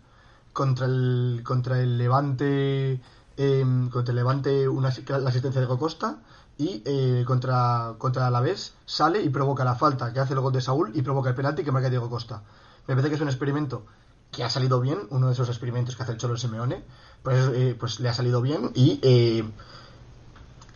contra 0.54 0.86
el 0.88 1.42
contra 1.46 1.80
el 1.80 1.98
Levante 2.00 3.00
eh, 3.38 3.65
contra 3.91 4.12
el 4.12 4.17
Levante 4.17 4.67
una, 4.67 4.94
la 5.08 5.29
asistencia 5.29 5.62
de 5.62 5.67
Costa 5.67 6.17
y 6.58 6.82
eh, 6.86 7.24
contra, 7.25 7.96
contra 7.98 8.27
Alavés 8.27 8.74
sale 8.86 9.22
y 9.22 9.29
provoca 9.29 9.63
la 9.63 9.75
falta 9.75 10.12
que 10.12 10.20
hace 10.20 10.34
el 10.34 10.39
gol 10.39 10.53
de 10.53 10.62
Saúl 10.62 10.91
y 10.96 11.01
provoca 11.01 11.29
el 11.29 11.36
penalti 11.36 11.63
que 11.63 11.72
marca 11.72 11.89
Diego 11.89 12.10
Costa. 12.10 12.44
Me 12.88 12.96
parece 12.96 13.10
que 13.10 13.15
es 13.15 13.22
un 13.22 13.27
experimento 13.27 13.86
que 14.32 14.44
ha 14.44 14.50
salido 14.50 14.82
bien, 14.82 15.00
uno 15.10 15.27
de 15.27 15.34
esos 15.34 15.50
experimentos 15.50 15.96
que 15.96 16.03
hace 16.03 16.13
el 16.13 16.17
Cholo 16.17 16.38
Simeone, 16.38 16.84
pues, 17.24 17.50
eh, 17.53 17.75
pues 17.79 18.00
le 18.00 18.10
ha 18.10 18.13
salido 18.13 18.41
bien 18.41 18.72
y 18.75 19.00
eh, 19.01 19.44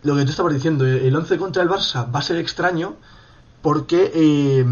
lo 0.02 0.16
que 0.16 0.24
tú 0.24 0.30
estabas 0.30 0.54
diciendo, 0.54 0.86
el 0.86 1.14
11 1.14 1.38
contra 1.38 1.62
el 1.62 1.68
Barça 1.68 2.12
va 2.12 2.20
a 2.20 2.22
ser 2.22 2.36
extraño 2.36 2.96
porque 3.62 4.10
eh, 4.14 4.66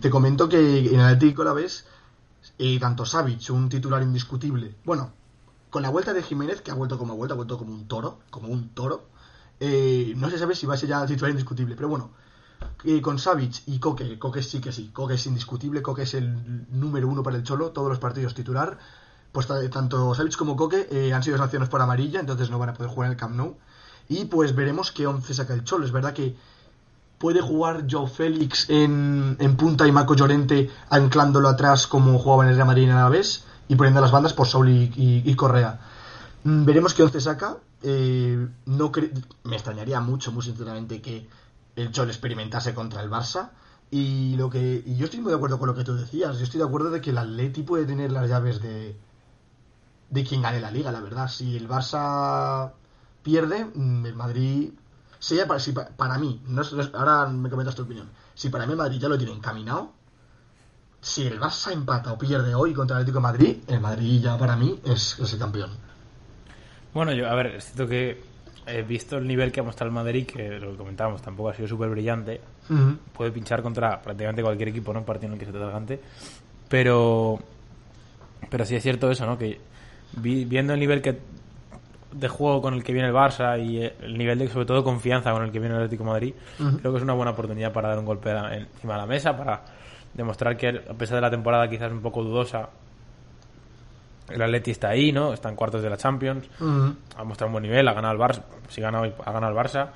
te 0.00 0.10
comento 0.10 0.48
que 0.48 0.88
en 0.88 1.00
el 1.00 1.06
Atlético 1.06 1.44
la 1.44 1.52
ves 1.52 1.86
eh, 2.58 2.78
tanto 2.78 3.04
Savic, 3.04 3.50
un 3.50 3.68
titular 3.68 4.02
indiscutible, 4.02 4.76
bueno, 4.84 5.12
con 5.70 5.82
la 5.82 5.90
vuelta 5.90 6.12
de 6.14 6.22
Jiménez, 6.22 6.60
que 6.62 6.70
ha 6.70 6.74
vuelto 6.74 6.98
como 6.98 7.12
ha 7.12 7.16
vuelto, 7.16 7.34
ha 7.34 7.36
vuelto 7.36 7.58
como 7.58 7.72
un 7.72 7.86
toro, 7.88 8.18
como 8.30 8.48
un 8.48 8.70
toro, 8.70 9.06
eh, 9.60 10.12
no 10.16 10.30
se 10.30 10.38
sabe 10.38 10.54
si 10.54 10.66
va 10.66 10.74
a 10.74 10.76
ser 10.76 10.88
ya 10.88 11.04
titular 11.06 11.30
indiscutible, 11.30 11.74
pero 11.76 11.88
bueno, 11.88 12.10
eh, 12.84 13.00
con 13.00 13.18
Savic 13.18 13.62
y 13.66 13.78
Coque, 13.78 14.18
Coque 14.18 14.42
sí 14.42 14.60
que 14.60 14.72
sí, 14.72 14.90
Coque 14.92 15.14
es 15.14 15.26
indiscutible, 15.26 15.82
Coque 15.82 16.02
es 16.02 16.14
el 16.14 16.66
número 16.70 17.08
uno 17.08 17.22
para 17.22 17.36
el 17.36 17.42
Cholo, 17.42 17.70
todos 17.70 17.88
los 17.88 17.98
partidos 17.98 18.34
titular, 18.34 18.78
pues 19.32 19.46
ta- 19.46 19.68
tanto 19.70 20.14
Savic 20.14 20.36
como 20.36 20.56
Coque 20.56 20.88
eh, 20.90 21.12
han 21.12 21.22
sido 21.22 21.36
sancionados 21.38 21.68
por 21.70 21.80
amarilla, 21.82 22.20
entonces 22.20 22.50
no 22.50 22.58
van 22.58 22.70
a 22.70 22.74
poder 22.74 22.90
jugar 22.90 23.06
en 23.08 23.12
el 23.12 23.18
Camp 23.18 23.34
Nou, 23.36 23.56
y 24.08 24.24
pues 24.26 24.54
veremos 24.54 24.90
qué 24.92 25.06
once 25.06 25.34
saca 25.34 25.54
el 25.54 25.64
Cholo, 25.64 25.84
es 25.84 25.92
verdad 25.92 26.14
que 26.14 26.34
puede 27.18 27.40
jugar 27.40 27.84
Joe 27.90 28.08
Félix 28.08 28.70
en, 28.70 29.36
en 29.40 29.56
punta 29.56 29.86
y 29.88 29.92
Marco 29.92 30.14
Llorente 30.14 30.70
anclándolo 30.88 31.48
atrás 31.48 31.88
como 31.88 32.16
jugaba 32.18 32.44
en 32.44 32.50
el 32.50 32.54
Real 32.56 32.68
Madrid 32.68 32.84
en 32.84 32.90
Alavés 32.92 33.44
y 33.68 33.76
poniendo 33.76 34.00
las 34.00 34.10
bandas 34.12 34.32
por 34.32 34.46
Saúl 34.48 34.68
y, 34.70 34.92
y- 34.96 35.34
Correa. 35.36 35.80
Mm, 36.44 36.64
Veremos 36.64 36.94
qué 36.94 37.02
once 37.02 37.20
saca. 37.20 37.58
Eh, 37.82 38.48
no 38.66 38.92
me 39.44 39.56
extrañaría 39.56 40.00
mucho, 40.00 40.32
muy 40.32 40.42
sinceramente, 40.42 41.00
que 41.02 41.28
el 41.76 41.92
Chol 41.92 42.08
experimentase 42.08 42.74
contra 42.74 43.02
el 43.02 43.10
Barça. 43.10 43.50
Y 43.90 44.36
lo 44.36 44.50
que 44.50 44.82
y 44.84 44.96
yo 44.96 45.04
estoy 45.06 45.20
muy 45.20 45.30
de 45.30 45.36
acuerdo 45.36 45.58
con 45.58 45.68
lo 45.68 45.74
que 45.74 45.84
tú 45.84 45.94
decías. 45.96 46.38
Yo 46.38 46.44
estoy 46.44 46.58
de 46.60 46.66
acuerdo 46.66 46.90
de 46.90 47.00
que 47.00 47.10
el 47.10 47.18
Atleti 47.18 47.62
puede 47.62 47.86
tener 47.86 48.12
las 48.12 48.28
llaves 48.28 48.60
de 48.62 48.96
de 50.10 50.24
quien 50.24 50.42
gane 50.42 50.60
la 50.60 50.70
liga, 50.70 50.90
la 50.92 51.00
verdad. 51.00 51.28
Si 51.28 51.56
el 51.56 51.68
Barça 51.68 52.72
pierde, 53.22 53.66
mm, 53.74 54.06
el 54.06 54.14
Madrid 54.14 54.72
sería 55.18 55.46
para, 55.46 55.60
si 55.60 55.72
pa- 55.72 55.88
para 55.96 56.18
mí, 56.18 56.40
no 56.46 56.62
ahora 56.94 57.26
me 57.26 57.50
comentas 57.50 57.74
tu 57.74 57.82
opinión. 57.82 58.08
Si 58.34 58.48
para 58.48 58.66
mí 58.66 58.72
el 58.72 58.78
Madrid 58.78 58.98
ya 59.00 59.08
lo 59.08 59.18
tiene 59.18 59.32
encaminado, 59.32 59.92
si 61.00 61.26
el 61.26 61.38
Barça 61.40 61.72
empata 61.72 62.12
o 62.12 62.18
pierde 62.18 62.54
hoy 62.54 62.74
contra 62.74 62.96
el 62.96 63.02
Atlético 63.02 63.18
de 63.18 63.22
Madrid, 63.22 63.56
el 63.68 63.80
Madrid 63.80 64.20
ya 64.22 64.36
para 64.38 64.56
mí 64.56 64.78
es, 64.84 65.18
es 65.18 65.32
el 65.32 65.38
campeón. 65.38 65.70
Bueno, 66.94 67.12
yo, 67.12 67.28
a 67.28 67.34
ver, 67.34 67.46
es 67.56 67.64
cierto 67.66 67.86
que 67.86 68.20
he 68.66 68.82
visto 68.82 69.16
el 69.18 69.26
nivel 69.26 69.52
que 69.52 69.60
ha 69.60 69.62
mostrado 69.62 69.88
el 69.88 69.94
Madrid, 69.94 70.26
que 70.26 70.58
lo 70.58 70.72
que 70.72 70.76
comentábamos 70.76 71.22
tampoco 71.22 71.50
ha 71.50 71.54
sido 71.54 71.68
súper 71.68 71.88
brillante. 71.90 72.40
Puede 73.14 73.30
pinchar 73.30 73.62
contra 73.62 74.00
prácticamente 74.02 74.42
cualquier 74.42 74.68
equipo, 74.70 74.92
¿no? 74.92 75.02
Partido 75.04 75.28
en 75.28 75.32
el 75.34 75.38
que 75.38 75.46
se 75.46 75.52
te 75.52 75.58
adelante. 75.58 76.00
Pero, 76.68 77.38
pero 78.50 78.64
sí 78.66 78.74
es 78.76 78.82
cierto 78.82 79.10
eso, 79.10 79.24
¿no? 79.24 79.38
Que 79.38 79.58
vi- 80.14 80.44
viendo 80.44 80.74
el 80.74 80.80
nivel 80.80 81.00
que 81.00 81.18
de 82.12 82.28
juego 82.28 82.60
con 82.62 82.74
el 82.74 82.82
que 82.82 82.92
viene 82.92 83.08
el 83.08 83.14
Barça 83.14 83.62
y 83.62 83.82
eh, 83.84 83.94
el 84.02 84.16
nivel 84.18 84.38
de, 84.38 84.48
sobre 84.48 84.66
todo, 84.66 84.82
confianza 84.84 85.30
con 85.32 85.44
el 85.44 85.50
que 85.52 85.58
viene 85.60 85.74
el 85.76 85.82
Atlético 85.82 86.04
de 86.04 86.10
Madrid, 86.10 86.34
creo 86.78 86.92
que 86.92 86.96
es 86.98 87.02
una 87.04 87.12
buena 87.14 87.30
oportunidad 87.32 87.72
para 87.72 87.88
dar 87.88 87.98
un 87.98 88.06
golpe 88.06 88.30
encima 88.30 88.94
de 88.94 89.00
la 89.00 89.06
mesa, 89.06 89.36
para 89.36 89.62
demostrar 90.18 90.56
que, 90.58 90.68
a 90.68 90.94
pesar 90.94 91.14
de 91.14 91.20
la 91.22 91.30
temporada 91.30 91.68
quizás 91.70 91.90
un 91.90 92.02
poco 92.02 92.22
dudosa, 92.22 92.68
el 94.28 94.42
Atleti 94.42 94.72
está 94.72 94.90
ahí, 94.90 95.10
¿no? 95.12 95.32
Está 95.32 95.48
en 95.48 95.56
cuartos 95.56 95.80
de 95.82 95.88
la 95.88 95.96
Champions 95.96 96.46
ha 97.16 97.24
mostrado 97.24 97.46
un 97.48 97.52
buen 97.52 97.62
nivel, 97.62 97.88
ha 97.88 97.94
ganado 97.94 98.12
el 98.14 98.20
Barça, 98.20 98.42
si 98.68 98.80
gana 98.82 99.00
hoy, 99.00 99.14
ha 99.24 99.32
ganado 99.32 99.52
el 99.52 99.58
Barça. 99.58 99.88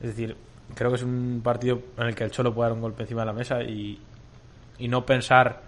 Es 0.00 0.08
decir, 0.08 0.36
creo 0.74 0.90
que 0.90 0.96
es 0.96 1.02
un 1.02 1.40
partido 1.42 1.80
en 1.98 2.06
el 2.06 2.14
que 2.14 2.22
el 2.24 2.30
Cholo 2.30 2.54
puede 2.54 2.68
dar 2.68 2.76
un 2.76 2.82
golpe 2.82 3.02
encima 3.02 3.22
de 3.22 3.26
la 3.26 3.32
mesa 3.32 3.60
y, 3.62 4.00
y 4.78 4.88
no 4.88 5.04
pensar 5.04 5.62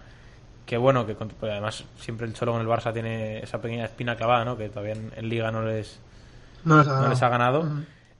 que 0.64 0.76
bueno, 0.78 1.04
que 1.04 1.14
pues 1.14 1.50
además 1.52 1.84
siempre 1.98 2.26
el 2.26 2.34
Cholo 2.34 2.52
con 2.52 2.60
el 2.60 2.68
Barça 2.68 2.92
tiene 2.92 3.40
esa 3.40 3.60
pequeña 3.60 3.84
espina 3.84 4.14
clavada, 4.16 4.44
¿no? 4.44 4.56
Que 4.56 4.68
todavía 4.68 4.92
en, 4.94 5.10
en 5.16 5.28
Liga 5.28 5.50
no 5.50 5.62
les, 5.62 5.98
No 6.64 6.78
les 6.78 6.86
ha 6.86 6.90
no 6.90 6.94
ganado. 6.94 7.10
les 7.10 7.22
ha 7.22 7.28
ganado. 7.28 7.68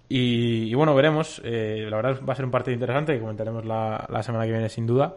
y, 0.09 0.65
y 0.71 0.75
bueno, 0.75 0.95
veremos. 0.95 1.41
Eh, 1.45 1.87
la 1.89 1.97
verdad 1.97 2.21
va 2.29 2.33
a 2.33 2.37
ser 2.37 2.45
un 2.45 2.51
partido 2.51 2.75
interesante 2.75 3.15
que 3.15 3.21
comentaremos 3.21 3.65
la, 3.65 4.07
la 4.11 4.23
semana 4.25 4.45
que 4.45 4.51
viene 4.53 4.69
sin 4.69 4.87
duda. 4.87 5.15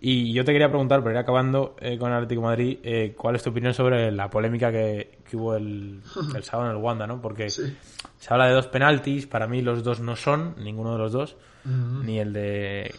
Y 0.00 0.32
yo 0.34 0.44
te 0.44 0.52
quería 0.52 0.68
preguntar, 0.68 1.00
para 1.00 1.12
ir 1.14 1.18
acabando 1.18 1.76
eh, 1.80 1.96
con 1.98 2.12
Atlético 2.12 2.42
de 2.42 2.46
Madrid, 2.46 2.78
eh, 2.82 3.14
¿cuál 3.16 3.36
es 3.36 3.42
tu 3.42 3.50
opinión 3.50 3.72
sobre 3.72 4.12
la 4.12 4.28
polémica 4.28 4.70
que, 4.70 5.18
que 5.28 5.36
hubo 5.36 5.54
el, 5.56 6.00
el 6.36 6.42
sábado 6.44 6.70
en 6.70 6.76
el 6.76 6.82
Wanda, 6.82 7.06
¿no? 7.06 7.22
Porque 7.22 7.48
Sí. 7.48 7.74
se 8.18 8.32
habla 8.34 8.46
de 8.48 8.52
dos 8.54 8.66
penaltis, 8.66 9.26
para 9.26 9.46
mí 9.46 9.62
los 9.62 9.82
dos 9.82 10.00
no 10.00 10.14
son, 10.16 10.56
ninguno 10.58 10.92
de 10.92 10.98
los 10.98 11.12
dos, 11.12 11.36
ni 11.64 12.18
el 12.18 12.32
de... 12.34 12.94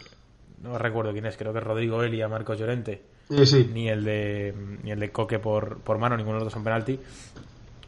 No 0.64 0.80
recuerdo 0.80 1.12
quién 1.12 1.28
es, 1.28 1.38
creo 1.38 1.54
que 1.54 1.60
es 1.60 1.64
Rodrigo 1.66 2.02
Eli 2.02 2.24
a 2.24 2.28
Marcos 2.28 2.58
Llorente, 2.58 3.04
Eh, 3.30 3.46
sí. 3.46 3.70
ni 3.72 3.88
el 3.88 4.04
de 4.04 4.56
ni 4.84 4.90
el 4.90 5.00
de 5.00 5.12
Coque 5.12 5.38
por, 5.38 5.78
por 5.82 6.00
mano, 6.00 6.18
ninguno 6.18 6.38
de 6.40 6.46
los 6.46 6.46
dos 6.46 6.54
son 6.54 6.64
penalti. 6.64 7.00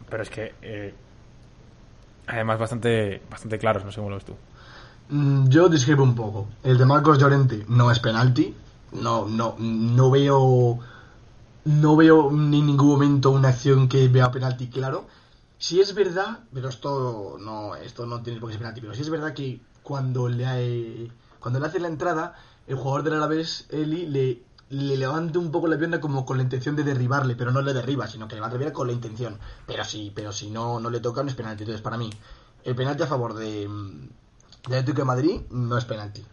Pero 0.07 0.21
es 0.21 0.29
que 0.29 0.53
eh, 0.61 0.93
además 2.27 2.59
bastante 2.59 3.19
bastante 3.31 3.57
claros, 3.57 3.83
no 3.83 3.91
sé 3.91 3.97
cómo 3.97 4.09
lo 4.11 4.17
ves 4.17 4.25
tú. 4.25 4.35
Mm, 5.09 5.47
Yo 5.49 5.67
discrepo 5.69 6.03
un 6.03 6.13
poco. 6.13 6.47
El 6.63 6.77
de 6.77 6.85
Marcos 6.85 7.17
Llorente 7.17 7.65
no 7.69 7.89
es 7.89 7.99
penalti. 7.99 8.53
No, 8.91 9.27
no, 9.27 9.55
no 9.59 10.11
veo. 10.11 10.79
No 11.65 11.95
veo 11.97 12.29
en 12.29 12.49
ningún 12.51 12.87
momento 12.87 13.31
una 13.31 13.49
acción 13.49 13.89
que 13.89 14.07
vea 14.07 14.31
penalti 14.31 14.69
claro. 14.69 15.05
Si 15.57 15.81
es 15.81 15.93
verdad, 15.93 16.39
pero 16.53 16.69
esto 16.69 17.37
no, 17.39 17.75
esto 17.75 18.05
no 18.05 18.21
tiene 18.21 18.39
por 18.39 18.49
qué 18.49 18.53
ser 18.53 18.61
penalti, 18.61 18.81
pero 18.81 18.93
si 18.93 19.01
es 19.01 19.09
verdad 19.09 19.33
que 19.33 19.59
cuando 19.83 20.29
le, 20.29 20.45
eh, 20.45 21.11
cuando 21.39 21.59
le 21.59 21.65
hace 21.65 21.79
la 21.79 21.87
entrada, 21.87 22.35
el 22.67 22.75
jugador 22.75 23.03
del 23.03 23.15
Alavés, 23.15 23.65
Eli, 23.69 24.05
le, 24.05 24.43
le 24.69 24.97
levanta 24.97 25.39
un 25.39 25.51
poco 25.51 25.67
la 25.67 25.77
pierna 25.77 25.99
como 25.99 26.25
con 26.25 26.37
la 26.37 26.43
intención 26.43 26.75
de 26.75 26.83
derribarle, 26.83 27.35
pero 27.35 27.51
no 27.51 27.61
le 27.61 27.73
derriba, 27.73 28.07
sino 28.07 28.27
que 28.27 28.35
le 28.35 28.41
va 28.41 28.47
a 28.47 28.49
derribar 28.51 28.73
con 28.73 28.87
la 28.87 28.93
intención. 28.93 29.39
Pero 29.65 29.83
sí, 29.83 30.11
pero 30.15 30.31
si 30.31 30.51
no, 30.51 30.79
no 30.79 30.89
le 30.89 30.99
toca, 30.99 31.23
no 31.23 31.29
es 31.29 31.35
penalti. 31.35 31.63
Entonces, 31.63 31.81
para 31.81 31.97
mí, 31.97 32.09
el 32.63 32.75
penalti 32.75 33.03
a 33.03 33.07
favor 33.07 33.33
de, 33.33 33.67
del 33.67 34.09
Atlético 34.65 34.99
de 34.99 35.05
Madrid 35.05 35.41
no 35.49 35.77
es 35.77 35.85
penalti. 35.85 36.23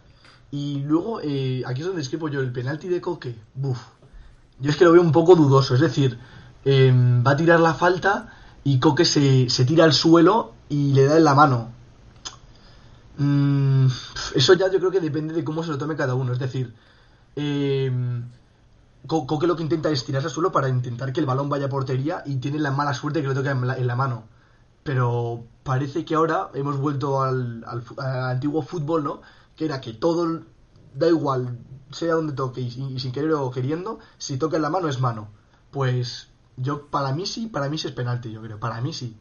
Y 0.59 0.83
luego, 0.91 1.21
eh, 1.21 1.63
aquí 1.67 1.81
es 1.81 1.87
donde 1.87 2.01
discrepo 2.05 2.29
yo, 2.29 2.41
el 2.41 2.53
penalti 2.53 2.89
de 2.89 3.01
Coque, 3.01 3.33
buf. 3.55 3.81
Yo 4.61 4.71
es 4.71 4.77
que 4.77 4.85
lo 4.85 4.93
veo 4.93 5.03
un 5.03 5.11
poco 5.19 5.35
dudoso, 5.35 5.75
es 5.75 5.81
decir, 5.81 6.19
eh, 6.65 6.93
va 7.27 7.33
a 7.33 7.37
tirar 7.37 7.59
la 7.61 7.75
falta 7.75 8.13
y 8.63 8.79
Coque 8.79 9.05
se, 9.05 9.49
se 9.51 9.65
tira 9.65 9.85
al 9.85 9.93
suelo 9.93 10.53
y 10.69 10.93
le 10.93 11.07
da 11.07 11.17
en 11.17 11.25
la 11.25 11.35
mano. 11.35 11.59
Mm, 13.17 13.87
eso 14.35 14.55
ya 14.55 14.71
yo 14.71 14.79
creo 14.79 14.91
que 14.91 15.01
depende 15.01 15.35
de 15.35 15.45
cómo 15.45 15.63
se 15.63 15.71
lo 15.71 15.79
tome 15.79 15.95
cada 15.97 16.15
uno, 16.15 16.33
es 16.33 16.39
decir, 16.39 16.75
eh, 17.37 17.91
Co- 19.07 19.27
Coque 19.27 19.47
lo 19.47 19.57
que 19.57 19.63
intenta 19.63 19.91
es 19.91 20.05
tirarse 20.05 20.29
al 20.29 20.35
suelo 20.35 20.53
para 20.53 20.69
intentar 20.69 21.13
que 21.13 21.21
el 21.21 21.27
balón 21.27 21.49
vaya 21.49 21.67
a 21.67 21.69
portería 21.69 22.23
y 22.27 22.37
tiene 22.37 22.59
la 22.59 22.71
mala 22.73 22.95
suerte 22.95 23.23
que 23.23 23.29
le 23.29 23.35
toca 23.35 23.51
en 23.53 23.87
la, 23.87 23.97
mano. 23.97 24.25
Pero 24.85 25.45
parece 25.63 26.05
que 26.05 26.15
ahora 26.15 26.51
hemos 26.55 26.79
vuelto 26.79 27.23
al, 27.23 27.65
al 27.67 27.85
antiguo 28.31 28.63
fútbol, 28.63 29.05
¿no? 29.05 29.23
Que 29.57 29.65
era 29.67 29.81
que 29.81 29.93
todo, 29.93 30.43
da 30.95 31.09
igual, 31.09 31.59
sea 31.91 32.15
donde 32.15 32.33
toque 32.33 32.61
y, 32.61 32.67
y 32.95 32.99
sin 33.01 33.13
querer 33.13 33.33
o 33.33 33.51
queriendo, 33.51 33.99
si 34.19 34.37
toca 34.37 34.57
en 34.57 34.63
la 34.63 34.71
mano 34.71 34.89
es 34.89 35.01
mano. 35.01 35.29
Pues 35.71 36.29
yo, 36.57 36.87
para 36.87 37.13
mí 37.13 37.27
sí, 37.27 37.47
para 37.47 37.69
mí 37.69 37.79
sí 37.79 37.89
es 37.89 37.93
penalti, 37.93 38.31
yo 38.33 38.41
creo, 38.43 38.59
para 38.59 38.81
mí 38.81 38.93
sí. 38.93 39.17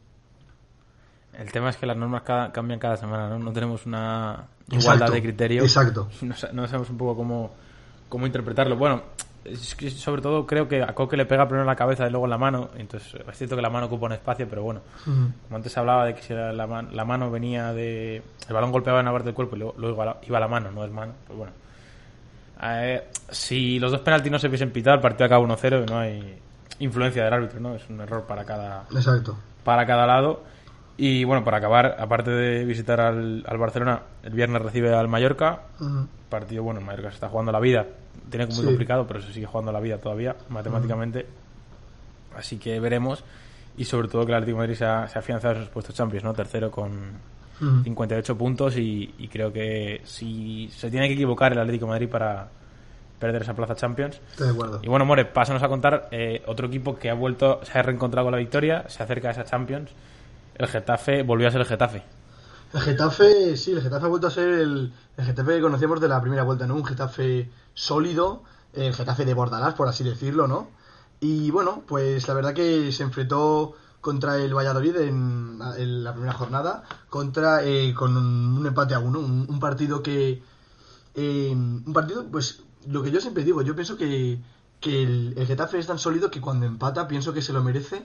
El 1.32 1.50
tema 1.50 1.70
es 1.70 1.76
que 1.76 1.86
las 1.86 1.96
normas 1.96 2.22
cada- 2.22 2.52
cambian 2.52 2.78
cada 2.78 2.96
semana, 2.96 3.28
¿no? 3.28 3.38
No 3.40 3.52
tenemos 3.52 3.86
una 3.86 4.46
Exacto, 4.68 4.76
igualdad 4.76 5.12
de 5.12 5.22
criterio. 5.22 5.62
exacto. 5.64 6.08
No, 6.22 6.34
no 6.52 6.66
sabemos 6.68 6.90
un 6.90 6.96
poco 6.98 7.16
cómo, 7.16 7.50
cómo 8.08 8.26
interpretarlo. 8.26 8.76
Bueno, 8.76 9.02
es 9.44 9.74
que 9.74 9.90
sobre 9.90 10.22
todo 10.22 10.46
creo 10.46 10.66
que 10.68 10.82
a 10.82 10.94
Coque 10.94 11.16
le 11.16 11.26
pega 11.26 11.44
primero 11.46 11.62
en 11.62 11.66
la 11.66 11.76
cabeza 11.76 12.06
y 12.06 12.10
luego 12.10 12.26
en 12.26 12.30
la 12.30 12.38
mano. 12.38 12.70
Entonces 12.76 13.14
es 13.14 13.36
cierto 13.38 13.56
que 13.56 13.62
la 13.62 13.70
mano 13.70 13.86
ocupa 13.86 14.06
un 14.06 14.12
espacio, 14.12 14.46
pero 14.48 14.62
bueno. 14.62 14.80
Como 15.04 15.56
antes 15.56 15.72
se 15.72 15.80
hablaba 15.80 16.06
de 16.06 16.14
que 16.14 16.22
si 16.22 16.32
la, 16.34 16.52
la 16.52 16.66
man- 16.66 16.88
la 16.92 17.04
mano 17.04 17.30
venía 17.30 17.72
de... 17.72 18.22
El 18.48 18.54
balón 18.54 18.72
golpeaba 18.72 19.00
en 19.00 19.06
la 19.06 19.12
parte 19.12 19.26
del 19.26 19.34
cuerpo 19.34 19.56
y 19.56 19.58
luego, 19.60 19.74
luego 19.78 19.94
iba, 19.96 20.04
la, 20.06 20.16
iba 20.22 20.40
la 20.40 20.48
mano, 20.48 20.70
no 20.70 20.84
es 20.84 20.90
mano. 20.90 21.12
Pues 21.26 21.38
bueno. 21.38 21.52
Eh, 22.62 23.02
si 23.30 23.78
los 23.78 23.90
dos 23.90 24.00
penaltis 24.00 24.30
no 24.32 24.38
se 24.38 24.46
hubiesen 24.48 24.70
pitado, 24.70 24.96
el 24.96 25.02
partido 25.02 25.26
acaba 25.26 25.44
1-0 25.44 25.82
y 25.82 25.90
no 25.90 25.98
hay 25.98 26.38
influencia 26.78 27.24
del 27.24 27.32
árbitro, 27.34 27.60
¿no? 27.60 27.74
Es 27.74 27.88
un 27.88 28.00
error 28.00 28.24
para 28.26 28.44
cada, 28.44 28.84
Exacto. 28.94 29.36
para 29.64 29.84
cada 29.86 30.06
lado. 30.06 30.42
Y 30.96 31.24
bueno, 31.24 31.44
para 31.44 31.56
acabar, 31.58 31.96
aparte 31.98 32.30
de 32.30 32.64
visitar 32.64 33.00
al, 33.00 33.44
al 33.46 33.58
Barcelona, 33.58 34.02
el 34.22 34.32
viernes 34.32 34.62
recibe 34.62 34.94
al 34.94 35.08
Mallorca. 35.08 35.62
Partido, 36.28 36.62
bueno, 36.62 36.80
el 36.80 36.86
Mallorca 36.86 37.08
se 37.10 37.14
está 37.16 37.28
jugando 37.28 37.50
la 37.52 37.60
vida. 37.60 37.84
Tiene 38.30 38.46
muy 38.46 38.54
Sí. 38.56 38.64
complicado, 38.64 39.06
pero 39.06 39.20
se 39.20 39.32
sigue 39.32 39.46
jugando 39.46 39.72
la 39.72 39.80
vida 39.80 39.98
todavía, 39.98 40.36
matemáticamente. 40.48 41.26
Así 42.36 42.58
que 42.58 42.78
veremos. 42.80 43.24
Y 43.76 43.84
sobre 43.84 44.06
todo 44.08 44.24
que 44.24 44.30
el 44.32 44.36
Atlético 44.36 44.58
de 44.58 44.62
Madrid 44.66 44.76
se 44.76 44.84
ha, 44.84 45.08
se 45.08 45.18
ha 45.18 45.20
afianzado 45.20 45.54
en 45.54 45.60
sus 45.62 45.68
puestos 45.70 45.94
Champions, 45.96 46.22
¿no? 46.24 46.32
Tercero 46.32 46.70
con 46.70 46.92
Ujú. 47.60 47.82
58 47.82 48.38
puntos. 48.38 48.76
Y, 48.76 49.14
y 49.18 49.26
creo 49.28 49.52
que 49.52 50.00
si 50.04 50.68
se 50.70 50.90
tiene 50.90 51.08
que 51.08 51.14
equivocar 51.14 51.52
el 51.52 51.58
Atlético 51.58 51.86
de 51.86 51.90
Madrid 51.90 52.08
para 52.08 52.48
perder 53.18 53.42
esa 53.42 53.54
plaza 53.54 53.74
Champions. 53.74 54.20
Estoy 54.30 54.46
de 54.48 54.52
acuerdo. 54.52 54.80
Y 54.82 54.88
bueno, 54.88 55.04
More, 55.04 55.24
pásanos 55.24 55.62
a 55.62 55.68
contar 55.68 56.08
eh, 56.12 56.42
otro 56.46 56.68
equipo 56.68 56.96
que 56.96 57.10
ha 57.10 57.14
vuelto, 57.14 57.60
se 57.64 57.76
ha 57.78 57.82
reencontrado 57.82 58.26
con 58.26 58.32
la 58.32 58.38
victoria, 58.38 58.84
se 58.88 59.02
acerca 59.02 59.28
a 59.28 59.30
esa 59.32 59.44
Champions 59.44 59.90
el 60.54 60.68
Getafe 60.68 61.22
volvió 61.22 61.48
a 61.48 61.50
ser 61.50 61.60
el 61.60 61.66
Getafe. 61.66 62.02
El 62.72 62.80
Getafe, 62.80 63.56
sí, 63.56 63.72
el 63.72 63.82
Getafe 63.82 64.06
ha 64.06 64.08
vuelto 64.08 64.26
a 64.26 64.30
ser 64.30 64.48
el, 64.48 64.92
Getafe 65.16 65.56
que 65.56 65.60
conocíamos 65.60 66.00
de 66.00 66.08
la 66.08 66.20
primera 66.20 66.42
vuelta, 66.42 66.66
¿no? 66.66 66.74
Un 66.74 66.84
Getafe 66.84 67.50
sólido, 67.72 68.42
el 68.72 68.92
Getafe 68.94 69.24
de 69.24 69.34
Bordalás, 69.34 69.74
por 69.74 69.88
así 69.88 70.02
decirlo, 70.02 70.48
¿no? 70.48 70.68
Y 71.20 71.50
bueno, 71.50 71.84
pues 71.86 72.26
la 72.26 72.34
verdad 72.34 72.54
que 72.54 72.90
se 72.92 73.04
enfrentó 73.04 73.74
contra 74.00 74.36
el 74.38 74.54
Valladolid 74.54 74.96
en, 74.96 75.58
la 75.58 76.12
primera 76.12 76.32
jornada, 76.32 76.82
contra 77.08 77.64
eh, 77.64 77.94
con 77.94 78.16
un, 78.16 78.66
empate 78.66 78.94
a 78.94 78.98
uno, 78.98 79.20
un, 79.20 79.60
partido 79.60 80.02
que... 80.02 80.42
eh, 81.14 81.52
un 81.52 81.92
partido, 81.92 82.26
pues 82.30 82.62
lo 82.86 83.02
que 83.02 83.10
yo 83.10 83.20
siempre 83.20 83.44
digo, 83.44 83.62
yo 83.62 83.74
pienso 83.74 83.96
que, 83.96 84.40
que 84.80 85.04
el 85.04 85.46
Getafe 85.46 85.78
es 85.78 85.86
tan 85.86 85.98
sólido 85.98 86.30
que 86.30 86.40
cuando 86.40 86.66
empata 86.66 87.08
pienso 87.08 87.32
que 87.32 87.40
se 87.40 87.52
lo 87.52 87.62
merece 87.62 88.04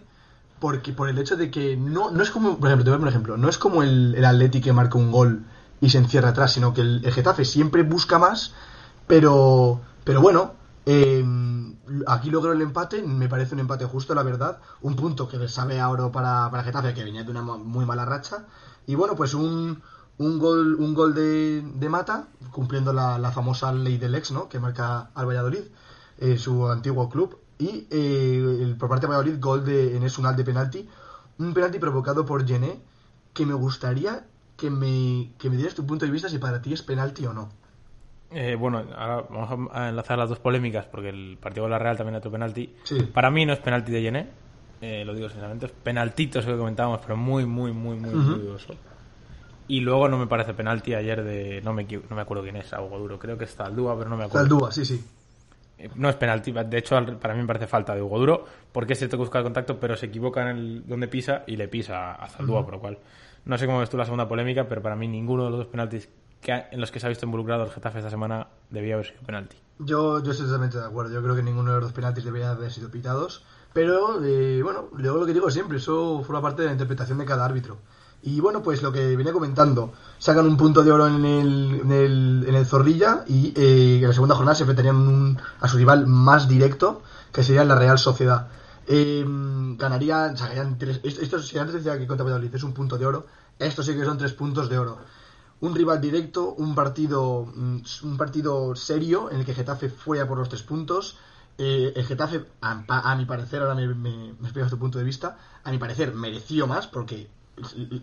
porque 0.60 0.94
por 0.94 1.10
el 1.10 1.18
hecho 1.18 1.36
de 1.38 1.50
que 1.50 1.78
no, 1.78 2.12
no 2.12 2.22
es 2.24 2.32
como, 2.32 2.58
por 2.58 2.68
ejemplo, 2.68 2.84
te 2.84 2.92
voy 2.92 3.00
a 3.00 3.02
un 3.02 3.08
ejemplo, 3.08 3.38
no 3.38 3.50
es 3.50 3.58
como 3.58 3.84
el, 3.84 4.16
el 4.16 4.26
Atleti 4.26 4.62
que 4.62 4.74
marca 4.74 4.98
un 4.98 5.12
gol 5.12 5.46
y 5.82 5.90
se 5.90 5.98
encierra 5.98 6.30
atrás, 6.30 6.54
sino 6.54 6.74
que 6.74 6.82
el, 6.82 7.12
Getafe 7.12 7.46
siempre 7.46 7.84
busca 7.84 8.20
más, 8.20 8.54
pero, 9.08 9.80
pero 10.04 10.22
bueno, 10.22 10.54
eh, 10.86 11.24
aquí 12.08 12.30
logró 12.30 12.52
el 12.52 12.62
empate, 12.62 13.02
me 13.02 13.30
parece 13.30 13.56
un 13.56 13.62
empate 13.62 13.86
justo, 13.86 14.14
la 14.14 14.24
verdad, 14.24 14.60
un 14.82 14.96
punto 14.96 15.28
que 15.28 15.48
sabe 15.48 15.80
a 15.80 15.90
oro 15.90 16.12
para, 16.12 16.50
para 16.52 16.64
Getafe, 16.64 16.94
que 16.94 17.04
venía 17.04 17.24
de 17.24 17.32
una 17.32 17.42
muy 17.42 17.86
mala 17.86 18.06
racha, 18.06 18.46
y 18.86 18.96
bueno, 18.96 19.16
pues 19.16 19.34
un, 19.34 19.82
un 20.18 20.40
gol, 20.40 20.76
un 20.76 20.94
gol 20.94 21.14
de, 21.14 21.62
de 21.62 21.90
Mata, 21.90 22.28
cumpliendo 22.52 22.92
la, 22.92 23.18
la 23.18 23.32
famosa 23.32 23.72
ley 23.72 23.98
del 23.98 24.16
ex, 24.16 24.32
¿no?, 24.32 24.50
que 24.50 24.60
marca 24.60 25.12
al 25.16 25.26
Valladolid, 25.26 25.64
eh, 26.18 26.38
su 26.38 26.68
antiguo 26.68 27.10
club, 27.10 27.38
y 27.60 27.88
eh, 27.92 28.58
el- 28.62 28.76
por 28.78 28.90
parte 28.90 29.06
de 29.06 29.12
Valladolid, 29.14 29.40
gol 29.40 29.64
de 29.64 29.96
Enes 29.98 30.18
Unal 30.18 30.36
de 30.36 30.44
penalti, 30.44 30.90
un 31.38 31.54
penalti 31.54 31.78
provocado 31.78 32.26
por 32.26 32.48
Gené, 32.48 32.80
que 33.34 33.46
me 33.46 33.54
gustaría 33.54 34.26
que 34.58 34.70
me, 34.70 35.32
que 35.38 35.50
me 35.50 35.56
dieras 35.56 35.76
tu 35.76 35.86
punto 35.86 36.06
de 36.06 36.12
vista 36.12 36.28
si 36.28 36.38
para 36.40 36.62
ti 36.62 36.74
es 36.74 36.82
penalti 36.82 37.26
o 37.26 37.34
no. 37.34 37.50
Eh, 38.32 38.56
bueno, 38.56 38.84
ahora 38.96 39.26
vamos 39.30 39.70
a 39.74 39.90
enlazar 39.90 40.18
las 40.18 40.30
dos 40.30 40.40
polémicas 40.40 40.86
porque 40.86 41.10
el 41.10 41.38
partido 41.40 41.66
de 41.66 41.72
la 41.72 41.80
Real 41.80 41.98
también 41.98 42.16
ha 42.16 42.20
hecho 42.20 42.32
penalti. 42.32 42.74
Sí. 42.84 43.00
Para 43.14 43.30
mí 43.32 43.46
no 43.46 43.54
es 43.54 43.60
penalti 43.60 43.92
de 43.92 44.02
Yené, 44.02 44.28
eh, 44.82 45.04
lo 45.06 45.14
digo 45.14 45.28
sinceramente, 45.30 45.66
es 45.68 45.72
penaltito, 45.72 46.40
eso 46.40 46.50
que 46.50 46.58
comentábamos, 46.58 47.00
pero 47.02 47.18
muy, 47.18 47.46
muy, 47.46 47.72
muy, 47.72 47.96
muy, 47.98 48.12
muy 48.12 48.20
Ujú. 48.20 48.38
dudoso. 48.38 48.74
Y 49.68 49.82
luego 49.82 50.08
no 50.10 50.18
me 50.18 50.28
parece 50.28 50.54
penalti 50.54 50.96
ayer 50.96 51.24
de. 51.24 51.62
No 51.62 51.74
me, 51.74 51.84
no 51.84 52.16
me 52.16 52.22
acuerdo 52.24 52.42
quién 52.44 52.56
es, 52.56 52.74
algo 52.74 52.98
duro. 52.98 53.20
Creo 53.20 53.38
que 53.38 53.44
está 53.46 53.66
Aldúa, 53.66 53.96
pero 53.98 54.10
no 54.10 54.18
me 54.18 54.26
acuerdo. 54.26 54.48
Zaldúa, 54.48 54.72
sí, 54.72 54.84
sí. 54.84 55.04
No 55.96 56.10
es 56.10 56.16
penalti, 56.16 56.52
de 56.52 56.78
hecho 56.78 56.96
para 57.20 57.34
mí 57.34 57.42
me 57.42 57.48
parece 57.48 57.68
falta 57.68 57.96
de 57.96 58.02
Hugo 58.02 58.20
Duro, 58.20 58.46
porque 58.72 58.96
se 58.96 59.08
toca 59.08 59.22
buscar 59.22 59.40
el 59.40 59.44
contacto, 59.46 59.80
pero 59.80 59.96
se 59.96 60.08
equivoca 60.08 60.42
en 60.42 60.48
el 60.58 60.88
donde 60.88 61.08
pisa 61.08 61.44
y 61.48 61.56
le 61.58 61.68
pisa 61.68 62.14
a 62.14 62.28
Zaldúa, 62.30 62.64
por 62.66 62.74
lo 62.76 62.80
cual 62.82 62.98
no 63.46 63.58
sé 63.58 63.66
cómo 63.66 63.80
ves 63.80 63.90
tú 63.90 63.98
la 63.98 64.06
segunda 64.06 64.28
polémica, 64.28 64.68
pero 64.68 64.82
para 64.82 64.96
mí 64.96 65.08
ninguno 65.08 65.46
de 65.46 65.50
los 65.52 65.60
dos 65.60 65.68
penaltis 65.68 66.10
que 66.42 66.52
ha- 66.54 66.70
en 66.72 66.80
los 66.82 66.92
que 66.92 67.00
se 67.00 67.06
ha 67.06 67.10
visto 67.10 67.26
involucrado 67.26 67.64
el 67.64 67.70
Getafe 67.72 68.00
esta 68.00 68.10
semana 68.10 68.48
debía 68.70 68.96
haber 68.96 69.08
sido 69.08 69.22
penalti. 69.24 69.58
Yo, 69.80 70.22
yo 70.24 70.32
estoy 70.32 70.46
totalmente 70.48 70.78
de 70.78 70.86
acuerdo. 70.86 71.14
Yo 71.14 71.22
creo 71.24 71.36
que 71.36 71.44
ninguno 71.44 71.72
de 71.72 71.78
los 71.78 71.86
dos 71.86 71.94
penaltis 71.94 72.24
debería 72.26 72.52
haber 72.52 72.72
sido 72.72 72.90
pitados. 72.92 73.44
Pero, 73.74 74.24
eh, 74.24 74.62
bueno, 74.64 74.90
luego 74.98 75.20
lo 75.20 75.26
que 75.26 75.34
digo 75.34 75.50
siempre, 75.52 75.78
eso 75.78 76.22
forma 76.24 76.42
parte 76.42 76.62
de 76.64 76.68
la 76.68 76.72
interpretación 76.74 77.18
de 77.20 77.26
cada 77.26 77.46
árbitro. 77.46 77.78
Y 78.22 78.42
bueno, 78.42 78.62
pues 78.62 78.82
lo 78.82 78.92
que 78.92 79.16
venía 79.16 79.32
comentando, 79.32 79.94
sacan 80.18 80.46
un 80.46 80.58
punto 80.58 80.84
de 80.84 80.92
oro 80.92 81.08
en 81.08 81.24
el, 81.24 81.80
en 81.84 81.92
el, 81.92 82.46
en 82.48 82.56
el 82.56 82.66
Zorrilla 82.66 83.24
y 83.28 83.54
eh, 83.56 84.00
en 84.02 84.08
la 84.08 84.14
segunda 84.14 84.36
jornada 84.36 84.56
se 84.56 84.64
enfrentarían 84.64 84.96
un- 84.98 85.38
a 85.62 85.68
su 85.68 85.78
rival 85.78 86.06
más 86.08 86.48
directo, 86.50 87.02
que 87.32 87.44
sería 87.44 87.64
la 87.64 87.76
Real 87.76 87.98
Sociedad. 87.98 88.48
Eh, 88.88 89.24
ganarían, 89.78 90.36
tres. 90.78 91.00
Esto, 91.04 91.38
antes 91.60 91.76
decía 91.76 91.98
que 91.98 92.08
contra 92.08 92.24
Valladolid 92.26 92.54
es 92.54 92.64
un 92.64 92.74
punto 92.74 92.98
de 92.98 93.06
oro, 93.06 93.26
esto 93.58 93.84
sí 93.84 93.94
que 93.96 94.04
son 94.04 94.18
tres 94.18 94.34
puntos 94.34 94.70
de 94.70 94.78
oro 94.78 94.98
un 95.62 95.76
rival 95.76 96.00
directo, 96.00 96.54
un 96.54 96.74
partido, 96.76 97.46
mm, 97.54 97.80
un 98.04 98.18
partido 98.18 98.76
serio 98.76 99.30
en 99.32 99.40
el 99.40 99.46
que 99.46 99.54
Getafe 99.54 99.90
fue 99.90 100.26
por 100.26 100.38
los 100.38 100.50
tres 100.50 100.64
puntos. 100.64 101.18
Eh, 101.58 101.92
el 101.96 102.06
Getafe, 102.06 102.46
a, 102.62 103.12
a 103.12 103.16
mi 103.18 103.26
parecer, 103.26 103.62
ahora 103.62 103.76
me, 103.76 103.88
me, 103.94 104.30
explicas 104.42 104.70
tu 104.72 104.80
punto 104.80 104.98
de 104.98 105.04
vista, 105.04 105.38
a 105.64 105.72
mi 105.72 105.78
parecer 105.78 106.14
mereció 106.14 106.66
más 106.68 106.88
porque 106.88 107.30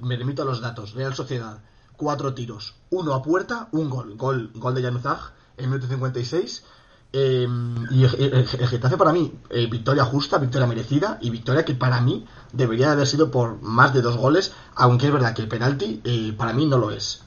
me 0.03 0.17
remito 0.17 0.43
a 0.43 0.45
los 0.45 0.61
datos. 0.61 0.95
Real 0.95 1.15
Sociedad, 1.15 1.59
cuatro 1.97 2.35
tiros, 2.35 2.75
uno 2.91 3.15
a 3.15 3.23
puerta, 3.23 3.69
un 3.73 3.91
gol, 3.91 4.17
gol, 4.17 4.51
gol 4.55 4.75
de 4.75 4.83
Januzaj 4.83 5.33
en 5.57 5.71
minuto 5.71 5.89
56. 5.89 6.65
Eh, 7.13 7.47
y 7.91 8.05
el, 8.05 8.47
Getafe 8.47 8.97
para 8.97 9.13
mí, 9.13 9.33
eh, 9.49 9.67
victoria 9.71 10.05
justa, 10.05 10.39
victoria 10.39 10.67
merecida 10.67 11.19
y 11.23 11.31
victoria 11.31 11.65
que 11.65 11.75
para 11.75 12.01
mí 12.01 12.27
debería 12.53 12.89
de 12.89 12.93
haber 12.93 13.07
sido 13.07 13.31
por 13.31 13.63
más 13.63 13.95
de 13.95 14.03
dos 14.03 14.17
goles, 14.17 14.53
aunque 14.75 15.07
es 15.07 15.13
verdad 15.13 15.35
que 15.35 15.43
el 15.43 15.49
penalti 15.49 16.01
eh, 16.05 16.35
para 16.37 16.53
mí 16.53 16.67
no 16.67 16.79
lo 16.79 16.91
es. 16.91 17.23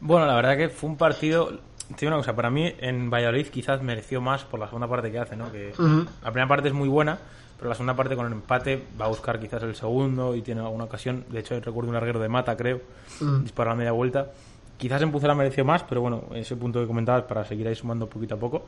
Bueno, 0.00 0.26
la 0.26 0.34
verdad 0.36 0.56
que 0.56 0.68
fue 0.68 0.88
un 0.88 0.96
partido. 0.96 1.60
Digo 1.88 2.08
una 2.08 2.16
cosa, 2.18 2.36
para 2.36 2.50
mí 2.50 2.72
en 2.78 3.08
Valladolid 3.10 3.46
quizás 3.48 3.82
mereció 3.82 4.20
más 4.20 4.44
por 4.44 4.60
la 4.60 4.66
segunda 4.66 4.86
parte 4.88 5.10
que 5.10 5.18
hace, 5.18 5.36
¿no? 5.36 5.50
Que 5.50 5.72
Ujú. 5.72 6.04
la 6.22 6.30
primera 6.30 6.46
parte 6.48 6.68
es 6.68 6.74
muy 6.74 6.88
buena, 6.88 7.18
pero 7.56 7.70
la 7.70 7.74
segunda 7.74 7.94
parte 7.96 8.14
con 8.14 8.26
el 8.26 8.32
empate 8.32 8.82
va 9.00 9.06
a 9.06 9.08
buscar 9.08 9.40
quizás 9.40 9.62
el 9.62 9.74
segundo 9.74 10.34
y 10.36 10.42
tiene 10.42 10.60
alguna 10.60 10.84
ocasión. 10.84 11.24
De 11.30 11.40
hecho, 11.40 11.58
recuerdo 11.58 11.88
un 11.88 11.94
larguero 11.94 12.20
de 12.20 12.28
mata, 12.28 12.56
creo, 12.56 12.80
Mm. 13.20 13.42
dispara 13.42 13.72
a 13.72 13.74
media 13.74 13.92
vuelta. 13.92 14.30
Quizás 14.76 15.00
en 15.02 15.10
Pucela 15.10 15.34
mereció 15.34 15.64
más, 15.64 15.82
pero 15.82 16.00
bueno, 16.02 16.24
ese 16.34 16.54
punto 16.56 16.78
que 16.80 16.86
comentabas 16.86 17.24
para 17.24 17.44
seguir 17.44 17.66
ahí 17.66 17.74
sumando 17.74 18.06
poquito 18.08 18.34
a 18.34 18.38
poco. 18.38 18.66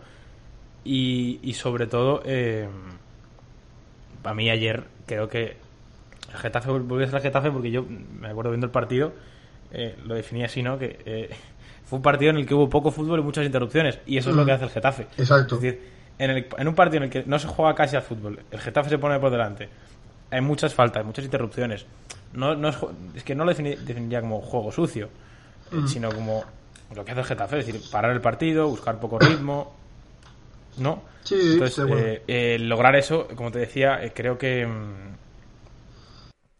Y, 0.82 1.38
y 1.42 1.52
sobre 1.52 1.86
todo, 1.86 2.22
eh, 2.24 2.66
para 4.22 4.34
mí 4.34 4.50
ayer 4.50 4.84
creo 5.06 5.28
que 5.28 5.56
el 6.32 6.38
Getafe 6.38 6.70
volvió 6.70 7.04
a 7.04 7.08
ser 7.08 7.16
el 7.16 7.22
Getafe 7.22 7.50
porque 7.50 7.70
yo 7.70 7.84
me 8.18 8.28
acuerdo 8.28 8.50
viendo 8.50 8.66
el 8.66 8.72
partido, 8.72 9.12
eh, 9.72 9.94
lo 10.04 10.14
definí 10.14 10.42
así, 10.42 10.62
¿no? 10.62 10.78
Que 10.78 10.98
eh, 11.04 11.30
fue 11.90 11.96
un 11.96 12.02
partido 12.02 12.30
en 12.30 12.36
el 12.36 12.46
que 12.46 12.54
hubo 12.54 12.70
poco 12.70 12.92
fútbol 12.92 13.18
y 13.18 13.22
muchas 13.24 13.44
interrupciones. 13.44 13.98
Y 14.06 14.16
eso 14.16 14.30
es 14.30 14.36
lo 14.36 14.46
que 14.46 14.52
hace 14.52 14.64
el 14.64 14.70
Getafe. 14.70 15.08
Exacto. 15.18 15.56
Es 15.56 15.60
decir, 15.60 15.82
en, 16.20 16.30
el- 16.30 16.46
en 16.56 16.68
un 16.68 16.74
partido 16.76 16.98
en 16.98 17.02
el 17.02 17.10
que 17.10 17.24
no 17.26 17.36
se 17.38 17.48
juega 17.48 17.74
casi 17.74 17.96
al 17.96 18.02
fútbol, 18.02 18.38
el 18.50 18.60
Getafe 18.60 18.88
se 18.90 18.98
pone 18.98 19.18
por 19.18 19.30
delante. 19.32 19.68
Hay 20.30 20.40
muchas 20.40 20.72
faltas, 20.72 21.04
muchas 21.04 21.24
interrupciones. 21.24 21.84
No, 22.32 22.54
no 22.54 22.68
es, 22.68 23.24
que 23.24 23.34
no 23.34 23.44
lo 23.44 23.52
defini- 23.52 23.76
definiría 23.76 24.20
como 24.20 24.40
juego 24.40 24.70
sucio, 24.70 25.08
eh, 25.72 25.76
sino 25.88 26.08
como 26.12 26.44
lo 26.94 27.04
que 27.04 27.10
hace 27.10 27.20
el 27.22 27.26
Getafe, 27.26 27.58
es 27.58 27.66
decir, 27.66 27.82
parar 27.90 28.12
el 28.12 28.20
partido, 28.20 28.68
buscar 28.68 29.00
poco 29.00 29.18
ritmo, 29.18 29.74
¿no? 30.78 31.02
Sí, 31.24 31.34
Entonces, 31.54 31.84
eh, 31.98 32.22
eh, 32.28 32.58
lograr 32.60 32.94
eso, 32.94 33.26
como 33.34 33.50
te 33.50 33.58
decía, 33.58 34.00
eh, 34.02 34.12
creo 34.14 34.38
que 34.38 34.64
mm, 34.66 35.16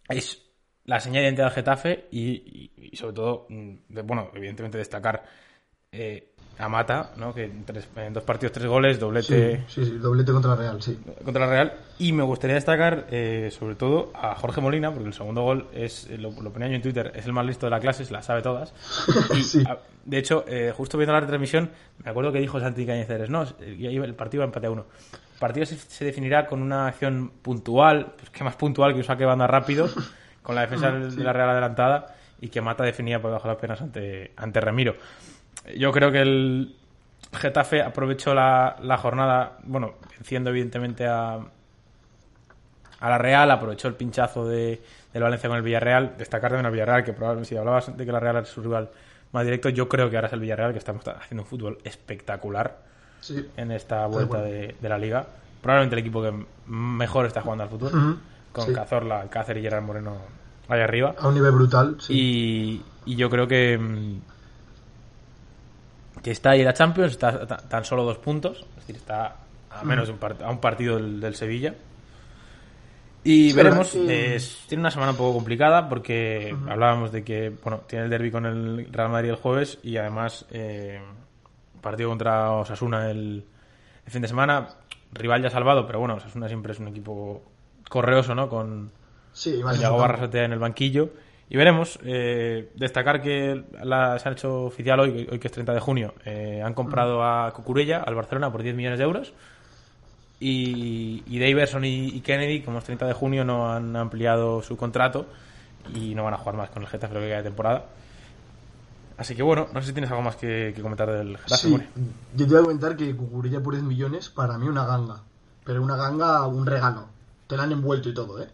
es 0.08 0.42
la 0.90 0.98
señal 1.00 1.22
de 1.22 1.28
identidad 1.28 1.46
del 1.46 1.54
Getafe 1.54 2.06
y, 2.10 2.20
y- 2.30 2.70
y 2.92 2.96
sobre 2.96 3.12
todo, 3.14 3.46
mm, 3.48 3.74
bueno, 4.04 4.30
evidentemente 4.34 4.76
destacar 4.78 5.22
eh, 5.92 6.32
a 6.58 6.68
Mata, 6.68 7.12
¿no? 7.16 7.32
que 7.34 7.44
en, 7.44 7.64
tres- 7.64 7.88
en 7.96 8.12
dos 8.12 8.22
partidos 8.24 8.52
tres 8.52 8.66
goles, 8.66 8.98
doblete 9.00 9.64
sí, 9.68 9.84
sí, 9.84 9.90
doblete 9.98 10.30
contra 10.32 10.50
la 10.50 10.56
Real, 10.56 10.82
sí. 10.82 10.98
contra 11.24 11.46
la 11.46 11.50
Real. 11.52 11.72
Y 11.98 12.12
me 12.12 12.22
gustaría 12.22 12.54
destacar 12.54 13.06
eh, 13.10 13.50
sobre 13.56 13.76
todo 13.76 14.10
a 14.14 14.34
Jorge 14.34 14.60
Molina, 14.60 14.92
porque 14.92 15.06
el 15.08 15.14
segundo 15.14 15.42
gol 15.42 15.68
es, 15.72 16.06
eh, 16.10 16.18
lo, 16.18 16.30
lo 16.42 16.52
ponía 16.52 16.68
yo 16.68 16.74
en 16.74 16.82
Twitter, 16.82 17.12
es 17.14 17.24
el 17.24 17.32
más 17.32 17.46
listo 17.46 17.66
de 17.66 17.70
la 17.70 17.80
clase, 17.80 18.04
se 18.04 18.12
la 18.12 18.22
sabe 18.22 18.42
todas. 18.42 18.74
Y, 19.36 19.42
Sí. 19.42 19.62
a- 19.66 19.78
de 20.04 20.18
hecho, 20.18 20.44
eh, 20.48 20.72
justo 20.76 20.98
viendo 20.98 21.12
la 21.12 21.20
retransmisión, 21.20 21.70
me 22.04 22.10
acuerdo 22.10 22.32
que 22.32 22.40
dijo 22.40 22.58
Santi 22.60 22.84
Cañizares, 22.86 23.30
no, 23.30 23.46
el 23.60 24.14
partido 24.14 24.40
va 24.40 24.46
empate 24.46 24.66
a 24.66 24.70
uno. 24.70 24.86
El 25.34 25.38
partido 25.38 25.64
se, 25.66 25.76
se 25.76 26.04
definirá 26.04 26.46
con 26.46 26.60
una 26.62 26.88
acción 26.88 27.30
puntual, 27.42 28.12
pues 28.18 28.28
que 28.30 28.42
más 28.44 28.56
puntual 28.56 28.92
que 28.92 28.98
un 28.98 29.04
saque 29.04 29.24
banda 29.24 29.46
rápido, 29.46 29.88
con 30.42 30.54
la 30.54 30.62
defensa 30.62 30.90
de 30.90 31.22
la 31.24 31.32
Real 31.32 31.50
adelantada, 31.50 32.14
y 32.40 32.48
que 32.48 32.60
Mata 32.60 32.84
definía 32.84 33.20
por 33.20 33.30
debajo 33.30 33.48
de 33.48 33.54
las 33.54 33.60
penas 33.60 33.80
ante, 33.82 34.32
ante 34.36 34.60
Ramiro. 34.60 34.96
Yo 35.76 35.92
creo 35.92 36.10
que 36.10 36.20
el 36.22 36.74
Getafe 37.32 37.82
aprovechó 37.82 38.32
la, 38.34 38.76
la 38.82 38.96
jornada, 38.96 39.58
bueno, 39.64 39.94
venciendo 40.16 40.50
evidentemente 40.50 41.06
a, 41.06 41.34
a 41.34 43.08
la 43.10 43.18
Real, 43.18 43.50
aprovechó 43.50 43.88
el 43.88 43.94
pinchazo 43.94 44.46
de, 44.46 44.80
del 45.12 45.22
Valencia 45.22 45.48
con 45.48 45.56
el 45.58 45.62
Villarreal. 45.62 46.14
Destacar 46.18 46.50
también 46.50 46.66
al 46.66 46.72
Villarreal, 46.72 47.04
que 47.04 47.12
probablemente 47.12 47.48
si 47.50 47.56
hablabas 47.56 47.96
de 47.96 48.04
que 48.06 48.12
la 48.12 48.20
Real 48.20 48.36
era 48.36 48.46
su 48.46 48.62
rival 48.62 48.88
más 49.32 49.44
directo, 49.44 49.68
yo 49.68 49.88
creo 49.88 50.10
que 50.10 50.16
ahora 50.16 50.26
es 50.28 50.32
el 50.32 50.40
Villarreal 50.40 50.72
que 50.72 50.78
está 50.78 50.92
haciendo 50.92 51.42
un 51.42 51.48
fútbol 51.48 51.78
espectacular 51.84 52.88
Sí. 53.20 53.46
en 53.58 53.70
esta 53.70 54.06
vuelta 54.06 54.40
de, 54.40 54.74
de 54.80 54.88
la 54.88 54.96
liga. 54.96 55.26
Probablemente 55.60 55.94
el 55.94 56.00
equipo 56.00 56.22
que 56.22 56.32
mejor 56.66 57.26
está 57.26 57.42
jugando 57.42 57.64
al 57.64 57.70
fútbol, 57.70 58.18
con 58.52 58.66
sí. 58.66 58.72
Cazorla, 58.72 59.20
Alcácer 59.20 59.56
y 59.58 59.62
Gerard 59.62 59.82
Moreno 59.82 60.16
ahí 60.68 60.80
arriba. 60.80 61.14
A 61.18 61.28
un 61.28 61.34
nivel 61.34 61.52
brutal, 61.52 61.96
sí. 62.00 62.12
Y, 63.04 63.12
y 63.12 63.16
yo 63.16 63.28
creo 63.30 63.46
que, 63.48 63.76
mm, 63.78 64.20
que 66.22 66.30
está 66.32 66.50
ahí 66.50 66.62
la 66.62 66.74
Champions, 66.74 67.12
está 67.12 67.46
ta- 67.46 67.56
tan 67.68 67.84
solo 67.84 68.04
dos 68.04 68.18
puntos, 68.18 68.58
es 68.70 68.76
decir, 68.86 68.96
está 68.96 69.36
a 69.70 69.84
menos 69.84 70.08
de 70.08 70.14
un, 70.14 70.20
part- 70.20 70.42
a 70.42 70.50
un 70.50 70.58
partido 70.60 70.96
del, 70.96 71.20
del 71.20 71.34
Sevilla. 71.34 71.74
Y 73.22 73.50
Sí, 73.50 73.56
veremos, 73.56 73.90
que- 73.90 74.40
tiene 74.66 74.80
una 74.82 74.90
semana 74.90 75.12
un 75.12 75.18
poco 75.18 75.34
complicada 75.34 75.88
porque 75.88 76.56
hablábamos 76.68 77.12
de 77.12 77.22
que 77.22 77.50
bueno 77.62 77.82
tiene 77.86 78.04
el 78.06 78.10
derby 78.10 78.30
con 78.30 78.46
el 78.46 78.88
Real 78.90 79.10
Madrid 79.10 79.30
el 79.30 79.36
jueves 79.36 79.78
y 79.82 79.98
además 79.98 80.46
eh, 80.50 81.00
partido 81.82 82.08
contra 82.08 82.50
Osasuna 82.52 83.10
el, 83.10 83.44
el 84.06 84.12
fin 84.12 84.22
de 84.22 84.28
semana, 84.28 84.68
rival 85.12 85.42
ya 85.42 85.50
salvado, 85.50 85.86
pero 85.86 85.98
bueno, 86.00 86.14
Osasuna 86.14 86.48
siempre 86.48 86.72
es 86.72 86.78
un 86.78 86.88
equipo 86.88 87.42
correoso, 87.90 88.34
¿no? 88.34 88.48
Con, 88.48 88.90
Sí, 89.34 89.60
con 89.60 89.74
Yago. 89.76 89.98
Barrasate 89.98 90.44
en 90.44 90.52
el 90.52 90.58
banquillo. 90.58 91.10
Y 91.50 91.56
veremos. 91.56 91.98
eh, 92.04 92.70
destacar 92.76 93.20
que 93.20 93.64
la- 93.84 94.18
se 94.18 94.28
han 94.28 94.34
hecho 94.34 94.64
oficial 94.64 95.00
hoy, 95.00 95.28
hoy 95.30 95.38
que 95.38 95.48
es 95.48 95.52
30 95.52 95.74
de 95.74 95.80
junio. 95.80 96.14
eh, 96.24 96.62
han 96.64 96.72
comprado 96.74 97.22
a 97.24 97.52
Cucurella, 97.52 98.02
al 98.02 98.14
Barcelona, 98.14 98.50
por 98.50 98.62
10 98.62 98.74
millones 98.74 98.98
de 98.98 99.04
euros. 99.04 99.32
Y, 100.38 101.22
y 101.26 101.38
Daverson 101.38 101.84
y, 101.84 102.06
y 102.08 102.20
Kennedy, 102.20 102.62
como 102.62 102.78
es 102.78 102.84
30 102.84 103.06
de 103.06 103.12
junio, 103.12 103.44
no 103.44 103.70
han 103.72 103.94
ampliado 103.96 104.62
su 104.62 104.76
contrato 104.76 105.26
y 105.94 106.14
no 106.14 106.24
van 106.24 106.34
a 106.34 106.38
jugar 106.38 106.56
más 106.56 106.70
con 106.70 106.82
el 106.82 106.88
Getafe 106.88 107.12
lo 107.14 107.20
que 107.20 107.26
queda 107.26 107.36
de 107.38 107.42
temporada. 107.42 107.84
Así 109.18 109.34
que 109.34 109.42
bueno, 109.42 109.68
no 109.74 109.80
sé 109.82 109.88
si 109.88 109.92
tienes 109.92 110.10
algo 110.10 110.22
más 110.22 110.36
que, 110.36 110.72
que 110.74 110.80
comentar 110.80 111.10
del 111.10 111.36
Getafe. 111.36 111.68
Sí, 111.68 111.76
yo 112.36 112.46
te 112.46 112.52
voy 112.52 112.58
a 112.60 112.62
comentar 112.62 112.96
que 112.96 113.14
Cucurella 113.14 113.62
por 113.62 113.74
10 113.74 113.84
millones, 113.84 114.30
para 114.30 114.56
mí 114.56 114.66
una 114.66 114.86
ganga. 114.86 115.20
Pero 115.64 115.82
una 115.82 115.96
ganga, 115.96 116.46
un 116.46 116.64
regalo. 116.64 117.06
Te 117.50 117.56
la 117.56 117.64
han 117.64 117.72
envuelto 117.72 118.08
y 118.08 118.14
todo, 118.14 118.40
¿eh? 118.40 118.48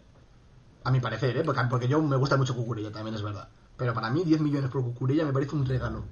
A 0.83 0.89
mi 0.89 0.99
parecer, 0.99 1.37
¿eh? 1.37 1.43
Porque, 1.45 1.61
porque 1.69 1.87
yo 1.87 2.01
me 2.01 2.15
gusta 2.15 2.35
mucho 2.35 2.55
Cucurella, 2.55 2.91
también 2.91 3.13
es 3.13 3.21
verdad. 3.21 3.47
Pero 3.77 3.93
para 3.93 4.09
mí 4.09 4.23
10 4.25 4.41
millones 4.41 4.71
por 4.71 4.81
Cucurella 4.81 5.23
me 5.23 5.31
parece 5.31 5.55
un 5.55 5.67
regalo. 5.67 6.03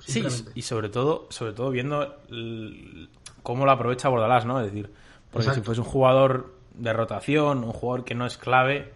Sí, 0.00 0.26
y 0.56 0.62
sobre 0.62 0.88
todo, 0.88 1.28
sobre 1.30 1.52
todo 1.52 1.70
viendo 1.70 2.16
el- 2.28 3.08
cómo 3.44 3.64
lo 3.64 3.70
aprovecha 3.70 4.08
Bordalás, 4.08 4.44
¿no? 4.44 4.58
Es 4.58 4.66
decir, 4.72 4.90
porque 5.30 5.44
Exacto. 5.46 5.60
si 5.60 5.64
fuese 5.64 5.80
un 5.82 5.86
jugador 5.86 6.52
de 6.74 6.92
rotación, 6.92 7.62
un 7.62 7.72
jugador 7.72 8.04
que 8.04 8.16
no 8.16 8.26
es 8.26 8.36
clave, 8.36 8.92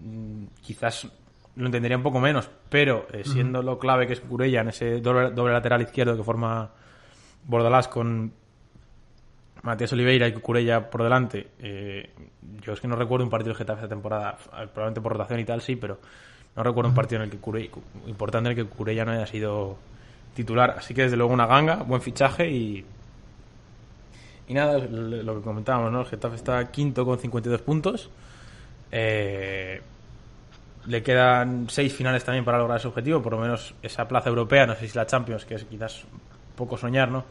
mm, 0.00 0.44
quizás 0.62 1.08
lo 1.56 1.66
entendería 1.66 1.96
un 1.96 2.04
poco 2.04 2.20
menos, 2.20 2.48
pero 2.68 3.08
eh, 3.12 3.24
siendo 3.24 3.62
lo 3.64 3.80
clave 3.80 4.06
que 4.06 4.12
es 4.12 4.20
Curella 4.20 4.60
en 4.60 4.68
ese 4.68 5.00
doble, 5.00 5.32
doble 5.32 5.52
lateral 5.52 5.82
izquierdo 5.82 6.16
que 6.16 6.22
forma 6.22 6.70
Bordalás 7.44 7.88
con 7.88 8.32
Matías 9.62 9.92
Oliveira 9.92 10.26
y 10.26 10.32
Cucurella 10.32 10.88
por 10.88 11.02
delante, 11.02 11.48
eh, 11.58 12.10
yo 12.62 12.72
es 12.72 12.80
que 12.80 12.88
no 12.88 12.96
recuerdo 12.96 13.24
un 13.24 13.30
partido 13.30 13.52
de 13.52 13.58
Getafe 13.58 13.82
esta 13.82 13.94
temporada, 13.94 14.36
eh, 14.38 14.66
probablemente 14.72 15.00
por 15.00 15.12
rotación 15.12 15.40
y 15.40 15.44
tal, 15.44 15.60
sí, 15.60 15.76
pero 15.76 15.98
no 16.56 16.62
recuerdo 16.62 16.88
un 16.88 16.94
partido 16.94 17.22
en 17.22 17.24
el 17.26 17.30
que 17.30 17.38
Curella, 17.38 17.70
importante 18.06 18.50
en 18.50 18.58
el 18.58 18.64
que 18.64 18.70
Curella 18.74 19.04
no 19.04 19.12
haya 19.12 19.26
sido 19.26 19.78
titular. 20.34 20.70
Así 20.78 20.94
que 20.94 21.02
desde 21.02 21.16
luego 21.16 21.32
una 21.32 21.46
ganga, 21.46 21.76
buen 21.76 22.00
fichaje 22.00 22.50
y. 22.50 22.84
Y 24.48 24.54
nada, 24.54 24.78
lo 24.78 25.36
que 25.36 25.42
comentábamos, 25.42 25.92
¿no? 25.92 26.00
El 26.00 26.06
Getafe 26.06 26.34
está 26.34 26.70
quinto 26.72 27.04
con 27.04 27.18
52 27.18 27.62
puntos. 27.62 28.10
Eh, 28.90 29.80
le 30.86 31.02
quedan 31.04 31.68
seis 31.68 31.94
finales 31.94 32.24
también 32.24 32.44
para 32.44 32.58
lograr 32.58 32.78
ese 32.78 32.88
objetivo, 32.88 33.22
por 33.22 33.34
lo 33.34 33.38
menos 33.38 33.74
esa 33.80 34.08
plaza 34.08 34.28
europea, 34.28 34.66
no 34.66 34.74
sé 34.74 34.88
si 34.88 34.98
la 34.98 35.06
Champions, 35.06 35.44
que 35.44 35.54
es 35.54 35.64
quizás 35.64 36.04
poco 36.56 36.76
soñar, 36.76 37.10
¿no? 37.10 37.24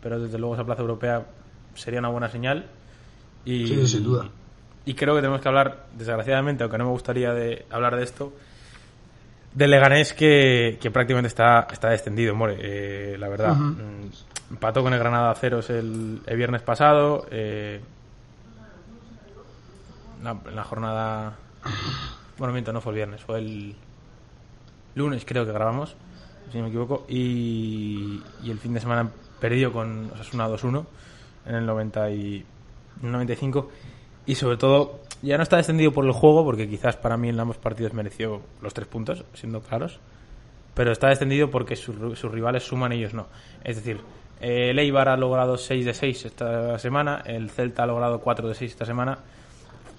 Pero 0.00 0.18
desde 0.18 0.38
luego 0.38 0.54
esa 0.54 0.64
plaza 0.64 0.80
europea 0.80 1.26
sería 1.74 2.00
una 2.00 2.08
buena 2.08 2.28
señal. 2.28 2.66
Y, 3.44 3.66
Sí, 3.66 3.86
sin 3.86 4.04
duda. 4.04 4.28
Y 4.84 4.94
creo 4.94 5.14
que 5.14 5.20
tenemos 5.20 5.40
que 5.40 5.48
hablar, 5.48 5.86
desgraciadamente, 5.96 6.62
aunque 6.64 6.78
no 6.78 6.84
me 6.84 6.90
gustaría 6.90 7.32
de 7.32 7.66
hablar 7.70 7.96
de 7.96 8.02
esto, 8.04 8.32
del 9.54 9.70
Leganés 9.70 10.12
que, 10.12 10.78
que 10.80 10.90
prácticamente 10.90 11.28
está, 11.28 11.68
está 11.70 11.88
descendido, 11.90 12.34
More, 12.34 12.56
eh, 12.58 13.16
la 13.18 13.28
verdad. 13.28 13.54
Mm, 13.54 14.10
Empató 14.50 14.82
con 14.82 14.92
el 14.92 14.98
Granada 14.98 15.30
a 15.30 15.34
ceros 15.34 15.70
el, 15.70 16.20
el 16.26 16.36
viernes 16.36 16.62
pasado. 16.62 17.26
eh, 17.30 17.80
la, 20.22 20.36
en 20.46 20.56
la 20.56 20.64
jornada. 20.64 21.36
Bueno, 22.38 22.52
miento, 22.52 22.72
no 22.72 22.80
fue 22.80 22.92
el 22.92 22.96
viernes, 22.96 23.20
fue 23.22 23.38
el 23.38 23.74
lunes, 24.94 25.24
creo 25.24 25.44
que 25.46 25.52
grabamos, 25.52 25.94
si 26.50 26.58
no 26.58 26.64
me 26.64 26.68
equivoco. 26.70 27.06
Y, 27.08 28.20
y 28.42 28.50
el 28.50 28.58
fin 28.58 28.74
de 28.74 28.80
semana 28.80 29.08
perdió 29.40 29.72
con 29.72 30.10
Osasuna 30.12 30.48
2-1 30.48 30.84
en 31.46 31.54
el 31.54 31.66
90 31.66 32.10
y, 32.10 32.44
en 33.00 33.06
el 33.06 33.12
95. 33.12 33.70
Y 34.26 34.34
sobre 34.36 34.56
todo, 34.56 35.00
ya 35.22 35.36
no 35.36 35.42
está 35.42 35.56
descendido 35.56 35.92
por 35.92 36.04
el 36.04 36.12
juego, 36.12 36.44
porque 36.44 36.68
quizás 36.68 36.96
para 36.96 37.16
mí 37.16 37.28
en 37.28 37.40
ambos 37.40 37.58
partidos 37.58 37.92
mereció 37.92 38.42
los 38.60 38.74
tres 38.74 38.86
puntos, 38.88 39.24
siendo 39.34 39.60
claros. 39.60 40.00
Pero 40.74 40.92
está 40.92 41.08
descendido 41.08 41.50
porque 41.50 41.76
sus, 41.76 42.18
sus 42.18 42.30
rivales 42.32 42.62
suman, 42.62 42.92
ellos 42.92 43.12
no. 43.14 43.26
Es 43.62 43.76
decir, 43.76 44.00
eh, 44.40 44.70
el 44.70 44.78
Eibar 44.78 45.08
ha 45.08 45.16
logrado 45.16 45.58
6 45.58 45.84
de 45.84 45.94
6 45.94 46.24
esta 46.24 46.78
semana, 46.78 47.22
el 47.26 47.50
Celta 47.50 47.82
ha 47.82 47.86
logrado 47.86 48.20
4 48.20 48.48
de 48.48 48.54
6 48.54 48.70
esta 48.72 48.86
semana 48.86 49.18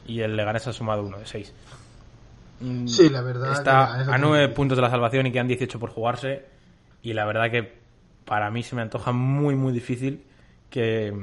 y 0.07 0.21
el 0.21 0.35
Leganés 0.35 0.67
ha 0.67 0.73
sumado 0.73 1.03
1 1.03 1.19
de 1.19 1.25
6. 1.25 1.53
Mm, 2.61 2.87
Sí, 2.87 3.09
la 3.09 3.21
verdad 3.21 3.51
Está 3.53 3.93
a 3.93 4.03
tiene 4.05 4.17
9 4.19 4.37
difícil. 4.39 4.55
puntos 4.55 4.77
de 4.77 4.81
la 4.81 4.89
salvación 4.89 5.27
y 5.27 5.31
quedan 5.31 5.47
18 5.47 5.79
por 5.79 5.91
jugarse. 5.91 6.45
Y 7.03 7.13
la 7.13 7.25
verdad 7.25 7.51
que 7.51 7.73
para 8.25 8.49
mí 8.49 8.63
se 8.63 8.75
me 8.75 8.81
antoja 8.81 9.11
muy, 9.11 9.55
muy 9.55 9.73
difícil 9.73 10.23
que, 10.73 11.13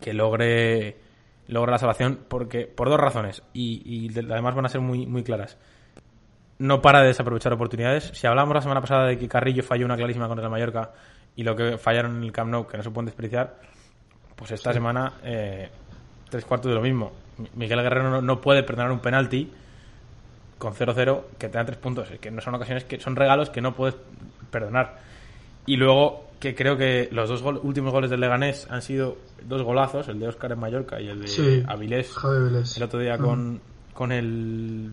que 0.00 0.14
logre, 0.14 0.96
logre 1.48 1.72
la 1.72 1.78
salvación 1.78 2.20
porque 2.28 2.66
por 2.66 2.88
dos 2.88 2.98
razones. 2.98 3.42
Y, 3.52 3.82
y 3.84 4.08
de- 4.08 4.32
además 4.32 4.54
van 4.54 4.66
a 4.66 4.68
ser 4.70 4.80
muy, 4.80 5.06
muy 5.06 5.22
claras. 5.22 5.58
No 6.58 6.80
para 6.82 7.00
de 7.00 7.08
desaprovechar 7.08 7.52
oportunidades. 7.52 8.10
Si 8.14 8.26
hablamos 8.26 8.54
la 8.54 8.62
semana 8.62 8.80
pasada 8.80 9.06
de 9.06 9.18
que 9.18 9.28
Carrillo 9.28 9.62
falló 9.62 9.84
una 9.86 9.96
clarísima 9.96 10.28
contra 10.28 10.46
el 10.46 10.50
Mallorca 10.50 10.92
y 11.36 11.42
lo 11.42 11.54
que 11.56 11.78
fallaron 11.78 12.16
en 12.16 12.24
el 12.24 12.32
Camp 12.32 12.50
Nou, 12.50 12.66
que 12.66 12.76
no 12.76 12.82
se 12.82 12.90
pueden 12.90 13.06
despreciar, 13.06 13.60
pues 14.36 14.50
esta 14.52 14.72
semana 14.72 15.14
eh, 15.24 15.68
tres 16.28 16.44
cuartos 16.44 16.70
de 16.70 16.74
lo 16.76 16.82
mismo. 16.82 17.12
Mi- 17.38 17.50
Miguel 17.54 17.82
Guerrero 17.82 18.10
no, 18.10 18.20
no 18.22 18.40
puede 18.40 18.62
perdonar 18.62 18.90
un 18.92 19.00
penalti 19.00 19.50
con 20.58 20.74
0-0 20.74 21.22
que 21.38 21.48
te 21.48 21.56
dan 21.56 21.66
tres 21.66 21.78
puntos. 21.78 22.10
Es 22.10 22.18
que 22.18 22.30
no 22.30 22.40
son 22.42 22.54
ocasiones 22.54 22.84
que 22.84 23.00
son 23.00 23.16
regalos 23.16 23.48
que 23.50 23.60
no 23.62 23.74
puedes 23.74 23.96
perdonar. 24.50 24.98
Y 25.66 25.76
luego 25.76 26.29
que 26.40 26.54
creo 26.54 26.76
que 26.76 27.08
los 27.12 27.28
dos 27.28 27.42
gol- 27.42 27.60
últimos 27.62 27.92
goles 27.92 28.10
del 28.10 28.20
Leganés 28.20 28.66
han 28.70 28.82
sido 28.82 29.18
dos 29.46 29.62
golazos, 29.62 30.08
el 30.08 30.18
de 30.18 30.26
Óscar 30.28 30.50
en 30.52 30.58
Mallorca 30.58 31.00
y 31.00 31.08
el 31.08 31.20
de 31.20 31.28
Sí, 31.28 31.62
Avilés 31.68 32.12
el 32.76 32.82
otro 32.82 32.98
día 32.98 33.16
Mm. 33.16 33.20
con, 33.22 33.60
con 33.94 34.10
el 34.12 34.92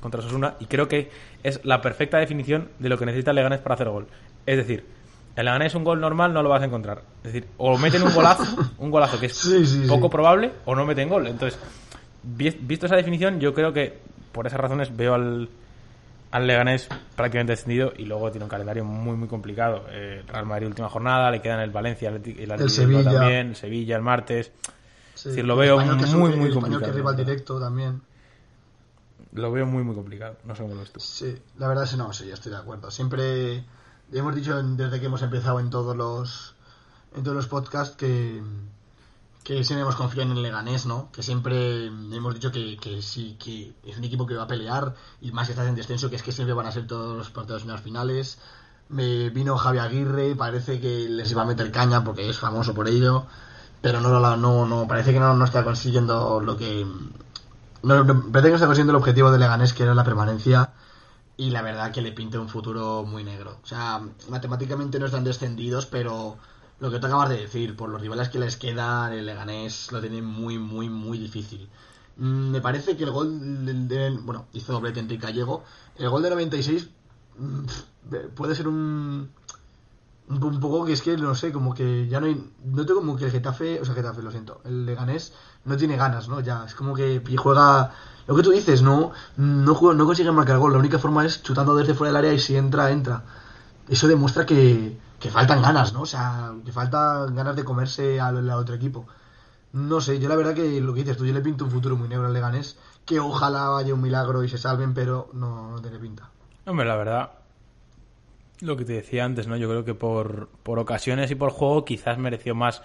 contra 0.00 0.20
Sosuna 0.22 0.54
y 0.60 0.66
creo 0.66 0.88
que 0.88 1.10
es 1.42 1.60
la 1.64 1.80
perfecta 1.80 2.18
definición 2.18 2.68
de 2.78 2.88
lo 2.88 2.98
que 2.98 3.06
necesita 3.06 3.30
el 3.30 3.36
Leganés 3.36 3.60
para 3.60 3.74
hacer 3.76 3.88
gol. 3.88 4.06
Es 4.46 4.56
decir, 4.56 4.84
el 5.36 5.44
Leganés 5.44 5.74
un 5.74 5.84
gol 5.84 6.00
normal 6.00 6.32
no 6.32 6.42
lo 6.42 6.48
vas 6.48 6.62
a 6.62 6.64
encontrar. 6.66 7.02
Es 7.22 7.32
decir, 7.32 7.46
o 7.58 7.78
meten 7.78 8.02
un 8.02 8.12
golazo, 8.14 8.44
un 8.78 8.90
golazo 8.90 9.20
que 9.20 9.26
es 9.26 9.36
Sí, 9.36 9.64
sí, 9.64 9.84
poco 9.88 10.10
probable 10.10 10.52
o 10.64 10.74
no 10.74 10.84
meten 10.86 11.08
gol. 11.08 11.26
Entonces, 11.28 11.58
vi- 12.22 12.56
visto 12.62 12.86
esa 12.86 12.96
definición, 12.96 13.38
yo 13.40 13.54
creo 13.54 13.72
que 13.72 13.98
por 14.32 14.46
esas 14.46 14.58
razones 14.58 14.96
veo 14.96 15.14
al, 15.14 15.48
al 16.30 16.46
Leganés 16.46 16.88
prácticamente 17.16 17.52
descendido 17.52 17.92
y 17.96 18.04
luego 18.04 18.30
tiene 18.30 18.44
un 18.44 18.50
calendario 18.50 18.84
muy 18.84 19.16
muy 19.16 19.28
complicado. 19.28 19.84
Eh, 19.90 20.22
Real 20.26 20.46
Madrid 20.46 20.68
última 20.68 20.88
jornada, 20.88 21.30
le 21.30 21.40
quedan 21.40 21.60
el 21.60 21.70
Valencia, 21.70 22.08
el, 22.08 22.16
el 22.16 22.50
Atlético 22.52 22.68
Sevilla. 22.68 23.02
también, 23.04 23.48
el 23.48 23.56
Sevilla 23.56 23.96
el 23.96 24.02
martes. 24.02 24.52
Sí, 25.14 25.28
decir, 25.30 25.44
lo 25.44 25.54
el 25.54 25.60
veo 25.60 25.78
que 25.78 26.04
es 26.04 26.14
muy, 26.14 26.30
muy 26.36 26.46
el 26.46 26.52
español 26.52 26.52
que 26.52 26.60
complicado, 26.60 26.90
es 26.90 26.96
rival 26.96 27.16
directo 27.16 27.60
también. 27.60 28.02
Lo 29.32 29.52
veo 29.52 29.66
muy 29.66 29.82
muy 29.84 29.94
complicado. 29.94 30.36
No 30.44 30.54
sé 30.54 30.62
cómo 30.62 30.74
lo 30.74 30.80
ves 30.80 30.92
tú. 30.92 31.00
Sí, 31.00 31.36
la 31.58 31.68
verdad 31.68 31.84
es 31.84 31.90
que 31.90 31.96
no, 31.96 32.12
sí, 32.12 32.26
yo 32.26 32.34
estoy 32.34 32.52
de 32.52 32.58
acuerdo. 32.58 32.90
Siempre 32.90 33.64
hemos 34.12 34.34
dicho 34.34 34.62
desde 34.62 34.98
que 34.98 35.06
hemos 35.06 35.22
empezado 35.22 35.60
en 35.60 35.70
todos 35.70 35.96
los 35.96 36.54
en 37.16 37.22
todos 37.22 37.36
los 37.36 37.46
podcasts 37.48 37.96
que 37.96 38.40
que 39.56 39.64
siempre 39.64 39.82
hemos 39.82 39.96
confiado 39.96 40.30
en 40.30 40.36
el 40.36 40.42
Leganés, 40.42 40.86
¿no? 40.86 41.10
Que 41.10 41.24
siempre 41.24 41.86
hemos 41.86 42.34
dicho 42.34 42.52
que, 42.52 42.76
que 42.76 43.02
sí, 43.02 43.36
que 43.38 43.74
es 43.84 43.98
un 43.98 44.04
equipo 44.04 44.24
que 44.24 44.34
va 44.34 44.44
a 44.44 44.46
pelear 44.46 44.94
y 45.20 45.32
más 45.32 45.46
si 45.46 45.52
estás 45.52 45.66
en 45.66 45.74
descenso, 45.74 46.08
que 46.08 46.16
es 46.16 46.22
que 46.22 46.30
siempre 46.30 46.54
van 46.54 46.66
a 46.66 46.72
ser 46.72 46.86
todos 46.86 47.16
los 47.16 47.30
partidos 47.30 47.62
en 47.62 47.68
las 47.68 47.80
finales. 47.80 48.38
Me 48.88 49.30
vino 49.30 49.56
Javi 49.56 49.78
Aguirre, 49.78 50.36
parece 50.36 50.80
que 50.80 51.08
les 51.08 51.30
iba 51.32 51.42
a 51.42 51.46
meter 51.46 51.72
caña 51.72 52.04
porque 52.04 52.28
es 52.28 52.38
famoso 52.38 52.74
por 52.74 52.88
ello, 52.88 53.26
pero 53.80 54.00
no, 54.00 54.36
no, 54.36 54.66
no, 54.66 54.86
parece 54.86 55.12
que 55.12 55.18
no, 55.18 55.34
no 55.34 55.44
está 55.44 55.64
consiguiendo 55.64 56.40
lo 56.40 56.56
que 56.56 56.86
no, 57.82 58.04
no, 58.04 58.30
parece 58.30 58.46
que 58.46 58.50
no 58.50 58.54
está 58.54 58.66
consiguiendo 58.66 58.92
el 58.92 58.98
objetivo 58.98 59.32
de 59.32 59.38
Leganés, 59.38 59.72
que 59.72 59.82
era 59.82 59.94
la 59.94 60.04
permanencia, 60.04 60.74
y 61.36 61.50
la 61.50 61.62
verdad 61.62 61.90
que 61.90 62.02
le 62.02 62.12
pinta 62.12 62.38
un 62.38 62.48
futuro 62.48 63.02
muy 63.04 63.24
negro. 63.24 63.58
O 63.64 63.66
sea, 63.66 64.00
matemáticamente 64.28 65.00
no 65.00 65.06
están 65.06 65.24
descendidos, 65.24 65.86
pero 65.86 66.38
lo 66.80 66.90
que 66.90 66.98
tú 66.98 67.06
acabas 67.06 67.28
de 67.28 67.38
decir, 67.38 67.76
por 67.76 67.88
los 67.90 68.00
rivales 68.00 68.28
que 68.30 68.38
les 68.38 68.56
quedan, 68.56 69.12
el 69.12 69.26
Leganés 69.26 69.92
lo 69.92 70.00
tiene 70.00 70.22
muy, 70.22 70.58
muy, 70.58 70.88
muy 70.88 71.18
difícil. 71.18 71.68
Mm, 72.16 72.50
Me 72.50 72.60
parece 72.60 72.96
que 72.96 73.04
el 73.04 73.10
gol 73.10 73.64
del, 73.66 73.88
del- 73.88 74.18
bueno, 74.18 74.46
hizo 74.52 74.72
doblete 74.72 75.00
Enrique 75.00 75.26
Gallego. 75.26 75.64
El 75.96 76.08
gol 76.10 76.22
de 76.22 76.30
96 76.30 76.88
mm, 77.38 77.64
puede 78.34 78.54
ser 78.54 78.68
un 78.68 79.30
un 80.28 80.60
poco 80.60 80.84
que 80.84 80.92
es 80.92 81.02
que 81.02 81.16
no 81.16 81.34
sé, 81.34 81.50
como 81.52 81.74
que 81.74 82.06
ya 82.08 82.20
no 82.20 82.26
hay 82.26 82.52
noto 82.64 82.94
como 82.94 83.16
que 83.16 83.24
el 83.24 83.32
Getafe, 83.32 83.80
o 83.80 83.84
sea, 83.84 83.94
Getafe, 83.94 84.22
lo 84.22 84.30
siento, 84.30 84.60
el 84.64 84.86
Leganés 84.86 85.32
no 85.64 85.76
tiene 85.76 85.96
ganas, 85.96 86.28
¿no? 86.28 86.40
Ya 86.40 86.64
es 86.66 86.74
como 86.74 86.94
que 86.94 87.20
juega 87.36 87.90
lo 88.28 88.36
que 88.36 88.42
tú 88.42 88.50
dices, 88.50 88.80
no 88.82 89.10
no 89.36 89.74
juega- 89.74 89.96
no 89.96 90.06
consigue 90.06 90.30
marcar 90.30 90.58
gol, 90.58 90.72
la 90.72 90.78
única 90.78 90.98
forma 91.00 91.26
es 91.26 91.42
chutando 91.42 91.74
desde 91.74 91.94
fuera 91.94 92.12
del 92.12 92.16
área 92.18 92.32
y 92.32 92.38
si 92.38 92.56
entra 92.56 92.90
entra. 92.92 93.24
Eso 93.88 94.06
demuestra 94.08 94.46
que, 94.46 94.96
que 95.20 95.30
faltan 95.30 95.60
ganas, 95.60 95.92
¿no? 95.92 96.02
O 96.02 96.06
sea, 96.06 96.54
que 96.64 96.72
falta 96.72 97.26
ganas 97.30 97.54
de 97.54 97.62
comerse 97.62 98.18
al, 98.18 98.38
al 98.38 98.58
otro 98.58 98.74
equipo. 98.74 99.06
No 99.72 100.00
sé, 100.00 100.18
yo 100.18 100.28
la 100.28 100.34
verdad 100.34 100.54
que 100.54 100.80
lo 100.80 100.94
que 100.94 101.00
dices 101.00 101.16
tú, 101.16 101.26
yo 101.26 101.32
le 101.32 101.42
pinto 101.42 101.64
un 101.64 101.70
futuro 101.70 101.94
muy 101.94 102.08
negro 102.08 102.26
al 102.26 102.32
Leganés, 102.32 102.78
que 103.04 103.20
ojalá 103.20 103.68
vaya 103.68 103.94
un 103.94 104.00
milagro 104.00 104.42
y 104.42 104.48
se 104.48 104.58
salven, 104.58 104.94
pero 104.94 105.28
no, 105.34 105.70
no 105.70 105.80
tiene 105.80 105.98
pinta. 105.98 106.30
Hombre, 106.66 106.86
la 106.86 106.96
verdad, 106.96 107.30
lo 108.60 108.76
que 108.76 108.84
te 108.84 108.94
decía 108.94 109.24
antes, 109.24 109.46
¿no? 109.46 109.56
Yo 109.56 109.68
creo 109.68 109.84
que 109.84 109.94
por, 109.94 110.48
por 110.62 110.78
ocasiones 110.78 111.30
y 111.30 111.34
por 111.34 111.50
juego 111.50 111.84
quizás 111.84 112.18
mereció 112.18 112.54
más 112.54 112.82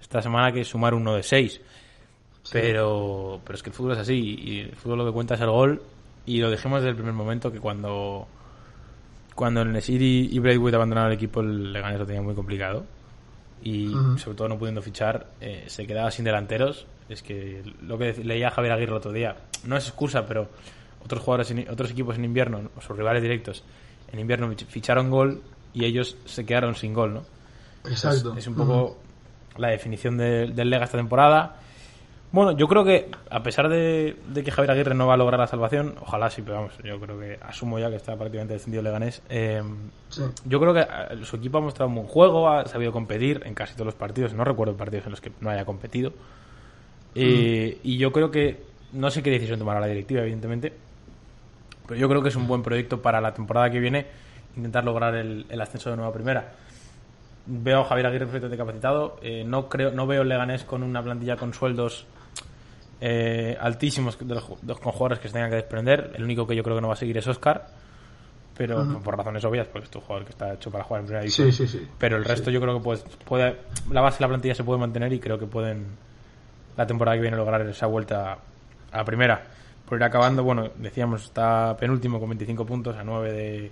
esta 0.00 0.20
semana 0.20 0.52
que 0.52 0.64
sumar 0.64 0.92
uno 0.92 1.14
de 1.14 1.22
seis. 1.22 1.60
Pero, 2.52 3.40
pero 3.44 3.56
es 3.56 3.62
que 3.62 3.70
el 3.70 3.74
fútbol 3.74 3.92
es 3.92 3.98
así 3.98 4.36
y 4.38 4.60
el 4.60 4.76
fútbol 4.76 4.98
lo 4.98 5.06
que 5.06 5.12
cuenta 5.12 5.34
es 5.34 5.40
el 5.40 5.50
gol 5.50 5.82
y 6.26 6.38
lo 6.38 6.50
dijimos 6.50 6.80
desde 6.80 6.90
el 6.90 6.96
primer 6.96 7.14
momento 7.14 7.50
que 7.50 7.58
cuando 7.58 8.28
cuando 9.36 9.62
el 9.62 9.70
Nesiri 9.70 10.28
y 10.32 10.38
Braithwaite 10.40 10.74
abandonaron 10.74 11.12
el 11.12 11.16
equipo 11.16 11.40
el 11.40 11.72
Leganés 11.72 12.00
lo 12.00 12.06
tenía 12.06 12.22
muy 12.22 12.34
complicado. 12.34 12.84
Y 13.62 13.88
sobre 14.18 14.36
todo 14.36 14.48
no 14.48 14.58
pudiendo 14.58 14.82
fichar 14.82 15.28
eh, 15.40 15.64
se 15.68 15.86
quedaba 15.86 16.10
sin 16.10 16.24
delanteros. 16.24 16.86
Es 17.08 17.22
que 17.22 17.62
lo 17.82 17.96
que 17.98 18.12
leía 18.24 18.50
Javier 18.50 18.72
Aguirre 18.72 18.90
el 18.92 18.96
otro 18.98 19.12
día 19.12 19.36
no 19.64 19.76
es 19.76 19.86
excusa 19.86 20.26
pero 20.26 20.48
otros 21.04 21.22
jugadores 21.22 21.50
en- 21.52 21.68
otros 21.70 21.90
equipos 21.92 22.16
en 22.16 22.24
invierno 22.24 22.70
o 22.76 22.80
sus 22.80 22.96
rivales 22.96 23.22
directos 23.22 23.62
en 24.12 24.18
invierno 24.18 24.48
fich- 24.52 24.66
ficharon 24.66 25.08
gol 25.10 25.40
y 25.72 25.84
ellos 25.84 26.16
se 26.24 26.44
quedaron 26.44 26.74
sin 26.74 26.92
gol 26.94 27.14
no 27.14 27.22
Exacto. 27.88 28.32
es, 28.32 28.38
es 28.38 28.46
un 28.48 28.56
poco 28.56 28.98
la 29.56 29.68
definición 29.68 30.16
de- 30.18 30.48
del 30.48 30.68
Lega 30.68 30.84
esta 30.84 30.98
temporada. 30.98 31.60
Bueno, 32.32 32.52
yo 32.52 32.66
creo 32.68 32.84
que 32.84 33.10
a 33.30 33.42
pesar 33.42 33.68
de, 33.68 34.16
de 34.28 34.42
que 34.44 34.50
Javier 34.50 34.72
Aguirre 34.72 34.94
no 34.94 35.06
va 35.06 35.14
a 35.14 35.16
lograr 35.16 35.40
la 35.40 35.46
salvación, 35.46 35.94
ojalá 36.02 36.28
sí, 36.28 36.42
pero 36.42 36.56
vamos, 36.56 36.72
yo 36.84 37.00
creo 37.00 37.18
que 37.18 37.38
asumo 37.40 37.78
ya 37.78 37.88
que 37.88 37.96
está 37.96 38.14
prácticamente 38.16 38.54
descendido 38.54 38.82
Leganés. 38.82 39.22
eh, 39.28 39.62
Sí. 40.08 40.22
yo 40.44 40.60
creo 40.60 40.74
que 40.74 40.80
eh, 40.80 41.24
su 41.24 41.36
equipo 41.36 41.58
ha 41.58 41.60
mostrado 41.60 41.88
un 41.88 41.94
buen 41.96 42.06
juego, 42.06 42.48
ha 42.48 42.66
sabido 42.66 42.92
competir 42.92 43.42
en 43.44 43.54
casi 43.54 43.72
todos 43.74 43.86
los 43.86 43.94
partidos. 43.94 44.34
No 44.34 44.44
recuerdo 44.44 44.76
partidos 44.76 45.06
en 45.06 45.12
los 45.12 45.20
que 45.20 45.32
no 45.40 45.50
haya 45.50 45.64
competido. 45.64 46.12
Eh, 47.14 47.78
Y 47.82 47.96
yo 47.96 48.12
creo 48.12 48.30
que, 48.30 48.62
no 48.92 49.10
sé 49.10 49.22
qué 49.22 49.30
decisión 49.30 49.58
tomará 49.58 49.80
la 49.80 49.86
directiva, 49.86 50.20
evidentemente, 50.20 50.72
pero 51.86 51.98
yo 51.98 52.08
creo 52.08 52.22
que 52.22 52.28
es 52.28 52.36
un 52.36 52.46
buen 52.46 52.62
proyecto 52.62 53.00
para 53.00 53.20
la 53.20 53.32
temporada 53.32 53.70
que 53.70 53.80
viene 53.80 54.06
intentar 54.56 54.84
lograr 54.84 55.14
el, 55.14 55.46
el 55.48 55.60
ascenso 55.60 55.90
de 55.90 55.96
nueva 55.96 56.12
primera. 56.12 56.52
Veo 57.46 57.80
a 57.80 57.84
Javier 57.84 58.06
Aguirre 58.06 58.26
perfectamente 58.26 58.56
capacitado. 58.58 59.16
eh, 59.22 59.44
no 59.46 59.68
creo, 59.68 59.90
no 59.92 60.06
veo 60.06 60.22
el 60.22 60.28
Leganés 60.28 60.64
con 60.64 60.82
una 60.82 61.02
plantilla 61.02 61.36
con 61.36 61.54
sueldos 61.54 62.06
eh, 63.00 63.56
altísimos 63.60 64.18
de 64.18 64.34
los 64.34 64.48
de- 64.62 64.74
con 64.74 64.92
jugadores 64.92 65.18
que 65.18 65.28
se 65.28 65.34
tengan 65.34 65.50
que 65.50 65.56
desprender. 65.56 66.12
El 66.14 66.24
único 66.24 66.46
que 66.46 66.56
yo 66.56 66.62
creo 66.62 66.76
que 66.76 66.82
no 66.82 66.88
va 66.88 66.94
a 66.94 66.96
seguir 66.96 67.16
es 67.18 67.26
Oscar, 67.26 67.66
pero 68.56 68.82
por 69.00 69.16
razones 69.16 69.44
obvias, 69.44 69.66
porque 69.68 69.86
es 69.88 69.94
un 69.94 70.00
jugador 70.02 70.24
que 70.24 70.30
está 70.32 70.54
hecho 70.54 70.70
para 70.70 70.82
jugar 70.84 71.00
en 71.00 71.06
primera 71.06 71.22
división. 71.22 71.52
Sí, 71.52 71.66
sí, 71.66 71.78
sí. 71.78 71.86
Pero 71.98 72.16
el 72.16 72.24
resto 72.24 72.50
yo 72.50 72.60
creo 72.60 72.78
que 72.78 72.82
pues, 72.84 73.04
puede, 73.24 73.56
la 73.90 74.00
base 74.00 74.18
de 74.18 74.22
la 74.22 74.28
plantilla 74.28 74.54
se 74.54 74.64
puede 74.64 74.80
mantener 74.80 75.12
y 75.12 75.20
creo 75.20 75.38
que 75.38 75.46
pueden 75.46 75.84
la 76.76 76.86
temporada 76.86 77.16
que 77.16 77.22
viene 77.22 77.36
lograr 77.36 77.60
esa 77.62 77.86
vuelta 77.86 78.38
a 78.92 78.96
la 78.96 79.04
primera. 79.04 79.42
Por 79.86 79.98
ir 79.98 80.04
acabando, 80.04 80.42
bueno, 80.42 80.70
decíamos, 80.76 81.24
está 81.24 81.76
penúltimo 81.78 82.18
con 82.18 82.28
25 82.30 82.64
puntos 82.66 82.96
a 82.96 83.04
9 83.04 83.32
de, 83.32 83.70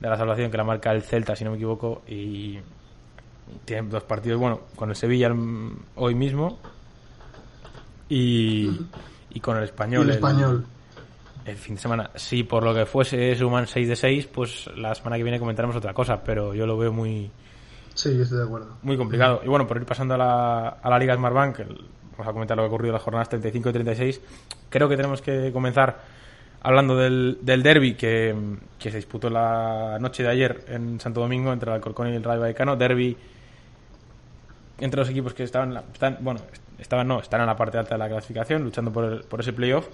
de 0.00 0.08
la 0.08 0.16
salvación 0.16 0.50
que 0.50 0.56
la 0.56 0.64
marca 0.64 0.90
el 0.92 1.02
Celta, 1.02 1.34
si 1.36 1.44
no 1.44 1.50
me 1.52 1.56
equivoco, 1.56 2.02
y 2.08 2.58
tiene 3.64 3.88
dos 3.88 4.02
partidos, 4.02 4.38
bueno, 4.40 4.60
con 4.76 4.90
el 4.90 4.96
Sevilla 4.96 5.30
hoy 5.96 6.14
mismo 6.14 6.58
y, 8.14 8.80
y 9.30 9.40
con 9.40 9.56
el 9.56 9.62
Y 9.62 9.66
español. 9.66 10.02
el 10.04 10.10
español. 10.10 10.64
el 11.44 11.56
fin 11.56 11.74
de 11.76 11.80
semana. 11.80 12.10
Si 12.14 12.42
por 12.44 12.62
lo 12.62 12.74
que 12.74 12.86
fuese 12.86 13.34
suman 13.34 13.66
6 13.66 13.88
de 13.88 13.96
6, 13.96 14.26
pues 14.28 14.68
la 14.76 14.94
semana 14.94 15.16
que 15.16 15.22
viene 15.22 15.38
comentaremos 15.38 15.76
otra 15.76 15.94
cosa, 15.94 16.22
pero 16.22 16.54
yo 16.54 16.66
lo 16.66 16.76
veo 16.76 16.92
muy, 16.92 17.30
Sí, 17.94 18.16
yo 18.16 18.22
estoy 18.22 18.38
de 18.38 18.44
acuerdo. 18.44 18.76
muy 18.82 18.96
complicado. 18.96 19.40
Y 19.44 19.48
bueno, 19.48 19.66
por 19.66 19.76
ir 19.76 19.84
pasando 19.84 20.14
a 20.14 20.18
la, 20.18 20.68
a 20.82 20.90
la 20.90 20.98
Liga 20.98 21.14
Smartbank, 21.14 21.58
vamos 22.12 22.26
a 22.28 22.32
comentar 22.32 22.56
lo 22.56 22.62
que 22.62 22.66
ha 22.66 22.68
ocurrido 22.68 22.90
en 22.90 22.94
las 22.94 23.02
jornadas 23.02 23.28
35 23.28 23.68
y 23.68 23.72
36. 23.72 24.20
Creo 24.70 24.88
que 24.88 24.96
tenemos 24.96 25.20
que 25.22 25.50
comenzar 25.52 26.00
hablando 26.62 26.96
del, 26.96 27.38
del 27.42 27.62
derby 27.62 27.94
que, 27.94 28.34
que 28.78 28.90
se 28.90 28.96
disputó 28.98 29.28
la 29.28 29.98
noche 30.00 30.22
de 30.22 30.28
ayer 30.30 30.64
en 30.68 31.00
Santo 31.00 31.20
Domingo 31.20 31.52
entre 31.52 31.70
el 31.70 31.74
Alcorcón 31.76 32.08
y 32.12 32.16
el 32.16 32.22
Rayo 32.22 32.40
Vallecano. 32.40 32.76
Derby 32.76 33.16
entre 34.78 35.00
los 35.00 35.08
equipos 35.10 35.34
que 35.34 35.42
estaban, 35.44 35.76
están, 35.92 36.18
bueno, 36.20 36.40
estaban 36.82 37.08
no, 37.08 37.20
están 37.20 37.40
en 37.40 37.46
la 37.46 37.56
parte 37.56 37.78
alta 37.78 37.94
de 37.94 37.98
la 37.98 38.08
clasificación, 38.08 38.62
luchando 38.62 38.92
por, 38.92 39.04
el- 39.04 39.20
por 39.24 39.40
ese 39.40 39.52
playoff. 39.52 39.86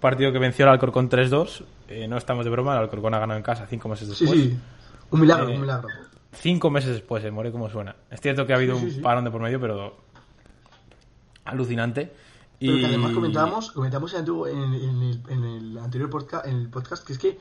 Partido 0.00 0.32
que 0.32 0.38
venció 0.38 0.66
al 0.66 0.72
Alcorcón 0.72 1.08
3-2. 1.08 1.64
Eh, 1.88 2.06
no 2.08 2.16
estamos 2.18 2.44
de 2.44 2.50
broma, 2.50 2.72
el 2.74 2.80
Alcorcón 2.80 3.14
ha 3.14 3.18
ganado 3.18 3.38
en 3.38 3.42
casa 3.44 3.66
cinco 3.66 3.88
meses 3.88 4.08
después. 4.08 4.30
sí. 4.30 4.58
Un 5.10 5.20
milagro, 5.20 5.48
Eh, 5.48 5.54
un 5.54 5.60
milagro. 5.62 5.88
Cinco 6.32 6.68
meses 6.68 6.90
después, 6.90 7.24
eh, 7.24 7.30
more 7.30 7.50
como 7.52 7.70
suena. 7.70 7.94
Es 8.10 8.20
cierto 8.20 8.46
que 8.46 8.52
ha 8.52 8.56
habido 8.56 8.76
Sí, 8.78 8.90
sí, 8.90 8.96
un 8.98 9.02
parón 9.02 9.24
de 9.24 9.30
por 9.30 9.40
medio, 9.40 9.60
pero 9.60 9.96
alucinante. 11.44 12.12
Pero 12.58 12.72
Y 12.76 12.80
que 12.80 12.86
además 12.86 13.12
comentamos, 13.12 13.72
comentamos 13.72 14.14
en, 14.14 14.24
el, 14.24 15.20
en, 15.28 15.78
anterior 15.78 16.08
podcast, 16.10 16.46
en 16.46 16.56
el 16.56 16.68
podcast 16.68 17.06
que 17.06 17.12
es 17.12 17.18
que 17.18 17.38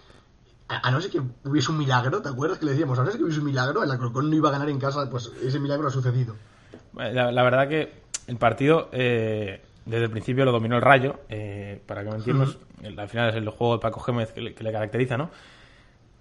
a, 0.67 0.89
no 0.91 0.99
ser 1.01 1.11
que 1.11 1.21
hubiese 1.45 1.71
un 1.71 1.77
milagro, 1.77 2.21
¿te 2.21 2.29
acuerdas 2.29 2.57
que 2.57 2.65
le 2.65 2.71
decíamos? 2.71 2.97
A 2.99 3.03
no 3.03 3.09
ser 3.09 3.17
que 3.17 3.23
hubiese 3.23 3.39
un 3.39 3.45
milagro, 3.45 3.83
el 3.83 3.91
Alcorcón 3.91 4.29
no 4.29 4.35
iba 4.35 4.49
a 4.49 4.51
ganar 4.51 4.69
en 4.69 4.79
casa, 4.79 5.07
pues 5.09 5.31
ese 5.43 5.59
milagro 5.59 5.87
ha 5.87 5.91
sucedido. 5.91 6.35
La, 6.95 7.31
la 7.31 7.43
verdad 7.43 7.67
que 7.67 8.02
el 8.27 8.37
partido 8.37 8.89
eh, 8.91 9.61
desde 9.85 10.05
el 10.05 10.11
principio 10.11 10.45
lo 10.45 10.51
dominó 10.51 10.75
el 10.77 10.81
Rayo, 10.81 11.19
eh, 11.29 11.79
para 11.85 12.03
que 12.03 12.09
me 12.09 12.15
entiendas. 12.17 12.57
el- 12.81 12.99
Al 12.99 13.09
final 13.09 13.29
es 13.29 13.35
el 13.35 13.47
juego 13.49 13.75
de 13.77 13.81
Paco 13.81 13.99
Gémez 13.99 14.31
que 14.31 14.41
le, 14.41 14.53
que 14.53 14.63
le 14.63 14.71
caracteriza, 14.71 15.17
¿no? 15.17 15.29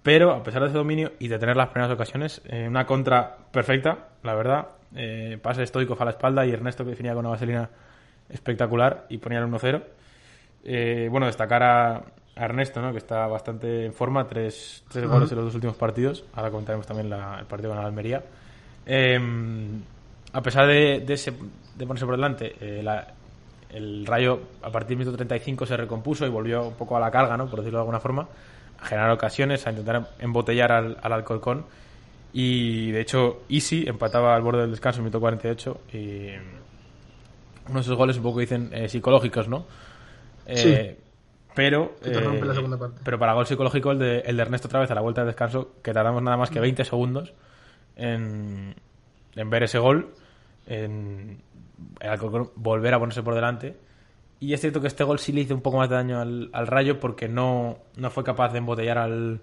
Pero 0.01 0.31
a 0.33 0.43
pesar 0.43 0.61
de 0.61 0.67
ese 0.67 0.77
dominio 0.77 1.13
y 1.19 1.29
de 1.29 1.39
tener 1.39 1.55
las 1.55 1.69
primeras 1.69 1.93
ocasiones, 1.93 2.41
eh, 2.45 2.65
una 2.67 2.85
contra 2.85 3.37
perfecta, 3.51 4.09
la 4.23 4.33
verdad. 4.35 4.67
Eh, 4.95 5.39
pase 5.41 5.63
estoico 5.63 5.95
a 5.99 6.05
la 6.05 6.11
espalda 6.11 6.45
y 6.45 6.51
Ernesto 6.51 6.83
que 6.83 6.91
definía 6.91 7.13
con 7.13 7.21
una 7.21 7.29
vaselina 7.29 7.69
espectacular 8.29 9.05
y 9.09 9.17
ponía 9.17 9.39
el 9.39 9.45
1-0. 9.45 9.81
Eh, 10.65 11.07
bueno, 11.09 11.25
destacar 11.25 11.63
a, 11.63 11.95
a 11.95 12.03
Ernesto, 12.45 12.81
¿no? 12.81 12.91
que 12.91 12.97
está 12.97 13.27
bastante 13.27 13.85
en 13.85 13.93
forma, 13.93 14.27
tres, 14.27 14.83
tres 14.89 15.05
goles 15.07 15.31
en 15.31 15.37
los 15.37 15.45
dos 15.45 15.55
últimos 15.55 15.75
partidos. 15.77 16.23
Ahora 16.33 16.51
comentaremos 16.51 16.85
también 16.85 17.09
la- 17.09 17.39
el 17.39 17.45
partido 17.45 17.71
con 17.71 17.79
la 17.79 17.85
Almería. 17.87 18.23
Eh, 18.85 19.19
a 20.33 20.41
pesar 20.41 20.67
de, 20.67 20.99
de, 21.05 21.13
ese- 21.13 21.33
de 21.75 21.85
ponerse 21.87 22.05
por 22.05 22.15
delante, 22.15 22.55
eh, 22.61 22.81
la- 22.83 23.07
el 23.69 24.05
Rayo 24.05 24.39
a 24.61 24.69
partir 24.71 24.89
del 24.89 24.99
minuto 24.99 25.17
35 25.17 25.65
se 25.65 25.75
recompuso 25.77 26.25
y 26.25 26.29
volvió 26.29 26.67
un 26.67 26.75
poco 26.75 26.95
a 26.95 26.99
la 26.99 27.09
carga, 27.09 27.35
¿no? 27.37 27.47
por 27.49 27.59
decirlo 27.59 27.79
de 27.79 27.81
alguna 27.81 27.99
forma, 27.99 28.27
a 28.79 28.85
generar 28.85 29.09
ocasiones, 29.11 29.65
a 29.65 29.71
intentar 29.71 30.09
embotellar 30.19 30.71
al, 30.71 30.97
al 31.01 31.13
Alcorcón. 31.13 31.65
Y 32.33 32.91
de 32.91 33.01
hecho, 33.01 33.43
Easy 33.49 33.85
empataba 33.87 34.35
al 34.35 34.41
borde 34.41 34.61
del 34.61 34.71
descanso 34.71 34.97
en 34.99 35.01
el 35.01 35.03
minuto 35.05 35.19
48. 35.19 35.81
Y 35.93 36.29
uno 37.67 37.75
de 37.75 37.79
esos 37.81 37.95
goles 37.97 38.17
un 38.17 38.23
poco 38.23 38.39
dicen 38.39 38.69
eh, 38.73 38.89
psicológicos, 38.89 39.47
¿no? 39.47 39.65
Eh, 40.45 40.57
Sí. 40.97 40.99
Pero, 41.55 41.93
Que 42.01 42.09
te 42.09 42.19
rompe 42.19 42.45
la 42.47 42.55
segunda 42.55 42.79
parte. 42.79 42.99
pero 43.03 43.19
para 43.19 43.33
gol 43.33 43.45
psicológico 43.45 43.91
el 43.91 43.99
de, 43.99 44.19
el 44.21 44.35
de 44.37 44.41
Ernesto 44.41 44.67
otra 44.67 44.79
vez 44.79 44.89
a 44.89 44.95
la 44.95 45.01
vuelta 45.01 45.21
de 45.21 45.27
descanso, 45.27 45.73
que 45.83 45.93
tardamos 45.93 46.23
nada 46.23 46.35
más 46.35 46.49
que 46.49 46.59
20 46.59 46.83
segundos 46.83 47.31
en, 47.95 48.73
en 49.35 49.49
ver 49.51 49.61
ese 49.61 49.77
gol, 49.77 50.09
en 50.65 51.37
el 51.99 52.09
Alcorcón 52.09 52.51
volver 52.55 52.93
a 52.93 52.99
ponerse 52.99 53.23
por 53.23 53.35
delante. 53.35 53.77
Y 54.39 54.53
es 54.53 54.61
cierto 54.61 54.81
que 54.81 54.87
este 54.87 55.03
gol 55.03 55.19
sí 55.19 55.31
le 55.31 55.41
hizo 55.41 55.55
un 55.55 55.61
poco 55.61 55.77
más 55.77 55.89
de 55.89 55.95
daño 55.95 56.19
al, 56.19 56.49
al 56.53 56.67
Rayo 56.67 56.99
porque 56.99 57.29
no, 57.29 57.77
no 57.95 58.09
fue 58.09 58.23
capaz 58.23 58.51
de 58.51 58.57
embotellar 58.57 58.97
al, 58.97 59.41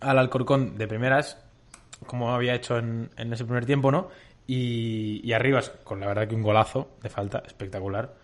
al 0.00 0.18
Alcorcón 0.18 0.76
de 0.76 0.86
primeras, 0.86 1.42
como 2.06 2.34
había 2.34 2.54
hecho 2.54 2.76
en, 2.76 3.10
en 3.16 3.32
ese 3.32 3.44
primer 3.44 3.64
tiempo, 3.64 3.90
¿no? 3.90 4.08
Y, 4.46 5.22
y 5.24 5.32
Arribas, 5.32 5.70
con 5.84 6.00
la 6.00 6.06
verdad 6.06 6.28
que 6.28 6.34
un 6.34 6.42
golazo 6.42 6.90
de 7.02 7.08
falta 7.08 7.42
espectacular, 7.46 8.14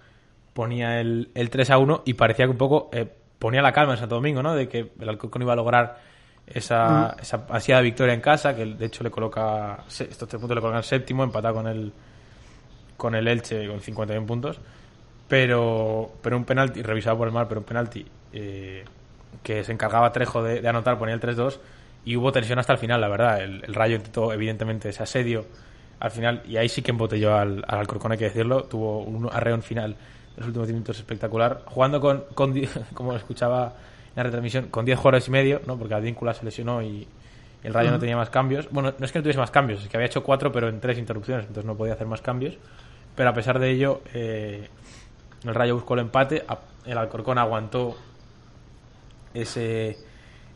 ponía 0.53 1.01
el, 1.01 1.31
el 1.35 1.49
3 1.49 1.71
a 1.71 1.79
1 1.79 2.03
y 2.05 2.15
parecía 2.15 2.45
que 2.45 2.51
un 2.51 2.59
poco 2.59 2.91
eh, 2.93 3.09
ponía 3.39 3.63
la 3.63 3.73
calma 3.73 3.95
en 3.95 3.99
Santo 3.99 4.17
Domingo, 4.17 4.43
¿no? 4.43 4.55
De 4.55 4.69
que 4.69 4.93
el 5.01 5.09
Alcorcón 5.09 5.43
iba 5.43 5.55
a 5.55 5.57
lograr 5.57 6.10
esa, 6.51 7.17
esa 7.21 7.47
ansiada 7.49 7.81
victoria 7.81 8.13
en 8.13 8.21
casa, 8.21 8.55
que 8.55 8.65
de 8.65 8.87
hecho 8.87 9.05
le 9.05 9.11
coloca, 9.11 9.85
estos 9.89 10.29
tres 10.29 10.41
puntos 10.41 10.55
le 10.55 10.61
colocan 10.61 10.83
séptimo, 10.83 11.23
empatado 11.23 11.55
con 11.55 11.67
el, 11.69 11.93
con 12.97 13.15
el 13.15 13.29
Elche 13.29 13.67
con 13.69 13.81
51 13.81 14.27
puntos. 14.27 14.61
Pero, 15.29 16.13
pero 16.21 16.37
un 16.37 16.45
penalti, 16.45 16.83
revisado 16.83 17.17
por 17.17 17.29
el 17.29 17.33
mar, 17.33 17.47
pero 17.47 17.61
un 17.61 17.67
penalti 17.67 18.05
eh, 18.33 18.85
que 19.45 19.63
se 19.63 19.73
encargaba 19.73 20.11
Trejo 20.11 20.43
de, 20.43 20.61
de 20.61 20.69
anotar, 20.69 20.99
ponía 20.99 21.15
el 21.15 21.21
3-2 21.21 21.59
y 22.05 22.17
hubo 22.17 22.33
tensión 22.33 22.59
hasta 22.59 22.73
el 22.73 22.79
final, 22.81 23.01
la 23.01 23.09
verdad. 23.09 23.41
El, 23.41 23.63
el 23.65 23.75
Rayo 23.75 23.97
intentó, 23.97 24.33
evidentemente, 24.33 24.89
ese 24.89 25.05
asedio 25.05 25.47
al 26.01 26.11
final 26.11 26.43
y 26.49 26.57
ahí 26.57 26.69
sí 26.69 26.83
que 26.83 26.91
embotelló 26.91 27.37
al, 27.37 27.63
al 27.69 27.79
Alcorcón, 27.81 28.13
hay 28.13 28.19
que 28.19 28.25
decirlo. 28.25 28.65
Tuvo 28.65 29.03
un 29.03 29.29
arreón 29.31 29.63
final 29.63 29.93
en 29.93 30.37
los 30.37 30.47
últimos 30.47 30.67
10 30.67 30.75
minutos 30.75 30.99
espectacular. 30.99 31.63
Jugando 31.67 32.01
con, 32.01 32.25
con 32.35 32.55
como 32.95 33.15
escuchaba 33.15 33.75
la 34.17 34.23
retransmisión, 34.23 34.67
con 34.67 34.85
10 34.85 34.99
jugadores 34.99 35.29
y 35.29 35.31
medio, 35.31 35.61
¿no? 35.67 35.77
porque 35.79 35.95
Advíncula 35.95 36.35
se 36.35 36.45
lesionó 36.45 36.83
y 36.83 37.07
el 37.63 37.75
Rayo 37.75 37.91
no 37.91 37.99
tenía 37.99 38.17
más 38.17 38.31
cambios. 38.31 38.69
Bueno, 38.71 38.95
no 38.99 39.05
es 39.05 39.13
que 39.13 39.19
no 39.19 39.23
tuviese 39.23 39.39
más 39.39 39.51
cambios, 39.51 39.83
es 39.83 39.89
que 39.89 39.97
había 39.97 40.07
hecho 40.07 40.23
4 40.23 40.51
pero 40.53 40.69
en 40.69 40.81
3 40.81 40.99
interrupciones, 40.99 41.47
entonces 41.47 41.65
no 41.65 41.77
podía 41.77 41.95
hacer 41.95 42.07
más 42.07 42.21
cambios. 42.21 42.57
Pero 43.15 43.31
a 43.31 43.35
pesar 43.35 43.59
de 43.59 43.71
ello, 43.71 44.03
eh, 44.15 44.69
el 45.45 45.55
Rayo 45.55 45.75
buscó 45.75 45.95
el 45.95 46.01
empate, 46.01 46.45
el 46.85 46.99
Alcorcón 46.99 47.39
aguantó 47.39 47.97
ese, 49.35 49.99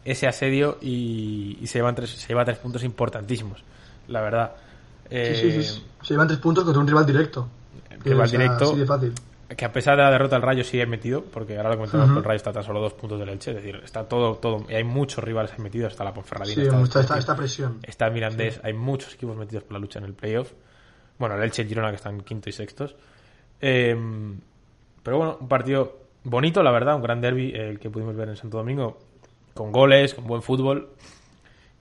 ese 0.04 0.26
asedio 0.26 0.78
y, 0.80 1.58
y 1.60 1.66
se, 1.66 1.78
llevan 1.78 1.94
tres, 1.94 2.10
se 2.10 2.28
lleva 2.28 2.44
tres 2.44 2.58
puntos 2.58 2.82
importantísimos, 2.84 3.62
la 4.08 4.20
verdad. 4.20 4.52
Eh, 5.10 5.38
Sí, 5.40 5.52
sí, 5.52 5.62
sí. 5.62 5.84
Se 6.02 6.14
llevan 6.14 6.28
tres 6.28 6.40
puntos 6.40 6.64
contra 6.64 6.80
un 6.80 6.86
rival 6.88 7.06
directo. 7.06 7.48
rival 8.02 8.26
O 8.26 8.28
sea, 8.28 8.38
directo. 8.38 8.64
Así 8.70 8.78
de 8.78 8.86
fácil. 8.86 9.12
Que 9.48 9.64
a 9.64 9.72
pesar 9.72 9.96
de 9.96 10.02
la 10.02 10.10
derrota 10.10 10.36
el 10.36 10.42
Rayo 10.42 10.64
sigue 10.64 10.86
metido, 10.86 11.22
porque 11.24 11.56
ahora 11.56 11.70
lo 11.70 11.76
comentamos 11.76 12.10
que 12.12 12.18
el 12.18 12.24
Rayo 12.24 12.36
está 12.36 12.52
tan 12.52 12.62
solo 12.62 12.80
dos 12.80 12.94
puntos 12.94 13.18
del 13.18 13.28
Elche, 13.28 13.50
es 13.50 13.56
decir, 13.56 13.80
está 13.84 14.08
todo, 14.08 14.36
todo, 14.36 14.64
y 14.68 14.74
hay 14.74 14.84
muchos 14.84 15.22
rivales 15.22 15.58
metidos, 15.58 15.92
está 15.92 16.02
la 16.02 16.14
Ponferradina, 16.14 16.54
Sí, 16.54 16.62
está, 16.62 16.80
está, 16.82 17.00
está, 17.00 17.18
esta 17.18 17.36
presión. 17.36 17.78
está 17.82 18.06
el 18.06 18.12
Mirandés, 18.14 18.60
hay 18.64 18.72
muchos 18.72 19.14
equipos 19.14 19.36
metidos 19.36 19.64
por 19.64 19.74
la 19.74 19.78
lucha 19.80 19.98
en 19.98 20.06
el 20.06 20.14
playoff. 20.14 20.52
Bueno, 21.18 21.36
el 21.36 21.42
Elche 21.42 21.62
y 21.62 21.64
el 21.64 21.68
Girona 21.68 21.90
que 21.90 21.96
están 21.96 22.20
quinto 22.22 22.48
y 22.48 22.52
sextos. 22.52 22.96
Eh, 23.60 23.94
pero 25.02 25.18
bueno, 25.18 25.36
un 25.40 25.48
partido 25.48 25.98
bonito, 26.24 26.62
la 26.62 26.70
verdad, 26.72 26.96
un 26.96 27.02
gran 27.02 27.20
derby 27.20 27.52
el 27.54 27.78
que 27.78 27.90
pudimos 27.90 28.16
ver 28.16 28.30
en 28.30 28.36
Santo 28.36 28.56
Domingo, 28.56 28.98
con 29.52 29.70
goles, 29.70 30.14
con 30.14 30.26
buen 30.26 30.42
fútbol. 30.42 30.88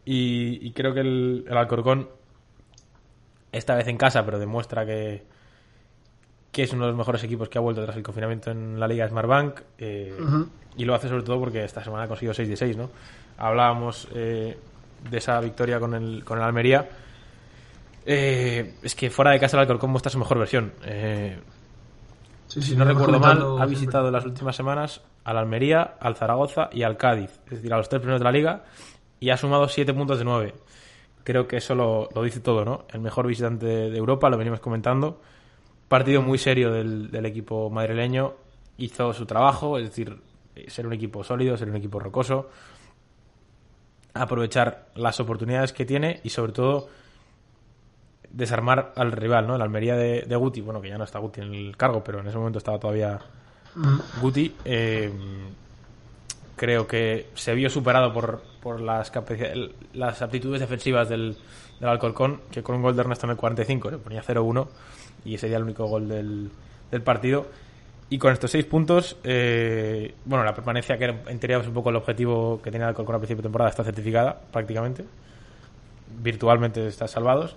Y, 0.06 0.68
y 0.68 0.72
creo 0.74 0.94
que 0.94 1.00
el, 1.00 1.46
el 1.48 1.58
Alcorcón, 1.58 2.10
esta 3.54 3.76
vez 3.76 3.88
en 3.88 3.98
casa, 3.98 4.26
pero 4.26 4.38
demuestra 4.38 4.86
que, 4.86 5.24
que 6.54 6.64
es 6.64 6.72
uno 6.72 6.86
de 6.86 6.92
los 6.92 6.98
mejores 6.98 7.22
equipos 7.26 7.50
que 7.50 7.58
ha 7.58 7.62
vuelto 7.62 7.84
tras 7.84 7.98
el 7.98 8.04
confinamiento 8.04 8.52
en 8.52 8.80
la 8.80 8.88
Liga 8.88 9.10
Smartbank. 9.10 9.60
Eh, 9.78 10.16
Y 10.78 10.86
lo 10.86 10.96
hace 10.96 11.10
sobre 11.10 11.24
todo 11.24 11.40
porque 11.40 11.64
esta 11.66 11.84
semana 11.84 12.04
ha 12.04 12.08
conseguido 12.08 12.34
6 12.34 12.48
de 12.48 12.56
6, 12.56 12.78
¿no? 12.78 12.90
Hablábamos 13.38 14.08
eh, 14.16 14.58
de 15.10 15.18
esa 15.18 15.40
victoria 15.42 15.80
con 15.80 15.94
el, 15.96 16.24
con 16.24 16.38
el 16.38 16.44
Almería. 16.46 16.88
Eh, 18.06 18.76
es 18.82 18.96
que 18.96 19.10
fuera 19.10 19.32
de 19.32 19.40
casa 19.40 19.58
el 19.58 19.62
Alcorcón 19.62 19.92
muestra 19.92 20.10
su 20.12 20.20
mejor 20.20 20.40
versión. 20.40 20.72
Eh, 20.86 21.38
Sí, 22.48 22.62
si 22.62 22.76
no 22.76 22.86
recuerdo 22.86 23.20
mal, 23.20 23.42
ha 23.60 23.66
visitado 23.66 24.08
en 24.08 24.14
las 24.14 24.26
últimas 24.26 24.56
semanas 24.56 25.02
al 25.24 25.38
Almería, 25.40 25.96
al 26.00 26.16
Zaragoza 26.16 26.70
y 26.72 26.84
al 26.84 26.98
Cádiz, 26.98 27.32
es 27.46 27.52
decir, 27.52 27.74
a 27.74 27.78
los 27.78 27.90
tres 27.90 28.00
primeros 28.00 28.20
de 28.20 28.26
la 28.26 28.32
liga, 28.32 28.64
y 29.20 29.32
ha 29.32 29.38
sumado 29.38 29.68
siete 29.68 29.92
puntos 29.94 30.20
de 30.20 30.26
nueve. 30.26 30.54
Creo 31.24 31.48
que 31.48 31.58
eso 31.58 31.74
lo, 31.74 32.10
lo 32.14 32.22
dice 32.22 32.42
todo, 32.42 32.64
¿no? 32.64 32.86
El 32.94 33.00
mejor 33.00 33.26
visitante 33.26 33.66
de 33.66 33.98
Europa, 33.98 34.30
lo 34.30 34.38
venimos 34.38 34.60
comentando. 34.60 35.20
Partido 35.88 36.22
muy 36.22 36.38
serio 36.38 36.72
del, 36.72 37.12
del 37.12 37.26
equipo 37.26 37.70
madrileño, 37.70 38.34
hizo 38.78 39.14
su 39.14 39.26
trabajo, 39.26 39.78
es 39.78 39.86
decir, 39.86 40.18
ser 40.68 40.88
un 40.88 40.94
equipo 40.94 41.24
sólido, 41.24 41.58
ser 41.58 41.70
un 41.70 41.76
equipo 41.76 42.00
rocoso, 42.00 42.50
aprovechar 44.14 44.88
las 44.96 45.20
oportunidades 45.20 45.74
que 45.74 45.86
tiene 45.86 46.20
y 46.24 46.30
sobre 46.30 46.52
todo 46.52 46.90
desarmar 48.30 48.94
al 48.96 49.12
rival, 49.12 49.48
¿no? 49.48 49.58
La 49.58 49.64
Almería 49.64 49.96
de, 49.96 50.36
Guti, 50.36 50.62
bueno, 50.62 50.82
que 50.82 50.90
ya 50.90 50.98
no 50.98 51.04
está 51.04 51.20
Guti 51.20 51.42
en 51.42 51.54
el 51.54 51.78
cargo, 51.78 52.04
pero 52.04 52.20
en 52.20 52.28
ese 52.28 52.38
momento 52.38 52.58
estaba 52.58 52.80
todavía 52.80 53.20
Guti. 54.22 54.56
eh, 54.66 55.12
creo 56.56 56.88
que 56.88 57.30
se 57.34 57.54
vio 57.54 57.70
superado 57.70 58.14
por, 58.14 58.42
por 58.62 58.80
las, 58.82 59.12
las 59.94 60.22
aptitudes 60.22 60.62
defensivas 60.62 61.10
del, 61.10 61.36
del 61.80 61.90
Alcorcón, 61.90 62.42
que 62.52 62.64
con 62.64 62.76
un 62.76 62.82
gol 62.82 62.96
de 62.96 63.02
Ernesto 63.02 63.26
en 63.26 63.32
el 63.32 63.38
45 63.38 63.92
le 63.92 63.98
ponía 63.98 64.24
0-1 64.24 64.68
y 65.26 65.36
ese 65.36 65.42
sería 65.42 65.58
el 65.58 65.64
único 65.64 65.86
gol 65.86 66.08
del, 66.08 66.50
del 66.92 67.02
partido. 67.02 67.48
Y 68.10 68.18
con 68.20 68.32
estos 68.32 68.52
seis 68.52 68.66
puntos, 68.66 69.18
eh, 69.24 70.14
bueno, 70.26 70.44
la 70.44 70.54
permanencia 70.54 70.98
que 70.98 71.06
en 71.06 71.40
teoría 71.40 71.58
es 71.58 71.68
un 71.68 71.74
poco 71.74 71.90
el 71.90 71.96
objetivo 71.96 72.62
que 72.62 72.70
tenía 72.72 72.86
el 72.86 72.90
Alcorcón 72.90 73.16
al 73.16 73.22
principio 73.22 73.42
de 73.42 73.48
temporada 73.48 73.70
está 73.70 73.84
certificada 73.84 74.40
prácticamente. 74.52 75.06
Virtualmente 76.22 76.86
está 76.88 77.08
salvados. 77.08 77.56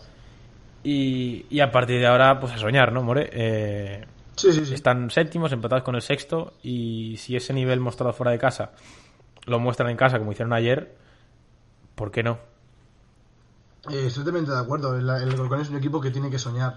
Y, 0.82 1.46
y 1.50 1.60
a 1.60 1.70
partir 1.70 1.98
de 2.00 2.06
ahora, 2.06 2.40
pues 2.40 2.52
a 2.52 2.58
soñar, 2.58 2.92
¿no, 2.92 3.02
More? 3.02 3.28
Eh, 3.32 4.06
Sí, 4.36 4.52
sí, 4.52 4.66
sí. 4.66 4.74
están 4.74 5.10
séptimos, 5.10 5.52
empatados 5.52 5.82
con 5.84 5.94
el 5.94 6.02
sexto. 6.02 6.54
Y 6.62 7.16
si 7.18 7.36
ese 7.36 7.52
nivel 7.52 7.80
mostrado 7.80 8.12
fuera 8.12 8.30
de 8.32 8.38
casa 8.38 8.72
lo 9.46 9.58
muestran 9.58 9.90
en 9.90 9.96
casa, 9.96 10.18
como 10.18 10.32
hicieron 10.32 10.52
ayer, 10.52 10.96
¿por 11.94 12.10
qué 12.10 12.22
no? 12.22 12.38
Eh, 13.90 14.06
estoy 14.06 14.24
totalmente 14.24 14.50
de 14.52 14.58
acuerdo. 14.58 14.96
El, 14.96 15.04
el 15.04 15.10
Alcorcón 15.30 15.60
es 15.60 15.70
un 15.70 15.76
equipo 15.76 16.00
que 16.00 16.10
tiene 16.10 16.30
que 16.30 16.38
soñar. 16.38 16.76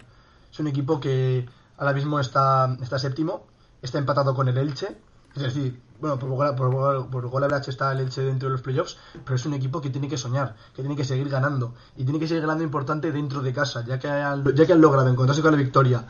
Es 0.51 0.59
un 0.59 0.67
equipo 0.67 0.99
que 0.99 1.47
ahora 1.77 1.93
mismo 1.93 2.19
está, 2.19 2.75
está 2.81 2.99
séptimo, 2.99 3.45
está 3.81 3.97
empatado 3.97 4.33
con 4.35 4.47
el 4.47 4.57
Elche. 4.57 4.97
Es 5.35 5.43
decir, 5.43 5.79
bueno, 5.99 6.17
por 6.17 6.29
gol, 6.29 6.55
por, 6.55 6.73
gol- 6.73 7.09
por 7.09 7.27
gol 7.27 7.45
está 7.67 7.91
el 7.91 7.99
Elche 7.99 8.21
dentro 8.21 8.49
de 8.49 8.53
los 8.53 8.61
playoffs, 8.61 8.97
pero 9.23 9.35
es 9.35 9.45
un 9.45 9.53
equipo 9.53 9.79
que 9.79 9.89
tiene 9.89 10.07
que 10.07 10.17
soñar, 10.17 10.55
que 10.75 10.81
tiene 10.81 10.95
que 10.95 11.03
seguir 11.05 11.29
ganando. 11.29 11.73
Y 11.95 12.03
tiene 12.03 12.19
que 12.19 12.27
seguir 12.27 12.41
ganando 12.41 12.63
importante 12.63 13.11
dentro 13.11 13.41
de 13.41 13.53
casa, 13.53 13.85
ya 13.85 13.99
que 13.99 14.07
han, 14.09 14.43
ya 14.55 14.65
que 14.65 14.73
han 14.73 14.81
logrado 14.81 15.07
encontrarse 15.07 15.41
con 15.41 15.51
la 15.51 15.57
victoria 15.57 16.03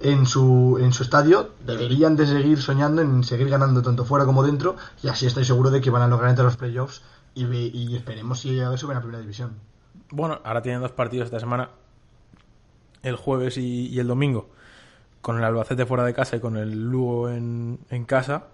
en 0.00 0.26
su, 0.26 0.76
en 0.80 0.92
su 0.92 1.04
estadio, 1.04 1.50
deberían 1.64 2.16
de 2.16 2.26
seguir 2.26 2.60
soñando 2.60 3.00
en 3.00 3.22
seguir 3.22 3.48
ganando 3.48 3.80
tanto 3.80 4.04
fuera 4.04 4.24
como 4.26 4.42
dentro, 4.42 4.76
y 5.02 5.08
así 5.08 5.24
estoy 5.26 5.44
seguro 5.44 5.70
de 5.70 5.80
que 5.80 5.88
van 5.90 6.02
a 6.02 6.08
lograr 6.08 6.30
entrar 6.30 6.46
a 6.46 6.50
los 6.50 6.56
playoffs 6.56 7.02
y, 7.34 7.94
esperemos 7.94 8.40
si 8.40 8.58
suben 8.76 8.96
a 8.96 9.00
primera 9.00 9.20
división. 9.20 9.52
Bueno, 10.10 10.40
ahora 10.44 10.62
tienen 10.62 10.80
dos 10.82 10.90
partidos 10.90 11.26
esta 11.26 11.38
semana, 11.38 11.70
el 13.04 13.16
jueves 13.16 13.56
y, 13.58 13.88
y 13.88 13.98
el 13.98 14.06
domingo, 14.06 14.50
con 15.20 15.38
el 15.38 15.44
Albacete 15.44 15.86
fuera 15.86 16.04
de 16.04 16.12
casa 16.14 16.36
y 16.36 16.40
con 16.40 16.56
el 16.56 16.90
Lugo 16.90 17.30
en, 17.30 17.78
casa, 18.04 18.48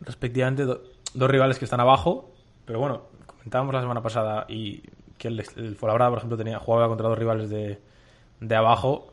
respectivamente, 0.00 0.64
do- 0.64 0.82
dos 1.14 1.30
rivales 1.30 1.58
que 1.58 1.64
están 1.64 1.80
abajo, 1.80 2.30
pero 2.64 2.78
bueno, 2.78 3.02
comentábamos 3.26 3.74
la 3.74 3.80
semana 3.80 4.02
pasada 4.02 4.46
y 4.48 4.82
que 5.18 5.28
el, 5.28 5.44
el 5.56 5.76
por 6.10 6.18
ejemplo, 6.18 6.36
tenía, 6.38 6.58
jugaba 6.58 6.88
contra 6.88 7.08
dos 7.08 7.18
rivales 7.18 7.50
de, 7.50 7.80
de 8.40 8.56
abajo, 8.56 9.12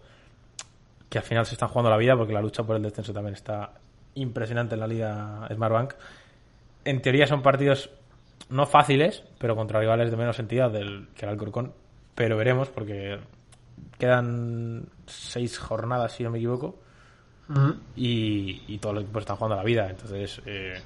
que 1.10 1.18
al 1.20 1.24
final 1.24 1.46
se 1.46 1.54
están 1.56 1.70
jugando 1.70 1.89
la 1.89 1.98
vida 1.98 2.16
porque 2.18 2.34
la 2.34 2.41
lucha 2.41 2.64
por 2.64 2.76
el 2.76 2.82
descenso 2.84 3.14
también 3.14 3.34
está 3.34 3.72
impresionante 4.16 4.76
en 4.76 4.82
la 4.82 4.88
liga 4.88 5.48
Smartbank. 5.54 5.93
En 6.84 7.02
teoría 7.02 7.26
son 7.28 7.41
partidos 7.41 7.89
no 8.50 8.66
fáciles, 8.66 9.24
pero 9.39 9.56
contra 9.56 9.80
rivales 9.80 10.12
de 10.12 10.18
menos 10.18 10.38
entidad 10.39 10.70
del, 10.70 11.08
que 11.16 11.26
el 11.26 11.32
Alcorcón. 11.32 11.74
Pero 12.14 12.38
veremos, 12.38 12.70
porque 12.70 13.18
quedan 13.97 14.88
seis 15.07 15.57
jornadas, 15.57 16.13
si 16.13 16.23
no 16.23 16.32
me 16.32 16.38
equivoco, 16.38 16.80
y, 17.95 18.63
y 18.67 18.78
todos 18.80 18.95
los 18.95 19.03
equipos 19.03 19.21
están 19.21 19.36
jugando 19.36 19.55
a 19.55 19.57
la 19.57 19.63
vida. 19.63 19.89
Entonces, 19.89 20.41
eh, 20.45 20.82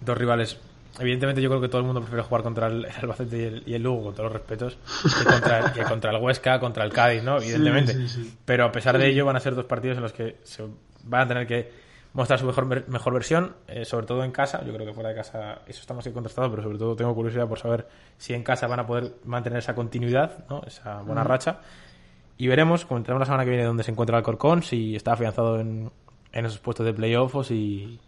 dos 0.00 0.16
rivales. 0.16 0.58
Evidentemente, 0.98 1.40
yo 1.40 1.48
creo 1.48 1.60
que 1.60 1.68
todo 1.68 1.80
el 1.80 1.86
mundo 1.86 2.02
prefiere 2.02 2.22
jugar 2.22 2.42
contra 2.42 2.66
el, 2.66 2.84
el 2.84 2.92
Albacete 3.00 3.38
y 3.38 3.42
el, 3.44 3.62
y 3.66 3.74
el 3.74 3.82
Lugo, 3.82 4.04
con 4.04 4.14
todos 4.14 4.24
los 4.24 4.32
respetos, 4.32 4.76
que 5.18 5.24
contra, 5.24 5.72
que 5.72 5.82
contra 5.84 6.10
el 6.10 6.22
Huesca, 6.22 6.60
contra 6.60 6.84
el 6.84 6.92
Cádiz, 6.92 7.22
¿no? 7.22 7.38
Evidentemente. 7.38 7.94
sí, 7.94 8.08
sí. 8.08 8.38
Pero 8.44 8.66
a 8.66 8.72
pesar 8.72 8.98
de 8.98 9.08
ello, 9.08 9.24
van 9.24 9.36
a 9.36 9.40
ser 9.40 9.54
dos 9.54 9.64
partidos 9.64 9.96
en 9.96 10.02
los 10.02 10.12
que 10.12 10.36
se 10.42 10.64
van 11.04 11.22
a 11.22 11.28
tener 11.28 11.46
que 11.46 11.81
mostrar 12.14 12.38
su 12.38 12.46
mejor, 12.46 12.88
mejor 12.88 13.12
versión, 13.14 13.56
eh, 13.68 13.84
sobre 13.84 14.06
todo 14.06 14.22
en 14.24 14.32
casa. 14.32 14.62
Yo 14.64 14.72
creo 14.74 14.86
que 14.86 14.92
fuera 14.92 15.08
de 15.10 15.14
casa 15.14 15.60
eso 15.66 15.80
está 15.80 15.94
más 15.94 16.04
que 16.04 16.12
contrastado, 16.12 16.50
pero 16.50 16.62
sobre 16.62 16.78
todo 16.78 16.94
tengo 16.96 17.14
curiosidad 17.14 17.48
por 17.48 17.58
saber 17.58 17.86
si 18.18 18.34
en 18.34 18.42
casa 18.42 18.66
van 18.66 18.80
a 18.80 18.86
poder 18.86 19.14
mantener 19.24 19.58
esa 19.60 19.74
continuidad, 19.74 20.44
¿no? 20.50 20.62
esa 20.66 21.00
buena 21.02 21.24
racha. 21.24 21.60
Y 22.38 22.48
veremos, 22.48 22.84
comentaremos 22.84 23.20
la 23.20 23.26
semana 23.26 23.44
que 23.44 23.50
viene 23.50 23.64
dónde 23.64 23.82
se 23.84 23.90
encuentra 23.92 24.16
el 24.16 24.20
Alcorcón, 24.20 24.62
si 24.62 24.96
está 24.96 25.12
afianzado 25.12 25.60
en, 25.60 25.90
en 26.32 26.46
esos 26.46 26.58
puestos 26.58 26.84
de 26.84 26.92
playoff 26.92 27.34
o 27.36 27.44
si, 27.44 27.98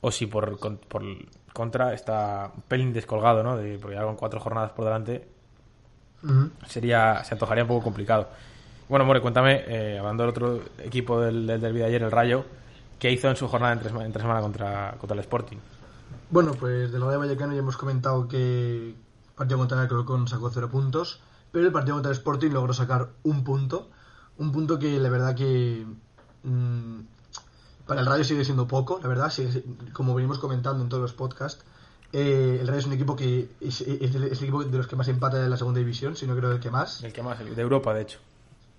o 0.00 0.10
si 0.10 0.26
por, 0.26 0.58
con- 0.58 0.76
por 0.78 1.02
contra 1.52 1.94
está 1.94 2.52
un 2.54 2.62
pelín 2.62 2.92
descolgado, 2.92 3.42
¿no? 3.42 3.56
De, 3.56 3.78
porque 3.78 3.96
ya 3.96 4.02
con 4.04 4.14
cuatro 4.16 4.38
jornadas 4.40 4.70
por 4.72 4.84
delante 4.84 5.26
sería 6.66 7.22
se 7.24 7.34
antojaría 7.34 7.64
un 7.64 7.68
poco 7.68 7.84
complicado. 7.84 8.28
Bueno, 8.88 9.04
More, 9.04 9.20
cuéntame, 9.20 9.62
eh, 9.66 9.98
hablando 9.98 10.22
del 10.24 10.30
otro 10.30 10.60
equipo 10.82 11.20
del, 11.20 11.46
del 11.46 11.60
derbi 11.60 11.78
de 11.80 11.84
ayer, 11.86 12.02
el 12.02 12.10
Rayo, 12.10 12.44
¿qué 12.98 13.10
hizo 13.12 13.28
en 13.28 13.36
su 13.36 13.48
jornada 13.48 13.72
entre, 13.72 13.90
entre 14.04 14.22
semana 14.22 14.40
contra, 14.40 14.96
contra 14.98 15.14
el 15.14 15.20
Sporting? 15.20 15.58
Bueno, 16.30 16.52
pues 16.52 16.92
del 16.92 17.00
Rayo 17.02 17.18
Vallecano 17.18 17.52
ya 17.54 17.60
hemos 17.60 17.76
comentado 17.76 18.28
que 18.28 18.90
el 18.90 18.96
partido 19.34 19.58
contra 19.58 19.76
el 19.78 19.82
Alcorcón 19.84 20.28
sacó 20.28 20.50
cero 20.50 20.68
puntos, 20.70 21.20
pero 21.52 21.66
el 21.66 21.72
partido 21.72 21.96
contra 21.96 22.10
el 22.12 22.16
Sporting 22.18 22.50
logró 22.50 22.72
sacar 22.74 23.08
un 23.22 23.44
punto. 23.44 23.88
Un 24.36 24.52
punto 24.52 24.78
que 24.78 24.98
la 25.00 25.08
verdad 25.08 25.34
que 25.34 25.86
mm, 26.44 27.00
para 27.86 28.00
el 28.00 28.06
Rayo 28.06 28.24
sigue 28.24 28.44
siendo 28.44 28.68
poco, 28.68 29.00
la 29.02 29.08
verdad, 29.08 29.30
sigue- 29.30 29.64
como 29.92 30.14
venimos 30.14 30.38
comentando 30.38 30.82
en 30.82 30.88
todos 30.88 31.00
los 31.02 31.12
podcasts. 31.12 31.64
eh, 32.12 32.58
el 32.60 32.66
Rayo 32.66 32.78
es 32.80 32.86
un 32.86 32.92
equipo 32.92 33.16
que 33.16 33.48
es, 33.60 33.80
es 33.82 34.14
el, 34.14 34.24
es 34.24 34.38
el 34.38 34.44
equipo 34.44 34.64
de 34.64 34.76
los 34.76 34.86
que 34.86 34.96
más 34.96 35.08
empata 35.08 35.42
en 35.42 35.50
la 35.50 35.56
segunda 35.56 35.78
división, 35.78 36.14
si 36.16 36.26
no 36.26 36.34
creo 36.36 36.52
el 36.52 36.60
que 36.60 36.70
más. 36.70 37.02
El 37.04 37.12
que 37.12 37.22
más, 37.22 37.38
el 37.40 37.54
de 37.54 37.60
Europa, 37.62 37.92
de 37.94 38.02
hecho. 38.02 38.18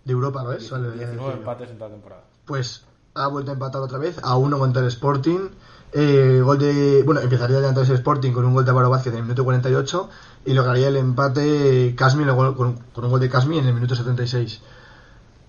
De 0.05 0.13
Europa, 0.13 0.41
¿no 0.43 0.51
es? 0.53 0.69
Vale, 0.71 0.85
ya 0.89 0.93
19 0.93 1.11
decía 1.15 1.33
yo. 1.33 1.39
empates 1.39 1.69
en 1.69 1.77
toda 1.77 1.89
la 1.89 1.95
temporada. 1.95 2.23
pues 2.45 2.85
ha 3.13 3.27
vuelto 3.27 3.51
a 3.51 3.53
empatar 3.53 3.81
otra 3.81 3.97
vez 3.97 4.17
a 4.23 4.37
uno 4.37 4.59
contra 4.59 4.81
el 4.81 4.87
Sporting. 4.87 5.49
Eh, 5.91 6.41
gol 6.43 6.59
de, 6.59 7.01
bueno, 7.03 7.19
empezaría 7.21 7.57
adelante 7.57 7.81
el 7.81 7.91
Sporting 7.91 8.31
con 8.31 8.45
un 8.45 8.53
gol 8.53 8.63
de 8.63 8.71
Álvaro 8.71 8.89
Vázquez 8.89 9.13
en 9.13 9.19
el 9.19 9.23
minuto 9.23 9.43
48 9.43 10.09
y 10.45 10.53
lograría 10.53 10.87
el 10.87 10.97
empate 10.97 11.95
Casmi 11.97 12.25
con, 12.25 12.53
con 12.53 13.05
un 13.05 13.09
gol 13.09 13.19
de 13.19 13.29
Casmi 13.29 13.57
en 13.57 13.65
el 13.65 13.73
minuto 13.73 13.95
76. 13.95 14.61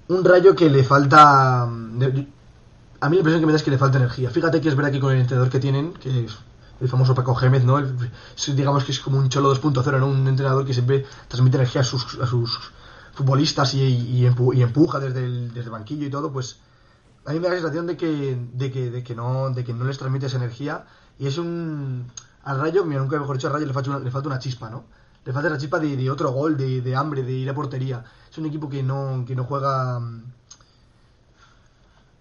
Un 0.09 0.25
rayo 0.25 0.57
que 0.57 0.71
le 0.71 0.83
falta. 0.83 1.63
a 1.63 1.67
mí 1.67 2.27
la 3.01 3.17
impresión 3.17 3.41
que 3.41 3.47
me 3.47 3.53
da 3.53 3.57
es 3.57 3.63
que 3.63 3.71
le 3.71 3.79
falta 3.79 3.99
energía. 3.99 4.31
Fíjate 4.31 4.61
que 4.61 4.69
es 4.69 4.77
verdad 4.77 4.91
que 4.91 5.01
con 5.01 5.13
el 5.13 5.21
entrenador 5.21 5.51
que 5.51 5.61
tienen, 5.61 5.93
que 5.93 6.25
es 6.25 6.39
el 6.81 6.89
famoso 6.89 7.15
Paco 7.15 7.35
Gémez, 7.35 7.65
¿no? 7.65 7.81
Digamos 8.55 8.85
que 8.85 8.93
es 8.93 9.01
como 9.01 9.19
un 9.19 9.29
cholo 9.29 9.55
2.0, 9.55 10.01
¿no? 10.01 10.07
Un 10.07 10.27
entrenador 10.27 10.65
que 10.65 10.73
siempre 10.73 11.05
transmite 11.29 11.59
energía 11.59 11.83
a 11.83 11.85
sus, 11.85 12.19
a 12.21 12.27
sus 12.27 12.59
futbolistas 13.13 13.75
y, 13.75 13.81
y 13.83 14.63
empuja 14.63 14.99
desde 14.99 15.25
el, 15.25 15.49
desde 15.49 15.67
el 15.67 15.71
banquillo 15.71 16.07
y 16.07 16.11
todo, 16.11 16.33
pues 16.33 16.57
a 17.27 17.33
mí 17.33 17.39
me 17.39 17.49
da 17.49 17.55
la 17.55 17.61
sensación 17.61 17.87
de 17.87 17.97
que, 17.97 18.39
de 18.55 18.71
que, 18.71 18.91
de 18.91 19.03
que, 19.03 19.15
no, 19.15 19.51
de 19.51 19.65
que 19.65 19.73
no 19.75 19.85
les 19.85 19.99
transmite 19.99 20.27
esa 20.27 20.37
energía 20.39 20.87
y 21.19 21.27
es 21.27 21.39
un... 21.39 22.11
Al 22.45 22.59
Rayo, 22.61 22.85
mira, 22.85 23.01
nunca 23.01 23.19
mejor 23.19 23.37
dicho, 23.37 23.49
al 23.49 23.53
Rayo 23.55 23.67
le 23.67 23.73
falta 23.75 23.91
una, 23.91 23.99
le 23.99 24.11
falta 24.11 24.29
una 24.29 24.39
chispa, 24.39 24.71
¿no? 24.71 24.85
Le 25.25 25.33
falta 25.33 25.51
la 25.51 25.59
chispa 25.59 25.79
de, 25.79 25.97
de 25.97 26.11
otro 26.11 26.31
gol, 26.33 26.57
de, 26.57 26.81
de 26.81 26.97
hambre, 26.97 27.23
de 27.23 27.33
ir 27.33 27.51
a 27.51 27.55
portería. 27.55 28.03
Es 28.31 28.39
un 28.39 28.47
equipo 28.47 28.69
que 28.71 28.83
no, 28.83 29.25
que 29.27 29.37
no 29.37 29.45
juega... 29.45 30.01
mm, 30.01 30.23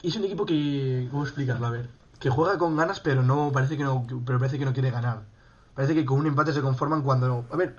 Es 0.04 0.16
un 0.16 0.24
equipo 0.26 0.46
que... 0.46 1.08
¿Cómo 1.12 1.24
explicarlo? 1.24 1.66
A 1.68 1.72
ver. 1.72 1.90
Que 2.20 2.30
juega 2.30 2.58
con 2.58 2.76
ganas, 2.76 3.00
pero 3.00 3.24
no 3.24 3.52
parece 3.54 3.78
que 3.78 3.84
no, 3.84 4.06
pero 4.26 4.40
parece 4.40 4.60
que 4.60 4.66
no 4.66 4.74
quiere 4.74 4.92
ganar. 4.92 5.22
Parece 5.76 5.96
que 5.96 6.06
con 6.06 6.20
un 6.20 6.28
empate 6.28 6.54
se 6.54 6.62
conforman 6.62 7.02
cuando... 7.02 7.46
A 7.52 7.56
ver, 7.56 7.76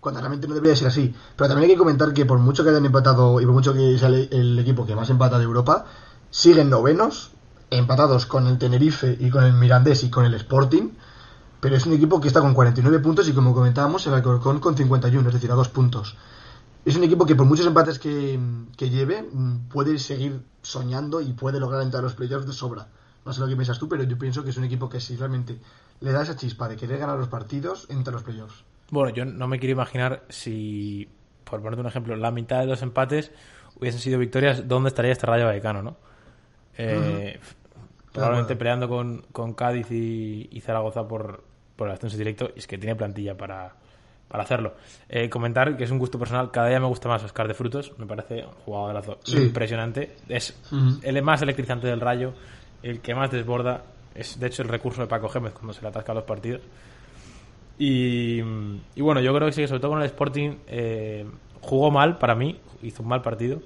cuando 0.00 0.20
realmente 0.20 0.48
no 0.48 0.54
debería 0.54 0.74
ser 0.76 0.88
así. 0.88 1.14
Pero 1.36 1.48
también 1.48 1.68
hay 1.70 1.74
que 1.76 1.78
comentar 1.78 2.12
que 2.14 2.24
por 2.24 2.38
mucho 2.38 2.64
que 2.64 2.70
hayan 2.70 2.86
empatado 2.86 3.40
y 3.40 3.44
por 3.44 3.54
mucho 3.54 3.74
que 3.74 3.98
sea 3.98 4.08
el 4.08 4.58
equipo 4.58 4.86
que 4.86 4.96
más 4.96 5.10
empata 5.10 5.38
de 5.38 5.44
Europa, 5.44 5.84
siguen 6.32 6.70
novenos, 6.70 7.30
empatados 7.70 8.26
con 8.26 8.48
el 8.48 8.58
Tenerife 8.58 9.16
y 9.20 9.30
con 9.30 9.44
el 9.44 9.52
Mirandés 9.52 10.02
y 10.02 10.10
con 10.10 10.24
el 10.24 10.34
Sporting. 10.34 10.90
Pero 11.60 11.76
es 11.76 11.86
un 11.86 11.92
equipo 11.92 12.20
que 12.20 12.26
está 12.26 12.40
con 12.40 12.54
49 12.54 12.98
puntos 12.98 13.28
y 13.28 13.32
como 13.32 13.54
comentábamos, 13.54 14.04
el 14.08 14.14
Alcorcón 14.14 14.58
con 14.58 14.76
51, 14.76 15.28
es 15.28 15.34
decir, 15.34 15.52
a 15.52 15.54
dos 15.54 15.68
puntos. 15.68 16.16
Es 16.84 16.96
un 16.96 17.04
equipo 17.04 17.24
que 17.24 17.36
por 17.36 17.46
muchos 17.46 17.66
empates 17.66 18.00
que, 18.00 18.40
que 18.76 18.90
lleve, 18.90 19.24
puede 19.70 20.00
seguir 20.00 20.42
soñando 20.62 21.20
y 21.20 21.32
puede 21.34 21.60
lograr 21.60 21.82
entrar 21.82 22.00
a 22.00 22.04
los 22.04 22.14
playoffs 22.14 22.46
de 22.46 22.52
sobra. 22.52 22.88
No 23.24 23.32
sé 23.32 23.40
lo 23.40 23.46
que 23.46 23.54
piensas 23.54 23.78
tú, 23.78 23.88
pero 23.88 24.02
yo 24.02 24.18
pienso 24.18 24.42
que 24.42 24.50
es 24.50 24.56
un 24.56 24.64
equipo 24.64 24.88
que 24.88 24.98
si 24.98 25.14
realmente 25.14 25.60
le 26.00 26.10
da 26.10 26.22
esa 26.22 26.34
chispa 26.34 26.68
de 26.68 26.76
querer 26.76 26.98
ganar 26.98 27.16
los 27.16 27.28
partidos, 27.28 27.86
entra 27.88 28.10
a 28.10 28.14
los 28.14 28.24
playoffs. 28.24 28.64
Bueno, 28.90 29.14
yo 29.14 29.24
no 29.24 29.46
me 29.46 29.60
quiero 29.60 29.74
imaginar 29.74 30.24
si, 30.30 31.08
por 31.44 31.60
ponerte 31.60 31.82
un 31.82 31.86
ejemplo, 31.86 32.16
la 32.16 32.32
mitad 32.32 32.58
de 32.58 32.66
los 32.66 32.82
empates 32.82 33.30
hubiesen 33.78 34.00
sido 34.00 34.18
victorias, 34.18 34.66
¿dónde 34.66 34.88
estaría 34.88 35.12
este 35.12 35.26
Rayo 35.26 35.46
Vallecano, 35.46 35.82
no? 35.82 35.96
Eh, 36.78 37.38
Probablemente 38.12 38.56
peleando 38.56 38.88
con, 38.88 39.22
con 39.32 39.54
Cádiz 39.54 39.90
y, 39.90 40.48
y 40.52 40.60
Zaragoza 40.60 41.08
por, 41.08 41.42
por 41.76 41.88
el 41.88 41.94
ascenso 41.94 42.18
directo, 42.18 42.50
y 42.54 42.58
es 42.58 42.66
que 42.66 42.76
tiene 42.76 42.94
plantilla 42.94 43.34
para, 43.36 43.72
para 44.28 44.42
hacerlo. 44.44 44.74
Eh, 45.08 45.30
comentar 45.30 45.76
que 45.78 45.84
es 45.84 45.90
un 45.90 45.98
gusto 45.98 46.18
personal, 46.18 46.50
cada 46.50 46.68
día 46.68 46.78
me 46.78 46.86
gusta 46.86 47.08
más 47.08 47.24
Oscar 47.24 47.48
de 47.48 47.54
Frutos, 47.54 47.92
me 47.98 48.04
parece 48.04 48.44
un 48.44 48.52
jugadorazo 48.66 49.18
Sí. 49.24 49.38
impresionante. 49.38 50.14
Es 50.28 50.54
el 51.02 51.22
más 51.22 51.40
electrizante 51.40 51.86
del 51.86 52.00
Rayo, 52.00 52.34
el 52.82 53.00
que 53.00 53.14
más 53.14 53.30
desborda, 53.30 53.82
es 54.14 54.38
de 54.38 54.46
hecho 54.48 54.60
el 54.62 54.68
recurso 54.68 55.00
de 55.00 55.06
Paco 55.06 55.30
Gémez 55.30 55.54
cuando 55.54 55.72
se 55.72 55.80
le 55.80 55.88
atasca 55.88 56.12
a 56.12 56.16
los 56.16 56.24
partidos. 56.24 56.60
Y, 57.78 58.40
y 58.94 59.00
bueno, 59.00 59.20
yo 59.22 59.34
creo 59.34 59.46
que 59.48 59.52
sí, 59.54 59.62
que 59.62 59.68
sobre 59.68 59.80
todo 59.80 59.92
con 59.92 60.00
el 60.00 60.06
Sporting 60.06 60.56
eh, 60.66 61.26
jugó 61.62 61.90
mal 61.90 62.18
para 62.18 62.34
mí, 62.34 62.60
hizo 62.82 63.02
un 63.02 63.08
mal 63.08 63.22
partido 63.22 63.60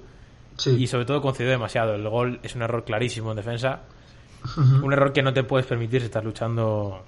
Sí. 0.57 0.71
y 0.71 0.87
sobre 0.87 1.05
todo 1.05 1.21
concedió 1.21 1.51
demasiado. 1.51 1.93
El 1.95 2.07
gol 2.09 2.39
es 2.43 2.55
un 2.55 2.61
error 2.63 2.83
clarísimo 2.83 3.31
en 3.31 3.37
defensa, 3.37 3.81
un 4.81 4.91
error 4.93 5.13
que 5.13 5.21
no 5.21 5.33
te 5.33 5.43
puedes 5.43 5.65
permitir 5.67 6.01
si 6.01 6.05
estás 6.05 6.23
luchando 6.23 7.03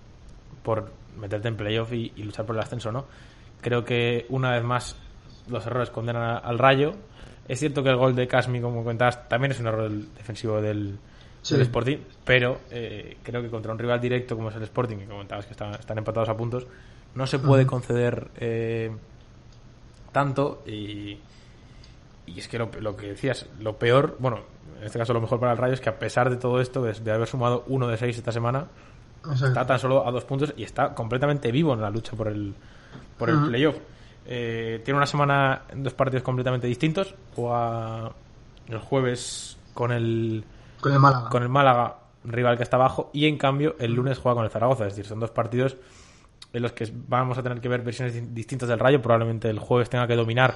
por 0.63 0.91
meterte 1.19 1.47
en 1.47 1.55
playoff 1.57 1.91
y, 1.93 2.11
y 2.15 2.23
luchar 2.23 2.45
por 2.45 2.55
el 2.55 2.61
ascenso, 2.61 2.91
¿no? 2.91 3.05
Creo 3.61 3.83
que 3.83 4.25
una 4.29 4.51
vez 4.51 4.63
más 4.63 4.95
los 5.49 5.65
errores 5.65 5.89
condenan 5.89 6.21
a- 6.23 6.37
al 6.37 6.57
Rayo. 6.59 6.93
Es 7.47 7.59
cierto 7.59 7.81
que 7.83 7.89
el 7.89 7.95
gol 7.97 8.15
de 8.15 8.27
Casmi, 8.27 8.61
como 8.61 8.83
comentabas, 8.83 9.27
también 9.27 9.51
es 9.51 9.59
un 9.59 9.67
error 9.67 9.83
del- 9.89 10.13
defensivo 10.15 10.61
del, 10.61 10.97
Sí. 11.41 11.53
del 11.55 11.63
Sporting, 11.63 11.97
pero 12.25 12.59
eh, 12.69 13.17
creo 13.23 13.41
que 13.41 13.49
contra 13.49 13.71
un 13.71 13.79
rival 13.79 13.99
directo 13.99 14.35
como 14.35 14.49
es 14.49 14.55
el 14.55 14.63
Sporting, 14.63 14.97
que 14.97 15.05
comentabas 15.05 15.45
que 15.45 15.53
están, 15.53 15.71
están 15.73 15.97
empatados 15.97 16.29
a 16.29 16.35
puntos, 16.37 16.67
no 17.15 17.25
se 17.25 17.39
puede 17.39 17.65
conceder 17.65 18.27
eh, 18.37 18.91
tanto 20.11 20.63
y, 20.67 21.17
y 22.35 22.39
es 22.39 22.47
que 22.47 22.57
lo, 22.57 22.69
lo 22.79 22.95
que 22.95 23.07
decías, 23.07 23.47
lo 23.59 23.77
peor, 23.77 24.15
bueno, 24.19 24.39
en 24.79 24.85
este 24.85 24.97
caso 24.99 25.13
lo 25.13 25.21
mejor 25.21 25.39
para 25.39 25.51
el 25.51 25.57
Rayo 25.57 25.73
es 25.73 25.81
que 25.81 25.89
a 25.89 25.99
pesar 25.99 26.29
de 26.29 26.37
todo 26.37 26.61
esto, 26.61 26.81
de, 26.81 26.93
de 26.93 27.11
haber 27.11 27.27
sumado 27.27 27.63
uno 27.67 27.87
de 27.87 27.97
seis 27.97 28.17
esta 28.17 28.31
semana, 28.31 28.67
está 29.47 29.65
tan 29.65 29.79
solo 29.79 30.07
a 30.07 30.11
dos 30.11 30.23
puntos 30.23 30.53
y 30.55 30.63
está 30.63 30.93
completamente 30.95 31.51
vivo 31.51 31.73
en 31.73 31.81
la 31.81 31.89
lucha 31.89 32.13
por 32.15 32.27
el, 32.29 32.53
por 33.17 33.29
el 33.29 33.35
playoff. 33.49 33.75
Eh, 34.25 34.81
tiene 34.85 34.97
una 34.97 35.05
semana 35.07 35.63
en 35.69 35.83
dos 35.83 35.93
partidos 35.93 36.23
completamente 36.23 36.67
distintos. 36.67 37.13
Juega 37.35 38.11
el 38.67 38.77
jueves 38.79 39.57
con 39.73 39.91
el, 39.91 40.43
Con 40.79 40.93
el 40.93 40.99
Málaga. 40.99 41.29
con 41.29 41.43
el 41.43 41.49
Málaga, 41.49 41.95
rival 42.23 42.55
que 42.57 42.63
está 42.63 42.77
abajo, 42.77 43.09
y 43.13 43.25
en 43.27 43.37
cambio 43.37 43.75
el 43.79 43.93
lunes 43.93 44.17
juega 44.19 44.35
con 44.35 44.45
el 44.45 44.51
Zaragoza. 44.51 44.85
Es 44.87 44.93
decir, 44.95 45.05
son 45.05 45.19
dos 45.19 45.31
partidos 45.31 45.75
en 46.53 46.61
los 46.61 46.71
que 46.71 46.89
vamos 47.07 47.37
a 47.37 47.43
tener 47.43 47.59
que 47.59 47.67
ver 47.69 47.81
versiones 47.81 48.13
di- 48.13 48.21
distintas 48.21 48.69
del 48.69 48.79
Rayo. 48.79 49.01
Probablemente 49.01 49.49
el 49.49 49.59
jueves 49.59 49.89
tenga 49.89 50.07
que 50.07 50.15
dominar. 50.15 50.55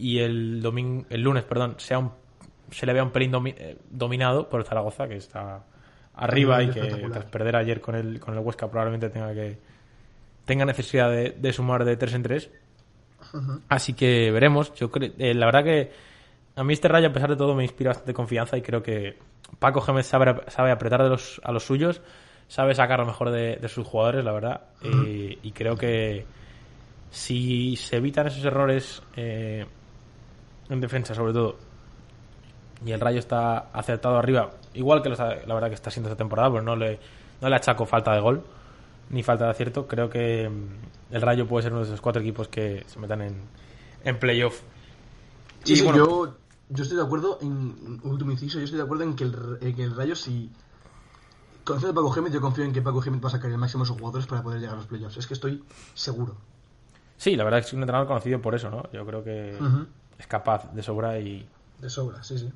Y 0.00 0.18
el 0.20 0.62
domingo, 0.62 1.04
el 1.10 1.22
lunes, 1.22 1.44
perdón, 1.44 1.74
sea 1.78 1.98
un, 1.98 2.12
se 2.70 2.86
le 2.86 2.92
vea 2.92 3.02
un 3.02 3.10
pelín 3.10 3.32
domi- 3.32 3.54
eh, 3.56 3.76
dominado 3.90 4.48
por 4.48 4.60
el 4.60 4.66
Zaragoza, 4.66 5.08
que 5.08 5.16
está 5.16 5.64
arriba 6.14 6.62
y 6.62 6.66
que 6.74 6.80
tras 7.12 7.24
perder 7.26 7.56
ayer 7.56 7.80
con 7.80 7.94
el, 7.94 8.20
con 8.20 8.34
el 8.34 8.40
Huesca 8.40 8.68
probablemente 8.70 9.08
tenga 9.10 9.32
que 9.34 9.58
tenga 10.44 10.64
necesidad 10.64 11.10
de, 11.10 11.30
de 11.30 11.52
sumar 11.52 11.84
de 11.84 11.96
3 11.96 12.14
en 12.14 12.22
3. 12.22 12.50
Así 13.68 13.92
que 13.92 14.30
veremos. 14.32 14.74
Yo 14.74 14.90
creo, 14.90 15.10
eh, 15.18 15.34
la 15.34 15.46
verdad 15.46 15.62
que 15.64 15.92
a 16.56 16.64
mí 16.64 16.72
este 16.72 16.88
rayo, 16.88 17.08
a 17.08 17.12
pesar 17.12 17.30
de 17.30 17.36
todo, 17.36 17.54
me 17.54 17.62
inspira 17.62 17.90
bastante 17.90 18.12
confianza 18.14 18.56
y 18.56 18.62
creo 18.62 18.82
que 18.82 19.16
Paco 19.58 19.80
Gémez 19.80 20.06
sabe, 20.06 20.34
sabe 20.48 20.70
apretar 20.72 21.02
de 21.02 21.08
los, 21.10 21.40
a 21.44 21.52
los 21.52 21.62
suyos, 21.64 22.00
sabe 22.48 22.74
sacar 22.74 22.98
lo 22.98 23.06
mejor 23.06 23.30
de, 23.30 23.56
de 23.56 23.68
sus 23.68 23.86
jugadores, 23.86 24.24
la 24.24 24.32
verdad. 24.32 24.60
Eh, 24.82 25.38
y 25.42 25.52
creo 25.52 25.76
que 25.76 26.24
si 27.10 27.76
se 27.76 27.96
evitan 27.96 28.26
esos 28.26 28.44
errores 28.44 29.02
eh, 29.16 29.66
en 30.70 30.80
defensa, 30.80 31.14
sobre 31.14 31.32
todo, 31.32 31.56
y 32.84 32.92
el 32.92 33.00
Rayo 33.00 33.18
está 33.18 33.58
acertado 33.72 34.16
arriba, 34.16 34.50
igual 34.74 35.02
que 35.02 35.08
lo 35.10 35.14
está- 35.14 35.36
la 35.46 35.54
verdad 35.54 35.68
que 35.68 35.74
está 35.74 35.90
siendo 35.90 36.08
esta 36.08 36.16
temporada, 36.16 36.50
pero 36.50 36.62
no 36.62 36.76
le, 36.76 36.98
no 37.40 37.48
le 37.48 37.56
achaco 37.56 37.84
falta 37.86 38.14
de 38.14 38.20
gol 38.20 38.42
ni 39.10 39.22
falta 39.22 39.44
de 39.44 39.50
acierto. 39.50 39.86
Creo 39.86 40.08
que 40.08 40.48
mm, 40.48 41.14
el 41.14 41.22
Rayo 41.22 41.46
puede 41.46 41.64
ser 41.64 41.72
uno 41.72 41.80
de 41.82 41.88
esos 41.88 42.00
cuatro 42.00 42.22
equipos 42.22 42.48
que 42.48 42.84
se 42.86 42.98
metan 42.98 43.22
en, 43.22 43.34
en 44.04 44.18
playoff. 44.18 44.60
Sí, 45.64 45.72
Y 45.74 45.76
sí, 45.76 45.82
bueno, 45.84 45.98
yo, 45.98 46.34
yo 46.70 46.82
estoy 46.82 46.96
de 46.96 47.04
acuerdo 47.04 47.38
en 47.42 47.48
un 47.50 48.00
último 48.04 48.30
inciso, 48.30 48.58
yo 48.58 48.64
estoy 48.64 48.78
de 48.78 48.84
acuerdo 48.84 49.04
en 49.04 49.14
que 49.16 49.24
el, 49.24 49.58
en 49.60 49.74
que 49.76 49.84
el 49.84 49.94
Rayo 49.96 50.14
si 50.16 50.50
conociendo 51.64 52.00
a 52.00 52.02
Paco 52.02 52.12
Gémez, 52.14 52.32
yo 52.32 52.40
confío 52.40 52.64
en 52.64 52.72
que 52.72 52.82
Paco 52.82 53.00
Gémez 53.00 53.22
va 53.22 53.28
a 53.28 53.32
sacar 53.32 53.50
el 53.50 53.58
máximo 53.58 53.84
de 53.84 53.88
sus 53.88 53.98
jugadores 53.98 54.26
para 54.26 54.42
poder 54.42 54.60
llegar 54.60 54.74
a 54.74 54.78
los 54.78 54.86
playoffs. 54.86 55.16
Es 55.18 55.26
que 55.26 55.34
estoy 55.34 55.62
seguro. 55.94 56.36
Sí, 57.16 57.36
la 57.36 57.44
verdad 57.44 57.60
es 57.60 57.66
que 57.66 57.68
es 57.70 57.74
un 57.74 57.80
entrenador 57.82 58.08
conocido 58.08 58.40
por 58.40 58.54
eso, 58.54 58.70
¿no? 58.70 58.90
Yo 58.92 59.04
creo 59.04 59.22
que. 59.22 59.56
Es 60.20 60.26
capaz 60.26 60.72
de 60.72 60.82
sobra 60.82 61.18
y... 61.18 61.44
De 61.80 61.88
sobra, 61.90 62.22
sí, 62.22 62.38
sí. 62.38 62.48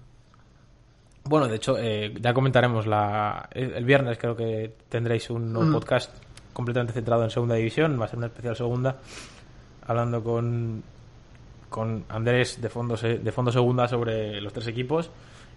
Bueno, 1.25 1.49
de 1.49 1.57
hecho, 1.57 1.77
eh, 1.79 2.13
ya 2.21 2.35
comentaremos 2.35 2.87
la... 2.87 3.49
El 3.53 3.73
el 3.75 3.85
viernes 3.85 4.19
creo 4.19 4.37
que 4.37 4.75
tendréis 4.89 5.31
un 5.31 5.53
nuevo 5.53 5.69
Ujú. 5.71 5.81
podcast 5.81 6.15
completamente 6.53 6.93
centrado 6.93 7.25
en 7.25 7.31
Segunda 7.31 7.55
División. 7.55 7.99
Va 7.99 8.05
a 8.05 8.09
ser 8.09 8.19
una 8.19 8.27
especial 8.27 8.55
Segunda, 8.55 8.97
hablando 9.87 10.23
con, 10.23 10.83
con 11.71 12.05
Andrés 12.11 12.61
de 12.61 12.69
fondo, 12.69 12.97
se- 12.97 13.19
de 13.19 13.33
fondo 13.33 13.51
Segunda 13.51 13.89
sobre 13.89 14.41
los 14.43 14.53
tres 14.53 14.67
equipos 14.67 15.11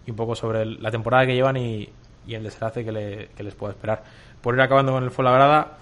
y 0.05 0.11
un 0.11 0.15
poco 0.17 0.35
sobre 0.35 0.65
la 0.65 0.89
temporada 0.89 1.25
que 1.25 1.35
llevan 1.35 1.57
y, 1.57 1.89
y 2.25 2.33
el 2.35 2.43
desgrace 2.43 2.85
que, 2.85 2.91
le- 2.93 3.27
que 3.35 3.43
les 3.43 3.53
puede 3.53 3.73
esperar. 3.73 4.03
Por 4.41 4.55
ir 4.55 4.61
acabando 4.61 4.93
con 4.93 5.03
el 5.03 5.11
Fuenlabrada, 5.11 5.77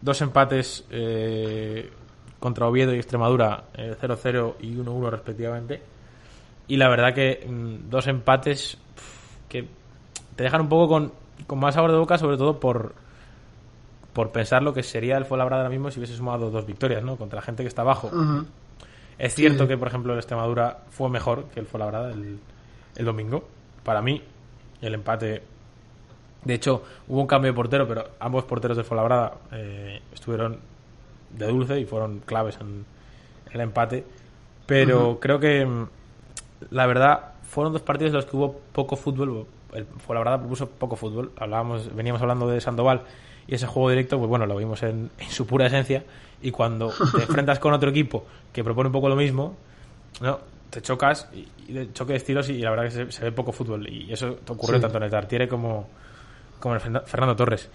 dos 0.00 0.20
empates 0.22 0.84
eh, 0.90 1.90
contra 2.42 2.66
Oviedo 2.66 2.92
y 2.92 2.98
Extremadura, 2.98 3.66
eh, 3.74 3.94
0-0 4.02 4.56
y 4.60 4.74
1-1 4.74 5.10
respectivamente. 5.10 5.80
Y 6.66 6.76
la 6.76 6.88
verdad 6.88 7.14
que 7.14 7.46
mm, 7.48 7.88
dos 7.88 8.08
empates 8.08 8.76
que 9.48 9.68
te 10.34 10.42
dejan 10.42 10.62
un 10.62 10.68
poco 10.68 10.88
con, 10.88 11.12
con 11.46 11.60
más 11.60 11.74
sabor 11.76 11.92
de 11.92 11.98
boca, 11.98 12.18
sobre 12.18 12.36
todo 12.36 12.58
por, 12.58 12.94
por 14.12 14.32
pensar 14.32 14.62
lo 14.64 14.74
que 14.74 14.82
sería 14.82 15.16
el 15.18 15.24
Fuenlabrada 15.24 15.62
ahora 15.62 15.70
mismo 15.70 15.88
si 15.92 16.00
hubiese 16.00 16.16
sumado 16.16 16.50
dos 16.50 16.66
victorias, 16.66 17.04
¿no? 17.04 17.16
Contra 17.16 17.36
la 17.36 17.42
gente 17.42 17.62
que 17.62 17.68
está 17.68 17.82
abajo. 17.82 18.10
Es 19.18 19.34
cierto 19.36 19.64
Sí. 19.64 19.68
que, 19.68 19.78
por 19.78 19.86
ejemplo, 19.86 20.12
el 20.14 20.18
Extremadura 20.18 20.78
fue 20.90 21.08
mejor 21.08 21.44
que 21.44 21.60
el 21.60 21.66
Fuenlabrada 21.66 22.10
el, 22.10 22.40
el 22.96 23.04
domingo. 23.04 23.44
Para 23.84 24.02
mí, 24.02 24.20
el 24.80 24.94
empate... 24.94 25.42
De 26.44 26.54
hecho, 26.54 26.82
hubo 27.06 27.20
un 27.20 27.28
cambio 27.28 27.52
de 27.52 27.54
portero, 27.56 27.86
pero 27.86 28.04
ambos 28.18 28.42
porteros 28.44 28.76
del 28.76 28.84
Fuenlabrada 28.84 29.34
eh, 29.52 30.00
estuvieron 30.12 30.58
de 31.36 31.46
dulce 31.46 31.80
y 31.80 31.84
fueron 31.86 32.20
claves 32.20 32.56
en, 32.60 32.84
en 33.48 33.52
el 33.54 33.60
empate. 33.60 34.04
Pero 34.66 35.18
creo 35.20 35.38
que, 35.40 35.64
mm, 35.66 35.86
la 36.70 36.86
verdad, 36.86 37.32
fueron 37.42 37.72
dos 37.72 37.82
partidos 37.82 38.10
en 38.10 38.16
los 38.16 38.26
que 38.26 38.36
hubo 38.36 38.60
poco 38.72 38.96
fútbol. 38.96 39.46
El 39.74 39.86
Fuenlabrada 39.86 40.38
propuso 40.38 40.68
poco 40.68 40.96
fútbol. 40.96 41.32
Hablábamos, 41.36 41.94
veníamos 41.94 42.20
hablando 42.22 42.48
de 42.48 42.60
Sandoval 42.60 43.02
y 43.46 43.54
ese 43.54 43.66
juego 43.66 43.90
directo, 43.90 44.18
pues 44.18 44.28
bueno, 44.28 44.46
lo 44.46 44.56
vimos 44.56 44.82
en, 44.82 45.10
en 45.18 45.30
su 45.30 45.46
pura 45.46 45.66
esencia. 45.66 46.04
Y 46.42 46.50
cuando 46.50 46.88
te 46.90 47.22
enfrentas 47.22 47.58
con 47.58 47.72
otro 47.72 47.90
equipo 47.90 48.24
que 48.52 48.62
propone 48.64 48.88
un 48.88 48.92
poco 48.92 49.08
lo 49.08 49.16
mismo, 49.16 49.56
no, 50.20 50.38
te 50.70 50.80
chocas 50.82 51.28
y, 51.34 51.48
y 51.68 51.72
de 51.72 51.92
choque 51.92 52.12
de 52.12 52.18
estilos 52.18 52.48
y, 52.48 52.58
la 52.58 52.70
verdad 52.70 52.84
que 52.84 52.90
se, 52.90 53.12
se 53.12 53.24
ve 53.24 53.32
poco 53.32 53.52
fútbol. 53.52 53.88
Y 53.88 54.12
eso 54.12 54.34
te 54.34 54.52
ocurrió 54.52 54.76
Sí. 54.76 54.82
tanto 54.82 54.98
en 54.98 55.04
el 55.04 55.10
Tartiere 55.10 55.48
como, 55.48 55.88
como 56.60 56.74
en 56.76 56.80
el 56.80 56.86
Fernan- 56.86 57.04
Fernando 57.04 57.36
Torres. 57.36 57.68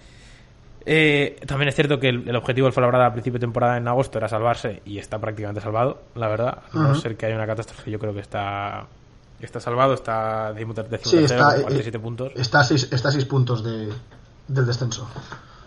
Eh, 0.86 1.40
también 1.46 1.68
es 1.68 1.74
cierto 1.74 1.98
que 2.00 2.08
el, 2.08 2.28
el 2.28 2.36
objetivo 2.36 2.66
del 2.66 2.72
Fuenlabrada 2.72 3.06
a 3.06 3.12
principio 3.12 3.38
de 3.38 3.46
temporada 3.46 3.76
en 3.76 3.86
agosto 3.88 4.18
era 4.18 4.28
salvarse 4.28 4.82
y 4.84 4.98
está 4.98 5.18
prácticamente 5.18 5.60
salvado, 5.60 6.02
la 6.14 6.28
verdad. 6.28 6.62
A 6.72 6.78
no 6.78 6.94
ser 6.94 7.16
que 7.16 7.26
haya 7.26 7.34
una 7.36 7.46
catástrofe, 7.46 7.90
yo 7.90 7.98
creo 7.98 8.14
que 8.14 8.20
está 8.20 8.86
está 9.40 9.60
salvado, 9.60 9.94
está 9.94 10.52
décimo 10.52 10.74
Sí, 11.02 11.18
está, 11.18 11.56
eh, 11.58 11.62
47 11.62 11.98
puntos. 11.98 12.32
está, 12.34 12.60
a 12.60 12.64
seis, 12.64 12.88
está 12.90 13.08
a 13.08 13.12
seis 13.12 13.24
puntos 13.24 13.62
de, 13.62 13.92
del 14.48 14.66
descenso. 14.66 15.08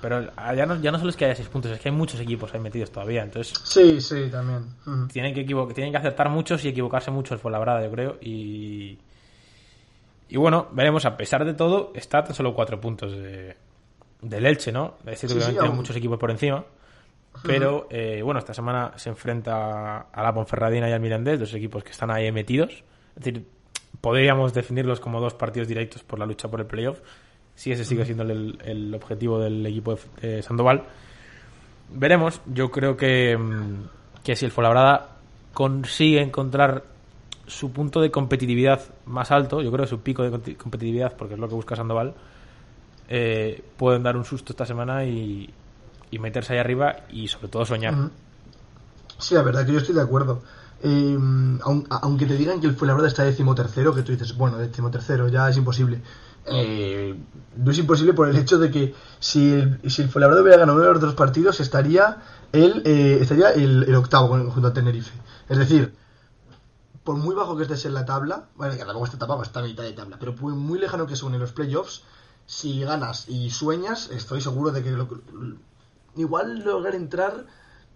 Pero 0.02 0.32
ya 0.56 0.66
no, 0.66 0.82
ya 0.82 0.92
no 0.92 0.98
solo 0.98 1.12
es 1.12 1.16
que 1.16 1.26
haya 1.26 1.36
6 1.36 1.48
puntos, 1.50 1.72
es 1.72 1.80
que 1.80 1.90
hay 1.90 1.96
muchos 1.96 2.20
equipos 2.20 2.52
ahí 2.54 2.60
metidos 2.60 2.90
todavía. 2.90 3.22
Entonces 3.22 3.54
Sí, 3.64 4.02
sí, 4.02 4.30
también. 4.32 4.66
Tienen 5.14 5.34
que, 5.36 5.44
tienen 5.44 5.92
que 5.92 5.98
acertar 5.98 6.28
muchos 6.30 6.66
y 6.66 6.70
equivocarse 6.70 7.12
mucho 7.12 7.36
el 7.36 7.40
Fuenlabrada, 7.40 7.84
yo 7.84 7.92
creo. 7.92 8.18
Y, 8.20 8.98
y 10.28 10.38
bueno, 10.38 10.68
veremos, 10.72 11.06
a 11.06 11.16
pesar 11.18 11.46
de 11.46 11.54
todo, 11.54 11.92
está 11.94 12.18
a 12.18 12.24
tan 12.24 12.34
solo 12.34 12.56
4 12.56 12.82
puntos 12.82 13.12
de, 13.12 13.56
del 14.22 14.46
Elche, 14.46 14.72
¿no? 14.72 14.96
Es 15.06 15.20
cierto 15.20 15.40
Sí, 15.40 15.54
que 15.54 15.62
sí, 15.62 15.70
muchos 15.70 15.96
equipos 15.96 16.20
por 16.20 16.32
encima. 16.32 16.64
Pero 17.44 17.88
eh, 17.90 18.22
bueno, 18.24 18.40
esta 18.40 18.54
semana 18.54 18.92
se 18.98 19.10
enfrenta 19.10 20.08
a 20.12 20.24
la 20.24 20.34
Ponferradina 20.34 20.90
y 20.90 20.92
al 20.92 21.00
Mirandés, 21.00 21.40
dos 21.40 21.54
equipos 21.54 21.84
que 21.84 21.92
están 21.92 22.12
ahí 22.12 22.32
metidos. 22.32 22.84
Es 23.16 23.24
decir, 23.24 23.46
podríamos 24.02 24.54
definirlos 24.54 25.00
como 25.00 25.20
dos 25.20 25.34
partidos 25.34 25.68
directos 25.68 26.04
por 26.04 26.20
la 26.20 26.26
lucha 26.26 26.50
por 26.50 26.60
el 26.60 26.66
playoff. 26.66 27.00
Si 27.56 27.72
ese 27.72 27.86
sigue 27.86 28.06
siendo 28.06 28.24
el, 28.24 28.58
el 28.64 28.94
objetivo 28.94 29.40
del 29.40 29.66
equipo 29.66 29.98
de, 30.22 30.42
Sandoval. 30.42 30.84
Veremos. 31.90 32.42
Yo 32.46 32.70
creo 32.70 32.96
que, 32.96 33.38
mm, 33.38 34.24
que 34.24 34.36
si 34.36 34.46
el 34.46 34.52
Fuenlabrada 34.52 35.18
consigue 35.54 36.22
encontrar 36.22 36.84
su 37.48 37.72
punto 37.72 38.02
de 38.02 38.12
competitividad 38.12 38.82
más 39.06 39.32
alto, 39.32 39.62
yo 39.62 39.72
creo 39.72 39.86
que 39.86 39.90
su 39.90 40.02
pico 40.02 40.24
de 40.24 40.56
competitividad, 40.56 41.16
porque 41.18 41.34
es 41.34 41.40
lo 41.40 41.50
que 41.50 41.56
busca 41.56 41.76
Sandoval, 41.76 42.14
eh, 43.14 43.62
pueden 43.78 44.04
dar 44.04 44.16
un 44.16 44.24
susto 44.26 44.54
esta 44.54 44.66
semana 44.66 45.04
y, 45.06 45.54
y 46.10 46.20
meterse 46.20 46.54
ahí 46.54 46.60
arriba 46.60 46.96
y 47.12 47.28
sobre 47.28 47.50
todo 47.50 47.66
soñar. 47.66 47.94
Sí, 49.20 49.36
la 49.36 49.42
verdad 49.44 49.66
que 49.66 49.74
yo 49.74 49.80
estoy 49.80 49.94
de 49.96 50.02
acuerdo. 50.02 50.42
Eh, 50.84 51.16
aun- 51.62 51.86
aunque 51.90 52.26
te 52.26 52.36
digan 52.38 52.60
que 52.60 52.68
el 52.68 52.76
Fuenlabrada 52.76 53.08
está 53.10 53.24
décimo 53.24 53.54
tercero, 53.54 53.94
que 53.94 54.02
tú 54.02 54.12
dices, 54.14 54.36
bueno, 54.36 54.58
décimo 54.58 54.90
tercero, 54.90 55.28
ya 55.28 55.50
es 55.50 55.58
imposible. 55.58 56.02
Eh, 56.48 57.16
no 57.58 57.70
es 57.72 57.78
imposible 57.78 58.14
por 58.14 58.28
el 58.28 58.36
hecho 58.38 58.58
de 58.58 58.72
que 58.72 58.96
si 59.20 59.54
el, 59.54 59.80
si 59.92 60.02
el 60.02 60.10
Fuenlabrada 60.10 60.42
hubiera 60.42 60.58
ganado 60.58 60.78
uno 60.78 60.88
de 60.88 60.94
los 60.94 61.02
dos 61.02 61.14
partidos, 61.14 61.60
estaría 61.60 62.18
el, 62.52 62.82
eh, 62.86 63.20
estaría 63.22 63.52
el, 63.52 63.84
el 63.84 63.96
octavo 63.96 64.30
junto 64.50 64.68
a 64.70 64.74
Tenerife. 64.74 65.12
Es 65.50 65.58
decir, 65.60 65.94
por 67.04 67.16
muy 67.18 67.36
bajo 67.36 67.56
que 67.58 67.64
estés 67.64 67.86
en 67.86 67.94
la 67.94 68.06
tabla, 68.06 68.46
bueno, 68.56 68.74
que 68.74 68.80
tampoco 68.80 69.06
está 69.06 69.18
tampoco 69.18 69.44
está 69.44 69.60
a 69.60 69.64
mitad 69.64 69.84
de 69.84 69.94
tabla, 69.94 70.18
pero 70.20 70.36
por 70.36 70.52
muy 70.54 70.80
lejano 70.80 71.08
que 71.08 71.16
suene 71.16 71.38
los 71.40 71.52
playoffs, 71.52 72.04
si 72.52 72.82
ganas 72.82 73.30
y 73.30 73.50
sueñas, 73.50 74.10
estoy 74.12 74.42
seguro 74.42 74.72
de 74.72 74.84
que 74.84 74.92
lo- 74.92 75.08
igual 76.18 76.60
lograr 76.66 76.96
entrar 76.96 77.46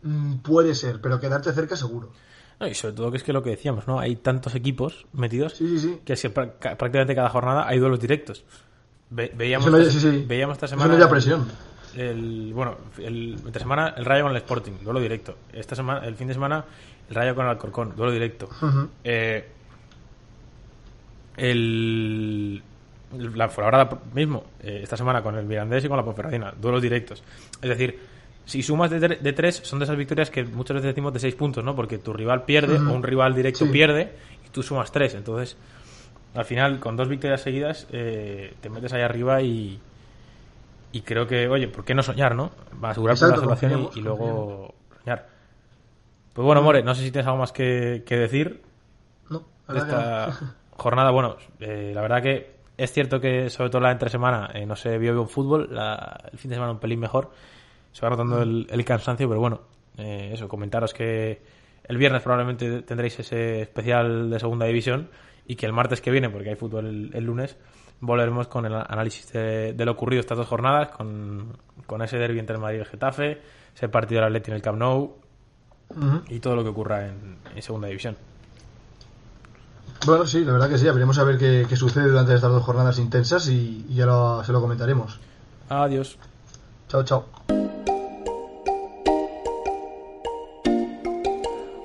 mm, 0.02 0.36
puede 0.38 0.74
ser, 0.76 1.02
pero 1.02 1.20
quedarte 1.20 1.52
cerca 1.52 1.76
seguro. 1.76 2.12
No, 2.60 2.68
y 2.68 2.74
sobre 2.74 2.94
todo 2.96 3.12
que 3.12 3.18
es 3.18 3.24
que 3.24 3.34
lo 3.34 3.44
que 3.44 3.50
decíamos, 3.50 3.86
¿no? 3.86 4.00
Hay 4.00 4.16
tantos 4.16 4.56
equipos 4.56 5.08
metidos 5.12 5.56
Sí, 5.58 5.68
sí, 5.68 5.80
sí. 5.80 6.00
que 6.06 6.16
prácticamente 6.30 7.14
cada 7.14 7.30
jornada 7.30 7.68
hay 7.68 7.80
duelos 7.80 8.00
directos. 8.00 8.46
Ve- 9.10 9.34
veíamos, 9.36 9.70
no- 9.70 9.78
esta, 9.78 10.10
veíamos 10.26 10.56
esta 10.56 10.68
semana 10.70 10.98
no 10.98 11.10
presión. 11.10 11.46
el 11.98 12.54
bueno 12.54 12.78
el 12.98 13.38
entre 13.46 13.60
semana 13.62 13.90
el 13.98 14.06
Rayo 14.06 14.24
con 14.24 14.32
el 14.32 14.38
Sporting 14.38 14.72
duelo 14.84 15.00
directo 15.02 15.36
esta 15.52 15.76
semana 15.76 16.06
el 16.08 16.16
fin 16.16 16.28
de 16.30 16.34
semana 16.34 16.64
el 17.10 17.16
Rayo 17.16 17.36
con 17.36 17.44
el 17.46 17.52
Alcorcón 17.52 17.94
duelo 17.96 18.12
directo. 18.14 18.48
Eh, 19.04 19.50
el 21.38 22.64
la 23.14 23.48
Fuenlabrada 23.50 24.00
mismo 24.14 24.44
eh, 24.62 24.80
esta 24.84 24.98
semana 24.98 25.22
con 25.22 25.36
el 25.38 25.46
Mirandés 25.46 25.86
y 25.86 25.88
con 25.88 25.98
la 25.98 26.04
Ponferradina 26.04 26.54
duelos 26.60 26.82
directos. 26.82 27.24
Es 27.62 27.70
decir 27.70 28.00
si 28.46 28.62
sumas 28.62 28.92
de, 28.92 29.00
tre- 29.00 29.20
de 29.20 29.34
tres 29.34 29.56
son 29.64 29.80
de 29.80 29.86
esas 29.86 29.98
victorias 29.98 30.30
que 30.30 30.44
muchas 30.44 30.76
veces 30.76 30.90
decimos 30.90 31.14
de 31.14 31.20
seis 31.20 31.34
puntos 31.36 31.64
no 31.64 31.76
porque 31.76 31.98
tu 31.98 32.14
rival 32.14 32.44
pierde 32.44 32.78
o 32.78 32.94
un 32.94 33.02
rival 33.04 33.34
directo 33.34 33.66
Sí. 33.66 33.72
pierde 33.72 34.14
y 34.46 34.50
tú 34.50 34.62
sumas 34.64 34.92
tres. 34.92 35.16
Entonces 35.16 35.58
al 36.36 36.46
final 36.46 36.80
con 36.80 36.96
dos 36.98 37.08
victorias 37.08 37.42
seguidas 37.42 37.88
eh, 37.92 38.54
te 38.62 38.70
metes 38.70 38.92
ahí 38.94 39.02
arriba 39.02 39.42
y 39.42 39.80
y 40.92 41.02
creo 41.02 41.28
que 41.28 41.48
oye 41.48 41.68
por 41.68 41.84
qué 41.86 41.94
no 41.96 42.04
soñar 42.04 42.36
no 42.36 42.52
va 42.84 42.90
a 42.90 42.92
asegurar 42.92 43.18
la 43.22 43.36
salvación 43.38 43.90
y, 43.96 44.02
luego 44.02 44.74
soñar. 45.00 45.28
Pues 46.34 46.46
bueno 46.46 46.62
More 46.62 46.84
no 46.84 46.94
sé 46.96 47.04
si 47.04 47.12
tienes 47.12 47.28
algo 47.28 47.40
más 47.40 47.52
que, 47.52 48.04
que 48.06 48.18
decir 48.18 48.62
No, 49.30 49.44
de 49.70 49.78
esta 49.80 50.28
no. 50.42 50.54
jornada. 50.72 51.12
Bueno, 51.12 51.38
eh, 51.60 51.92
la 51.96 52.02
verdad 52.02 52.22
que 52.22 52.55
es 52.78 52.92
cierto 52.92 53.20
que 53.20 53.50
sobre 53.50 53.70
todo 53.70 53.82
la 53.82 53.92
entre 53.92 54.10
semana 54.10 54.50
eh, 54.54 54.66
no 54.66 54.76
se 54.76 54.98
vio 54.98 55.14
bien 55.14 55.28
fútbol, 55.28 55.70
la- 55.72 56.20
el 56.32 56.38
fin 56.38 56.50
de 56.50 56.56
semana 56.56 56.72
un 56.74 56.80
pelín 56.80 57.00
mejor, 57.00 57.32
se 57.92 58.02
va 58.02 58.10
rotando 58.10 58.42
el, 58.42 58.68
el 58.70 58.86
cansancio, 58.86 59.28
pero 59.28 59.40
bueno, 59.40 59.62
eh, 59.98 60.32
eso, 60.34 60.48
comentaros 60.48 60.94
que 60.94 61.42
el 61.88 61.98
viernes 61.98 62.22
probablemente 62.22 62.82
tendréis 62.82 63.20
ese 63.20 63.62
especial 63.62 64.30
de 64.30 64.40
segunda 64.40 64.66
división 64.66 65.10
y 65.48 65.56
que 65.56 65.66
el 65.66 65.74
martes 65.74 66.02
que 66.02 66.12
viene, 66.12 66.30
porque 66.30 66.50
hay 66.50 66.56
fútbol 66.56 66.88
el, 66.88 67.12
el 67.14 67.24
lunes, 67.24 67.58
volveremos 68.02 68.48
con 68.48 68.66
el 68.66 68.74
análisis 68.74 69.32
de, 69.32 69.74
de 69.74 69.86
lo 69.86 69.92
ocurrido 69.92 70.20
estas 70.20 70.38
dos 70.38 70.48
jornadas, 70.48 70.90
con, 70.90 71.56
con 71.86 72.02
ese 72.02 72.18
derbi 72.18 72.40
entre 72.40 72.56
el 72.56 72.62
Madrid 72.62 72.80
y 72.80 72.82
el 72.82 72.88
Getafe, 72.88 73.42
ese 73.74 73.88
partido 73.90 74.22
del 74.22 74.28
Atleti 74.30 74.52
en 74.52 74.56
el 74.58 74.62
Camp 74.62 74.78
Nou 74.80 75.16
y 76.30 76.40
todo 76.40 76.56
lo 76.56 76.64
que 76.64 76.70
ocurra 76.70 77.06
en, 77.08 77.38
en 77.56 77.62
segunda 77.62 77.88
división. 77.88 78.18
Bueno, 80.06 80.26
sí, 80.26 80.44
la 80.46 80.54
verdad 80.54 80.70
que 80.70 80.78
sí. 80.78 80.86
Veremos 80.86 81.18
a 81.18 81.24
ver 81.24 81.38
qué, 81.38 81.66
qué 81.68 81.76
sucede 81.76 82.08
durante 82.10 82.34
estas 82.36 82.52
dos 82.52 82.64
jornadas 82.64 83.00
intensas 83.00 83.48
y, 83.50 83.86
y 83.90 83.96
ya 83.96 84.06
lo- 84.06 84.44
se 84.44 84.52
lo 84.52 84.62
comentaremos. 84.62 85.20
Adiós. 85.70 86.18
Chao, 86.90 87.04
chao. 87.04 87.26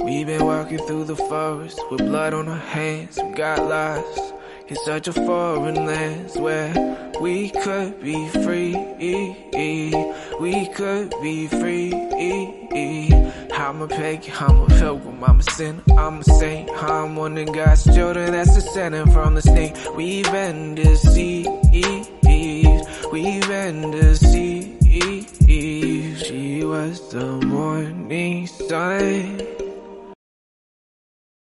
We've 0.02 0.26
been 0.26 0.44
walking 0.44 0.78
through 0.86 1.04
the 1.06 1.16
forest 1.16 1.78
with 1.90 2.00
blood 2.04 2.34
on 2.34 2.48
our 2.48 2.58
hands. 2.58 3.16
We 3.16 3.32
got 3.32 3.61
lost 3.61 4.34
in 4.68 4.76
such 4.84 5.08
a 5.08 5.12
foreign 5.12 5.86
land 5.86 6.30
where 6.36 6.72
we 7.20 7.50
could 7.50 8.02
be 8.02 8.28
free. 8.28 8.74
We 10.40 10.66
could 10.74 11.14
be 11.22 11.46
free. 11.46 11.92
I'm 13.61 13.82
a 13.82 13.86
pagan, 13.86 14.32
I'm 14.40 14.62
a 14.62 14.66
pilgrim, 14.68 15.22
I'm 15.22 15.38
a 15.38 15.42
sinner, 15.42 15.82
I'm 15.96 16.20
a 16.20 16.24
saint. 16.24 16.70
I'm 16.70 17.14
one 17.14 17.36
of 17.36 17.52
God's 17.52 17.84
children 17.94 18.32
that's 18.32 18.54
descended 18.54 19.12
from 19.12 19.34
the 19.34 19.42
snake. 19.42 19.76
We've 19.94 20.24
been 20.32 20.74
deceived. 20.74 21.48
We've 23.12 23.48
been 23.48 23.90
deceived. 23.90 25.46
She 26.26 26.64
was 26.64 27.11
the 27.12 27.26
morning 27.46 28.46
sun. 28.46 29.59